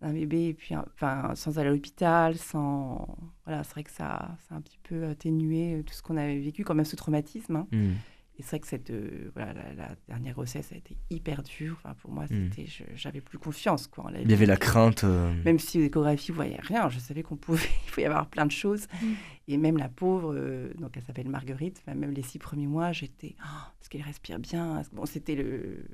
d'un 0.00 0.12
bébé, 0.12 0.48
et 0.48 0.54
puis 0.54 0.74
enfin, 0.76 1.32
sans 1.34 1.58
aller 1.58 1.68
à 1.68 1.72
l'hôpital, 1.72 2.36
sans. 2.36 3.16
Voilà, 3.44 3.64
c'est 3.64 3.72
vrai 3.72 3.84
que 3.84 3.90
ça, 3.90 4.36
ça 4.48 4.54
a 4.54 4.58
un 4.58 4.60
petit 4.60 4.78
peu 4.82 5.06
atténué 5.06 5.74
euh, 5.74 5.82
tout 5.82 5.94
ce 5.94 6.02
qu'on 6.02 6.16
avait 6.16 6.38
vécu, 6.38 6.64
quand 6.64 6.74
même 6.74 6.84
ce 6.84 6.96
traumatisme. 6.96 7.56
hein. 7.56 7.66
Mm. 7.72 7.92
Et 8.40 8.42
c'est 8.42 8.50
vrai 8.50 8.60
que 8.60 8.68
cette, 8.68 8.90
euh, 8.90 9.32
voilà, 9.34 9.52
la, 9.52 9.72
la 9.74 9.88
dernière 10.06 10.32
grossesse 10.34 10.70
a 10.72 10.76
été 10.76 10.96
hyper 11.10 11.42
dure. 11.42 11.76
Enfin, 11.82 11.96
pour 12.00 12.12
moi, 12.12 12.24
Mm. 12.26 12.50
c'était, 12.52 12.66
je- 12.68 12.84
j'avais 12.94 13.20
plus 13.20 13.36
confiance. 13.38 13.88
Quoi, 13.88 14.12
Il 14.22 14.30
y 14.30 14.32
avait 14.32 14.46
la 14.46 14.56
crainte. 14.56 15.02
euh, 15.02 15.34
Même 15.44 15.58
si 15.58 15.78
aux 15.80 15.82
échographies, 15.82 16.30
vous 16.30 16.36
voyez 16.36 16.56
rien, 16.60 16.88
je 16.88 17.00
savais 17.00 17.24
qu'on 17.24 17.34
pouvait, 17.34 17.66
il 17.86 17.90
faut 17.90 18.00
y 18.00 18.04
avoir 18.04 18.28
plein 18.28 18.46
de 18.46 18.52
choses. 18.52 18.86
Mm. 19.02 19.06
Et 19.48 19.56
même 19.56 19.76
la 19.76 19.88
pauvre, 19.88 20.32
euh, 20.36 20.72
donc 20.78 20.96
elle 20.96 21.02
s'appelle 21.02 21.28
Marguerite, 21.28 21.82
enfin, 21.84 21.96
même 21.96 22.12
les 22.12 22.22
six 22.22 22.38
premiers 22.38 22.68
mois, 22.68 22.92
j'étais, 22.92 23.34
oh, 23.42 23.66
est-ce 23.80 23.88
qu'elle 23.90 24.02
respire 24.02 24.38
bien? 24.38 24.82
Bon, 24.92 25.04
c'était 25.04 25.34
le. 25.34 25.84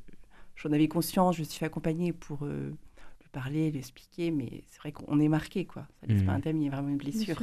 J'en 0.56 0.70
avais 0.72 0.86
conscience, 0.86 1.36
je 1.36 1.40
me 1.40 1.44
suis 1.46 1.58
fait 1.58 1.66
accompagner 1.66 2.12
pour 2.12 2.44
euh, 2.44 2.72
parler, 3.34 3.70
lui 3.70 3.78
expliquer, 3.80 4.30
mais 4.30 4.62
c'est 4.68 4.78
vrai 4.80 4.92
qu'on 4.92 5.18
est 5.20 5.28
marqué, 5.28 5.64
quoi. 5.66 5.86
Ça 6.00 6.06
laisse 6.06 6.22
Mm. 6.22 6.26
pas 6.26 6.32
un 6.32 6.40
thème, 6.40 6.56
il 6.62 6.64
y 6.64 6.68
a 6.68 6.70
vraiment 6.70 6.88
une 6.88 6.96
blessure, 6.96 7.42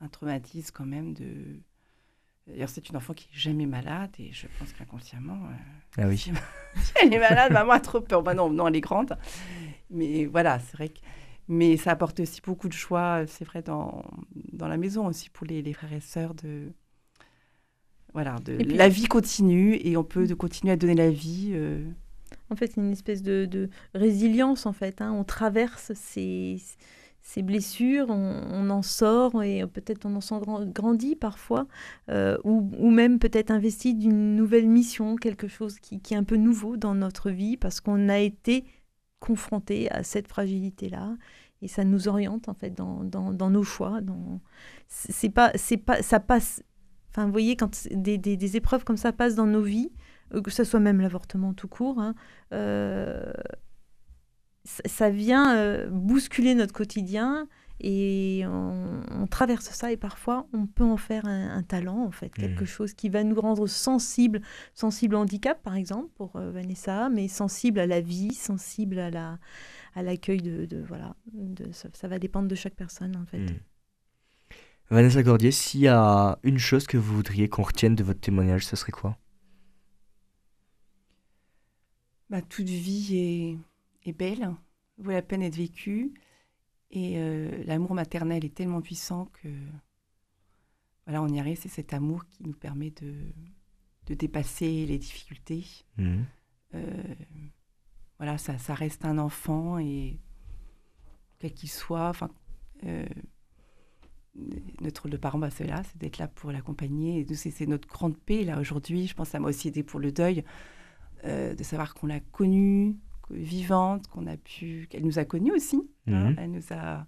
un 0.00 0.08
traumatisme 0.08 0.72
quand 0.74 0.86
même 0.86 1.12
de. 1.14 1.60
D'ailleurs, 2.46 2.68
c'est 2.68 2.88
une 2.88 2.96
enfant 2.96 3.12
qui 3.12 3.24
est 3.24 3.36
jamais 3.36 3.66
malade 3.66 4.10
et 4.20 4.30
je 4.32 4.46
pense 4.58 4.72
qu'inconsciemment, 4.72 5.38
euh, 5.46 6.02
Ah 6.02 6.06
oui. 6.08 6.16
si 6.76 6.92
elle 7.02 7.12
est 7.12 7.18
malade, 7.18 7.52
maman 7.52 7.72
a 7.72 7.80
trop 7.80 8.00
peur. 8.00 8.22
Bah 8.22 8.34
non, 8.34 8.48
non, 8.50 8.68
elle 8.68 8.76
est 8.76 8.80
grande. 8.80 9.18
Mais 9.90 10.26
voilà, 10.26 10.58
c'est 10.60 10.72
vrai 10.76 10.88
que. 10.90 10.98
Mais 11.48 11.76
ça 11.76 11.92
apporte 11.92 12.18
aussi 12.20 12.40
beaucoup 12.40 12.68
de 12.68 12.72
choix, 12.72 13.24
c'est 13.28 13.44
vrai, 13.44 13.62
dans, 13.62 14.04
dans 14.52 14.66
la 14.68 14.76
maison 14.76 15.06
aussi 15.06 15.30
pour 15.30 15.46
les, 15.46 15.62
les 15.62 15.72
frères 15.72 15.92
et 15.92 16.00
sœurs 16.00 16.34
de. 16.34 16.72
Voilà, 18.14 18.36
de, 18.44 18.54
Et 18.54 18.64
puis- 18.64 18.76
la 18.76 18.88
vie 18.88 19.06
continue 19.06 19.74
et 19.82 19.96
on 19.96 20.04
peut 20.04 20.26
de 20.26 20.34
continuer 20.34 20.72
à 20.72 20.76
donner 20.76 20.94
la 20.94 21.10
vie. 21.10 21.50
euh, 21.52 21.84
En 22.50 22.56
fait, 22.56 22.76
une 22.76 22.92
espèce 22.92 23.22
de, 23.22 23.68
résilience, 23.94 24.66
en 24.66 24.72
fait. 24.72 25.00
hein. 25.00 25.12
On 25.12 25.24
traverse 25.24 25.92
ces, 25.94 26.62
blessures, 27.42 28.06
on, 28.08 28.70
en 28.70 28.82
sort 28.82 29.42
et 29.42 29.66
peut-être 29.66 30.06
on 30.06 30.14
en 30.16 30.20
sort 30.20 30.40
grand- 30.40 30.64
grandi 30.64 31.16
parfois, 31.16 31.66
euh, 32.08 32.38
ou, 32.44 32.90
même 32.90 33.18
peut-être 33.18 33.50
investi 33.50 33.94
d'une 33.94 34.36
nouvelle 34.36 34.68
mission, 34.68 35.16
quelque 35.16 35.48
chose 35.48 35.80
qui, 35.80 36.00
est 36.10 36.16
un 36.16 36.24
peu 36.24 36.36
nouveau 36.36 36.76
dans 36.76 36.94
notre 36.94 37.30
vie 37.30 37.56
parce 37.56 37.80
qu'on 37.80 38.08
a 38.08 38.18
été 38.18 38.64
confronté 39.20 39.90
à 39.90 40.02
cette 40.02 40.28
fragilité-là. 40.28 41.16
Et 41.62 41.68
ça 41.68 41.84
nous 41.84 42.06
oriente 42.06 42.48
en 42.48 42.54
fait 42.54 42.70
dans, 42.70 43.50
nos 43.50 43.62
choix. 43.64 44.00
C'est 44.88 45.30
pas, 45.30 45.52
pas, 45.84 46.02
ça 46.02 46.20
passe. 46.20 46.62
Enfin, 47.10 47.24
vous 47.24 47.32
voyez, 47.32 47.56
quand 47.56 47.88
des, 47.90 48.18
des, 48.18 48.56
épreuves 48.56 48.84
comme 48.84 48.98
ça 48.98 49.10
passent 49.10 49.36
dans 49.36 49.46
nos 49.46 49.62
vies, 49.62 49.90
que 50.44 50.50
ce 50.50 50.64
soit 50.64 50.80
même 50.80 51.00
l'avortement 51.00 51.54
tout 51.54 51.68
court, 51.68 52.00
hein, 52.00 52.14
euh, 52.52 53.32
ça, 54.64 55.10
vient 55.10 55.56
euh, 55.56 55.88
bousculer 55.90 56.54
notre 56.54 56.72
quotidien 56.72 57.48
et 57.78 58.42
on, 58.46 59.02
on 59.10 59.26
traverse 59.26 59.66
ça 59.66 59.92
et 59.92 59.96
parfois 59.98 60.48
on 60.54 60.66
peut 60.66 60.82
en 60.84 60.96
faire 60.96 61.26
un, 61.26 61.50
un 61.56 61.62
talent 61.62 62.02
en 62.04 62.10
fait, 62.10 62.30
quelque 62.30 62.62
Mhm. 62.62 62.66
chose 62.66 62.94
qui 62.94 63.08
va 63.10 63.22
nous 63.22 63.38
rendre 63.40 63.66
sensibles, 63.66 64.40
sensibles 64.74 65.14
au 65.14 65.18
handicap 65.18 65.62
par 65.62 65.74
exemple 65.76 66.08
pour 66.16 66.36
euh, 66.36 66.50
Vanessa, 66.50 67.08
mais 67.10 67.28
sensibles 67.28 67.78
à 67.78 67.86
la 67.86 68.00
vie, 68.00 68.34
sensibles 68.34 68.98
à 68.98 69.10
la 69.10 69.38
à 69.94 70.02
l'accueil 70.02 70.42
de, 70.42 70.66
de- 70.66 70.82
voilà, 70.88 71.16
de, 71.34 71.72
ça, 71.72 71.88
ça 71.94 72.08
va 72.08 72.18
dépendre 72.18 72.48
de 72.48 72.54
chaque 72.54 72.74
personne 72.76 73.16
en 73.16 73.26
fait. 73.26 73.38
Mm. 73.38 73.60
Vanessa 74.90 75.22
Gordier, 75.22 75.50
s'il 75.52 75.80
y 75.80 75.88
a 75.88 76.38
une 76.42 76.58
chose 76.58 76.86
que 76.86 76.96
vous 76.96 77.14
voudriez 77.14 77.48
qu'on 77.48 77.62
retienne 77.62 77.94
de 77.94 78.02
votre 78.04 78.20
témoignage, 78.20 78.66
ce 78.66 78.74
serait 78.76 78.92
quoi? 78.92 79.16
Bah, 82.30 82.42
toute 82.42 82.68
vie 82.68 83.16
est, 84.04 84.08
est 84.08 84.12
belle, 84.12 84.54
vaut 84.98 85.12
la 85.12 85.22
peine 85.22 85.40
d'être 85.40 85.56
vécue. 85.56 86.12
Et 86.90 87.18
euh, 87.18 87.64
l'amour 87.64 87.94
maternel 87.94 88.44
est 88.44 88.54
tellement 88.54 88.80
puissant 88.80 89.26
que 89.42 89.48
voilà, 91.04 91.22
on 91.22 91.28
y 91.28 91.40
arrive. 91.40 91.58
C'est 91.60 91.68
cet 91.68 91.92
amour 91.92 92.26
qui 92.26 92.42
nous 92.44 92.52
permet 92.52 92.90
de, 92.90 93.14
de 94.06 94.14
dépasser 94.14 94.86
les 94.86 94.98
difficultés. 94.98 95.64
Mm. 95.96 96.22
Euh, 96.74 97.14
voilà, 98.18 98.38
ça, 98.38 98.58
ça 98.58 98.74
reste 98.74 99.04
un 99.04 99.18
enfant 99.18 99.78
et 99.78 100.18
quel 101.38 101.52
qu'il 101.52 101.68
soit, 101.68 102.08
enfin, 102.08 102.30
euh, 102.84 103.06
notre 104.80 105.02
rôle 105.02 105.12
de 105.12 105.16
parent, 105.16 105.38
bah, 105.38 105.50
c'est 105.50 105.66
là, 105.66 105.82
c'est 105.82 105.98
d'être 105.98 106.18
là 106.18 106.28
pour 106.28 106.52
l'accompagner. 106.52 107.26
C'est 107.34 107.66
notre 107.66 107.88
grande 107.88 108.16
paix, 108.16 108.44
là, 108.44 108.58
aujourd'hui. 108.58 109.06
Je 109.06 109.14
pense 109.14 109.28
que 109.28 109.32
ça 109.32 109.40
m'a 109.40 109.48
aussi 109.48 109.68
aidé 109.68 109.82
pour 109.82 110.00
le 110.00 110.12
deuil, 110.12 110.44
euh, 111.24 111.54
de 111.54 111.62
savoir 111.62 111.94
qu'on 111.94 112.06
l'a 112.06 112.20
connue, 112.20 112.96
vivante, 113.30 114.06
qu'on 114.08 114.26
a 114.26 114.36
pu... 114.36 114.86
qu'elle 114.90 115.04
nous 115.04 115.18
a 115.18 115.24
connus 115.24 115.52
aussi. 115.52 115.82
Hein. 116.06 116.30
Mhm. 116.30 116.36
elle 116.38 116.50
nous 116.50 116.72
a 116.72 117.06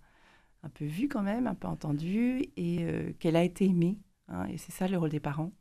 un 0.64 0.68
peu 0.68 0.84
vus 0.84 1.08
quand 1.08 1.22
même, 1.22 1.46
un 1.46 1.54
peu 1.54 1.68
entendus, 1.68 2.44
et 2.56 2.78
euh, 2.80 3.12
qu'elle 3.18 3.36
a 3.36 3.44
été 3.44 3.66
aimée. 3.66 3.98
Hein. 4.28 4.46
et 4.46 4.58
c'est 4.58 4.72
ça 4.72 4.88
le 4.88 4.98
rôle 4.98 5.10
des 5.10 5.20
parents. 5.20 5.52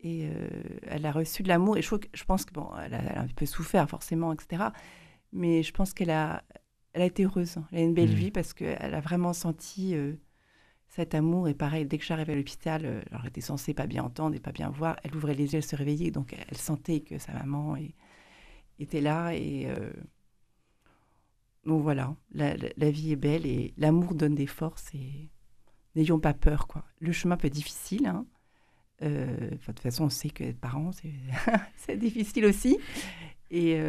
Et 0.00 0.28
euh, 0.28 0.48
elle 0.82 1.06
a 1.06 1.12
reçu 1.12 1.42
de 1.42 1.48
l'amour, 1.48 1.78
et 1.78 1.82
je, 1.82 1.94
je 2.12 2.24
pense 2.24 2.44
que, 2.44 2.52
bon, 2.52 2.68
elle 2.76 2.94
a, 2.94 3.22
un 3.22 3.26
peu 3.28 3.46
souffert 3.46 3.88
forcément, 3.88 4.32
etc. 4.32 4.64
Mais 5.32 5.62
je 5.62 5.72
pense 5.72 5.94
qu'elle 5.94 6.10
a, 6.10 6.44
elle 6.92 7.02
a 7.02 7.06
été 7.06 7.24
heureuse. 7.24 7.56
Elle 7.72 7.78
a 7.78 7.82
une 7.82 7.94
belle 7.94 8.10
mhm. 8.10 8.14
vie 8.14 8.30
parce 8.30 8.52
qu'elle 8.52 8.94
a 8.94 9.00
vraiment 9.00 9.32
senti 9.32 9.96
cet 10.94 11.14
amour. 11.14 11.48
est 11.48 11.54
pareil, 11.54 11.84
dès 11.86 11.98
que 11.98 12.04
j'arrivais 12.04 12.34
à 12.34 12.36
l'hôpital, 12.36 12.82
euh, 12.84 13.02
alors 13.10 13.26
était 13.26 13.40
censée 13.40 13.74
pas 13.74 13.86
bien 13.86 14.04
entendre 14.04 14.36
et 14.36 14.40
pas 14.40 14.52
bien 14.52 14.70
voir, 14.70 14.96
elle 15.02 15.16
ouvrait 15.16 15.34
les 15.34 15.52
yeux, 15.52 15.56
elle 15.56 15.64
se 15.64 15.74
réveillait, 15.74 16.12
donc 16.12 16.36
elle 16.48 16.56
sentait 16.56 17.00
que 17.00 17.18
sa 17.18 17.32
maman 17.32 17.76
était 18.78 19.00
là. 19.00 19.34
Et 19.34 19.66
euh, 19.66 19.92
donc 21.64 21.82
voilà, 21.82 22.14
la, 22.32 22.90
vie 22.90 23.10
est 23.10 23.16
belle 23.16 23.44
et 23.44 23.74
l'amour 23.76 24.14
donne 24.14 24.36
des 24.36 24.46
forces 24.46 24.94
et 24.94 25.30
n'ayons 25.96 26.20
pas 26.20 26.32
peur. 26.32 26.68
quoi. 26.68 26.84
Le 27.00 27.10
chemin 27.10 27.36
peut 27.36 27.48
être 27.48 27.54
difficile. 27.54 28.06
Hein. 28.06 28.24
Euh, 29.02 29.50
de 29.50 29.56
toute 29.56 29.80
façon, 29.80 30.04
on 30.04 30.10
sait 30.10 30.30
que 30.30 30.44
être 30.44 30.60
parent, 30.60 30.92
c'est 31.76 31.96
difficile 31.96 32.46
aussi. 32.46 32.78
Et, 33.50 33.80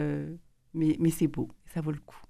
mais, 0.73 0.97
mais 0.99 1.11
c'est 1.11 1.27
beau, 1.27 1.51
ça 1.67 1.81
vaut 1.81 1.91
le 1.91 1.99
coup. 1.99 2.21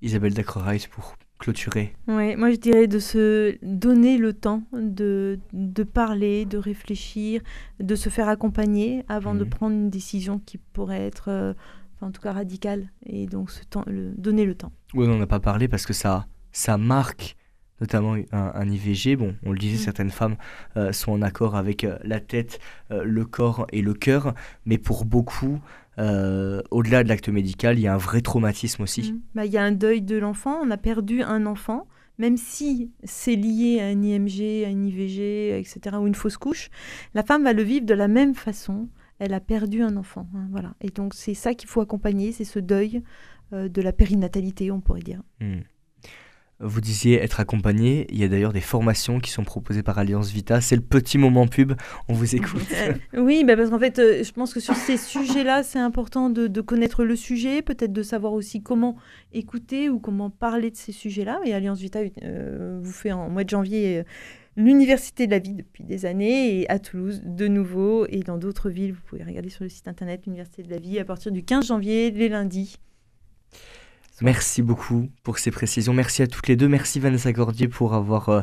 Isabelle 0.00 0.34
Dacroreis 0.34 0.86
pour 0.88 1.16
clôturer 1.38 1.94
Oui, 2.08 2.36
moi 2.36 2.50
je 2.50 2.56
dirais 2.56 2.86
de 2.86 2.98
se 2.98 3.56
donner 3.62 4.18
le 4.18 4.32
temps 4.32 4.62
de, 4.72 5.38
de 5.52 5.82
parler, 5.82 6.44
de 6.44 6.58
réfléchir, 6.58 7.40
de 7.80 7.94
se 7.94 8.08
faire 8.08 8.28
accompagner 8.28 9.04
avant 9.08 9.34
de 9.34 9.44
mhm. 9.44 9.50
prendre 9.50 9.74
une 9.74 9.90
décision 9.90 10.40
qui 10.44 10.58
pourrait 10.58 11.06
être, 11.06 11.28
euh, 11.28 11.54
en 12.00 12.10
tout 12.10 12.20
cas 12.20 12.32
radicale. 12.32 12.90
Et 13.06 13.26
donc 13.26 13.50
ce 13.50 13.64
temps, 13.64 13.84
le, 13.86 14.10
donner 14.16 14.44
le 14.44 14.54
temps. 14.54 14.72
Oui, 14.94 15.06
on 15.06 15.16
n'en 15.16 15.20
a 15.22 15.26
pas 15.26 15.40
parlé 15.40 15.68
parce 15.68 15.86
que 15.86 15.92
ça, 15.92 16.26
ça 16.52 16.76
marque 16.76 17.36
notamment 17.80 18.16
un, 18.32 18.68
IVG. 18.68 19.16
Bon, 19.16 19.34
on 19.44 19.52
le 19.52 19.58
disait, 19.58 19.78
mhm. 19.78 19.84
certaines 19.84 20.10
femmes 20.10 20.36
euh, 20.76 20.92
sont 20.92 21.12
en 21.12 21.22
accord 21.22 21.56
avec 21.56 21.84
euh, 21.84 21.98
la 22.04 22.20
tête, 22.20 22.58
le 22.90 23.24
corps 23.24 23.66
et 23.72 23.82
le 23.82 23.94
cœur, 23.94 24.34
mais 24.64 24.78
pour 24.78 25.04
beaucoup, 25.04 25.60
euh, 25.98 26.62
au-delà 26.70 27.02
de 27.02 27.08
l'acte 27.08 27.28
médical, 27.28 27.78
il 27.78 27.82
y 27.82 27.88
a 27.88 27.94
un 27.94 27.98
vrai 27.98 28.20
traumatisme 28.20 28.82
aussi. 28.82 29.12
Mmh. 29.12 29.20
Bah, 29.34 29.44
il 29.46 29.52
y 29.52 29.58
a 29.58 29.62
un 29.62 29.72
deuil 29.72 30.00
de 30.00 30.16
l'enfant, 30.16 30.60
on 30.62 30.70
a 30.70 30.76
perdu 30.76 31.22
un 31.22 31.44
enfant, 31.46 31.88
même 32.18 32.36
si 32.36 32.92
c'est 33.02 33.34
lié 33.34 33.80
à 33.80 33.86
un 33.86 34.02
IMG, 34.02 34.64
à 34.64 34.68
une 34.68 34.86
IVG, 34.86 35.58
etc., 35.58 35.96
ou 36.00 36.06
une 36.06 36.14
fausse 36.14 36.36
couche, 36.36 36.70
la 37.14 37.24
femme 37.24 37.42
va 37.42 37.52
le 37.52 37.62
vivre 37.62 37.86
de 37.86 37.94
la 37.94 38.08
même 38.08 38.34
façon. 38.34 38.88
Elle 39.18 39.34
a 39.34 39.40
perdu 39.40 39.82
un 39.82 39.96
enfant. 39.96 40.28
Hein, 40.34 40.46
voilà. 40.52 40.74
Et 40.80 40.90
donc 40.90 41.14
c'est 41.14 41.34
ça 41.34 41.54
qu'il 41.54 41.68
faut 41.68 41.80
accompagner, 41.80 42.30
c'est 42.30 42.44
ce 42.44 42.60
deuil 42.60 43.02
euh, 43.52 43.68
de 43.68 43.82
la 43.82 43.92
périnatalité, 43.92 44.70
on 44.70 44.80
pourrait 44.80 45.02
dire. 45.02 45.22
Mmh. 45.40 45.58
Vous 46.60 46.80
disiez 46.80 47.22
être 47.22 47.38
accompagné. 47.38 48.08
Il 48.10 48.18
y 48.18 48.24
a 48.24 48.28
d'ailleurs 48.28 48.52
des 48.52 48.60
formations 48.60 49.20
qui 49.20 49.30
sont 49.30 49.44
proposées 49.44 49.84
par 49.84 49.96
Alliance 49.96 50.32
Vita. 50.32 50.60
C'est 50.60 50.74
le 50.74 50.82
petit 50.82 51.16
moment 51.16 51.46
pub. 51.46 51.74
On 52.08 52.14
vous 52.14 52.34
écoute. 52.34 52.66
oui, 53.16 53.44
bah 53.44 53.56
parce 53.56 53.70
qu'en 53.70 53.78
fait, 53.78 54.00
euh, 54.00 54.24
je 54.24 54.32
pense 54.32 54.52
que 54.52 54.58
sur 54.58 54.74
ces 54.74 54.96
sujets-là, 54.96 55.62
c'est 55.62 55.78
important 55.78 56.30
de, 56.30 56.60
connaître 56.60 57.04
le 57.04 57.14
sujet, 57.14 57.62
peut-être 57.62 57.92
de 57.92 58.02
savoir 58.02 58.32
aussi 58.32 58.60
comment 58.60 58.96
écouter 59.32 59.88
ou 59.88 60.00
comment 60.00 60.30
parler 60.30 60.72
de 60.72 60.76
ces 60.76 60.90
sujets-là. 60.90 61.40
Et 61.44 61.54
Alliance 61.54 61.78
Vita 61.78 62.00
euh, 62.24 62.80
vous 62.82 62.92
fait 62.92 63.12
en 63.12 63.28
mois 63.28 63.44
de 63.44 63.50
janvier. 63.50 63.98
Euh, 63.98 64.02
l'Université 64.56 65.26
de 65.26 65.30
la 65.30 65.38
vie 65.38 65.54
depuis 65.54 65.84
des 65.84 66.06
années 66.06 66.60
et 66.60 66.68
à 66.68 66.80
Toulouse 66.80 67.22
de 67.24 67.46
nouveau 67.46 68.04
et 68.08 68.24
dans 68.24 68.36
d'autres 68.36 68.68
villes. 68.68 68.94
Vous 68.94 69.02
pouvez 69.06 69.22
regarder 69.22 69.50
sur 69.50 69.62
le 69.62 69.70
site 69.70 69.86
internet 69.86 70.22
l'Université 70.26 70.64
de 70.64 70.70
la 70.70 70.78
vie 70.78 70.98
à 70.98 71.04
partir 71.04 71.30
du 71.30 71.44
15 71.44 71.68
janvier, 71.68 72.10
les 72.10 72.28
lundis. 72.28 72.80
Merci 74.20 74.62
beaucoup 74.62 75.10
pour 75.22 75.38
ces 75.38 75.50
précisions. 75.50 75.94
Merci 75.94 76.22
à 76.22 76.26
toutes 76.26 76.48
les 76.48 76.56
deux. 76.56 76.68
Merci 76.68 76.98
Vanessa 76.98 77.32
Gordier 77.32 77.68
pour 77.68 77.94
avoir 77.94 78.28
euh, 78.28 78.40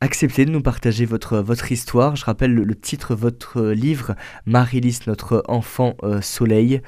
accepté 0.00 0.44
de 0.44 0.50
nous 0.50 0.62
partager 0.62 1.04
votre, 1.04 1.38
votre 1.38 1.70
histoire. 1.70 2.16
Je 2.16 2.24
rappelle 2.24 2.52
le, 2.52 2.74
titre 2.74 3.14
de 3.14 3.20
votre 3.20 3.62
livre, 3.62 4.16
Marie-Lys, 4.44 5.06
notre 5.06 5.44
enfant 5.46 5.94
euh, 6.02 6.20
soleil. 6.20 6.82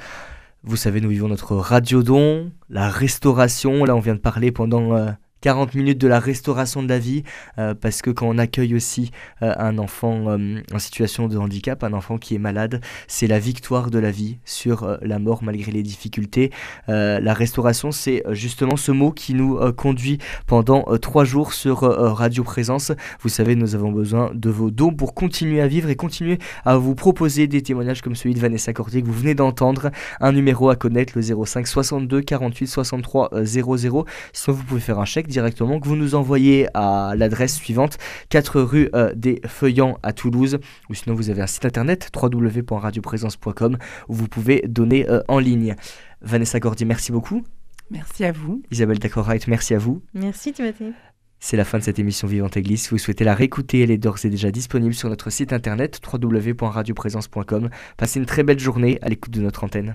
Vous 0.65 0.77
savez, 0.77 1.01
nous 1.01 1.09
vivons 1.09 1.29
notre 1.29 1.55
radiodon, 1.55 2.51
la 2.69 2.91
restauration. 2.91 3.85
Là, 3.85 3.95
on 3.95 4.01
vient 4.01 4.15
de 4.15 4.21
parler 4.21 4.51
pendant... 4.51 4.97
Euh, 4.97 5.11
40 5.41 5.75
minutes 5.75 5.99
de 5.99 6.09
la 6.09 6.19
restauration 6.19 6.83
de 6.83 6.89
la 6.89 6.99
vie, 6.99 7.23
euh, 7.59 7.75
parce 7.75 8.03
que 8.03 8.11
quand 8.11 8.27
on 8.29 8.39
accueille 8.39 8.75
aussi 8.75 9.11
euh, 9.43 9.53
un 9.59 9.79
enfant 9.79 10.25
euh, 10.29 10.61
en 10.73 10.79
situation 10.79 11.29
de 11.29 11.39
handicap, 11.39 11.85
un 11.85 11.93
enfant 11.93 12.19
qui 12.19 12.35
est 12.35 12.39
malade, 12.39 12.81
c'est 13.07 13.27
la 13.27 13.39
victoire 13.39 13.91
de 13.91 13.99
la 13.99 14.11
vie 14.11 14.39
sur 14.45 14.99
la 15.03 15.19
mort 15.19 15.43
malgré 15.43 15.71
les 15.73 15.83
difficultés. 15.83 16.51
la 16.87 17.35
restauration, 17.35 17.93
c'est 17.93 18.23
justement 18.31 18.77
ce 18.77 18.93
mot 18.93 19.13
qui 19.13 19.35
nous 19.35 19.59
conduit 19.75 20.19
pendant 20.47 20.85
trois 21.01 21.25
jours 21.25 21.53
sur 21.53 21.81
Radio 21.81 22.45
Présence. 22.45 22.93
Vous 23.21 23.29
savez, 23.29 23.55
nous 23.55 23.75
avons 23.75 23.93
besoin 23.93 24.31
de 24.35 24.51
vos 24.51 24.71
dons 24.71 24.93
pour 24.93 25.15
continuer 25.15 25.61
à 25.61 25.69
vivre 25.69 25.89
et 25.89 25.97
continuer 25.97 26.39
à 26.65 26.77
vous 26.77 26.95
proposer 26.95 27.47
des 27.47 27.63
témoignages 27.63 28.03
comme 28.03 28.17
celui 28.17 28.35
de 28.35 28.41
Vanessa 28.41 28.73
Cordier 28.73 29.03
que 29.03 29.07
vous 29.07 29.13
venez 29.13 29.35
d'entendre. 29.35 29.91
Un 30.21 30.33
numéro 30.33 30.71
à 30.71 30.77
connaître, 30.77 31.13
le 31.17 31.23
05 31.23 31.67
62 31.67 32.23
48 32.23 32.67
63 32.67 33.31
00. 33.45 34.07
Sinon, 34.33 34.57
vous 34.57 34.65
pouvez 34.65 34.81
faire 34.81 34.99
un 34.99 35.05
chèque 35.05 35.28
directement, 35.29 35.81
que 35.81 35.89
vous 35.89 35.97
nous 35.97 36.15
envoyez 36.15 36.69
à 36.75 37.15
l'adresse 37.17 37.55
suivante 37.55 37.99
4 38.31 38.61
rue 38.61 38.89
euh, 38.95 39.13
des 39.15 39.41
Feuillants 39.47 39.99
à 40.03 40.13
Toulouse, 40.13 40.59
ou 40.89 40.95
sinon 40.95 41.15
vous 41.15 41.31
avez 41.31 41.43
un 41.43 41.47
site 41.47 41.65
internet 41.65 42.11
www.radioprésence.com 42.15 43.79
où 44.09 44.15
vous 44.15 44.29
pouvez 44.29 44.63
donner 44.67 45.09
euh, 45.09 45.23
en 45.29 45.39
ligne. 45.39 45.77
Vanessa 46.21 46.59
Gordy, 46.59 46.85
merci 46.85 47.13
beaucoup. 47.13 47.45
Merci 47.91 48.25
à 48.25 48.33
vous. 48.33 48.63
Isabelle 48.71 48.99
Dacorite, 48.99 49.47
merci 49.49 49.75
à 49.75 49.79
vous. 49.79 50.03
Merci 50.15 50.53
Timothée. 50.53 50.93
C'est 51.41 51.57
la 51.57 51.65
fin 51.65 51.79
de 51.79 51.85
cette 51.85 51.99
émission 51.99 52.27
Vivante 52.27 52.57
Église. 52.57 52.83
Si 52.83 52.91
vous 52.91 52.99
souhaitez 52.99 53.25
la 53.25 53.35
réécouter, 53.35 53.81
elle 53.83 53.93
est 53.93 53.99
d'ores 53.99 54.25
et 54.25 54.31
déjà 54.31 54.51
disponible 54.51 54.95
sur 54.95 55.09
notre 55.09 55.31
site 55.31 55.53
internet 55.53 56.01
www.radioprésence.com. 56.13 57.71
Passez 57.97 58.19
une 58.19 58.27
très 58.27 58.43
belle 58.43 58.59
journée 58.59 58.99
à 59.03 59.09
l'écoute 59.09 59.33
de 59.33 59.41
notre 59.41 59.65
antenne. 59.65 59.95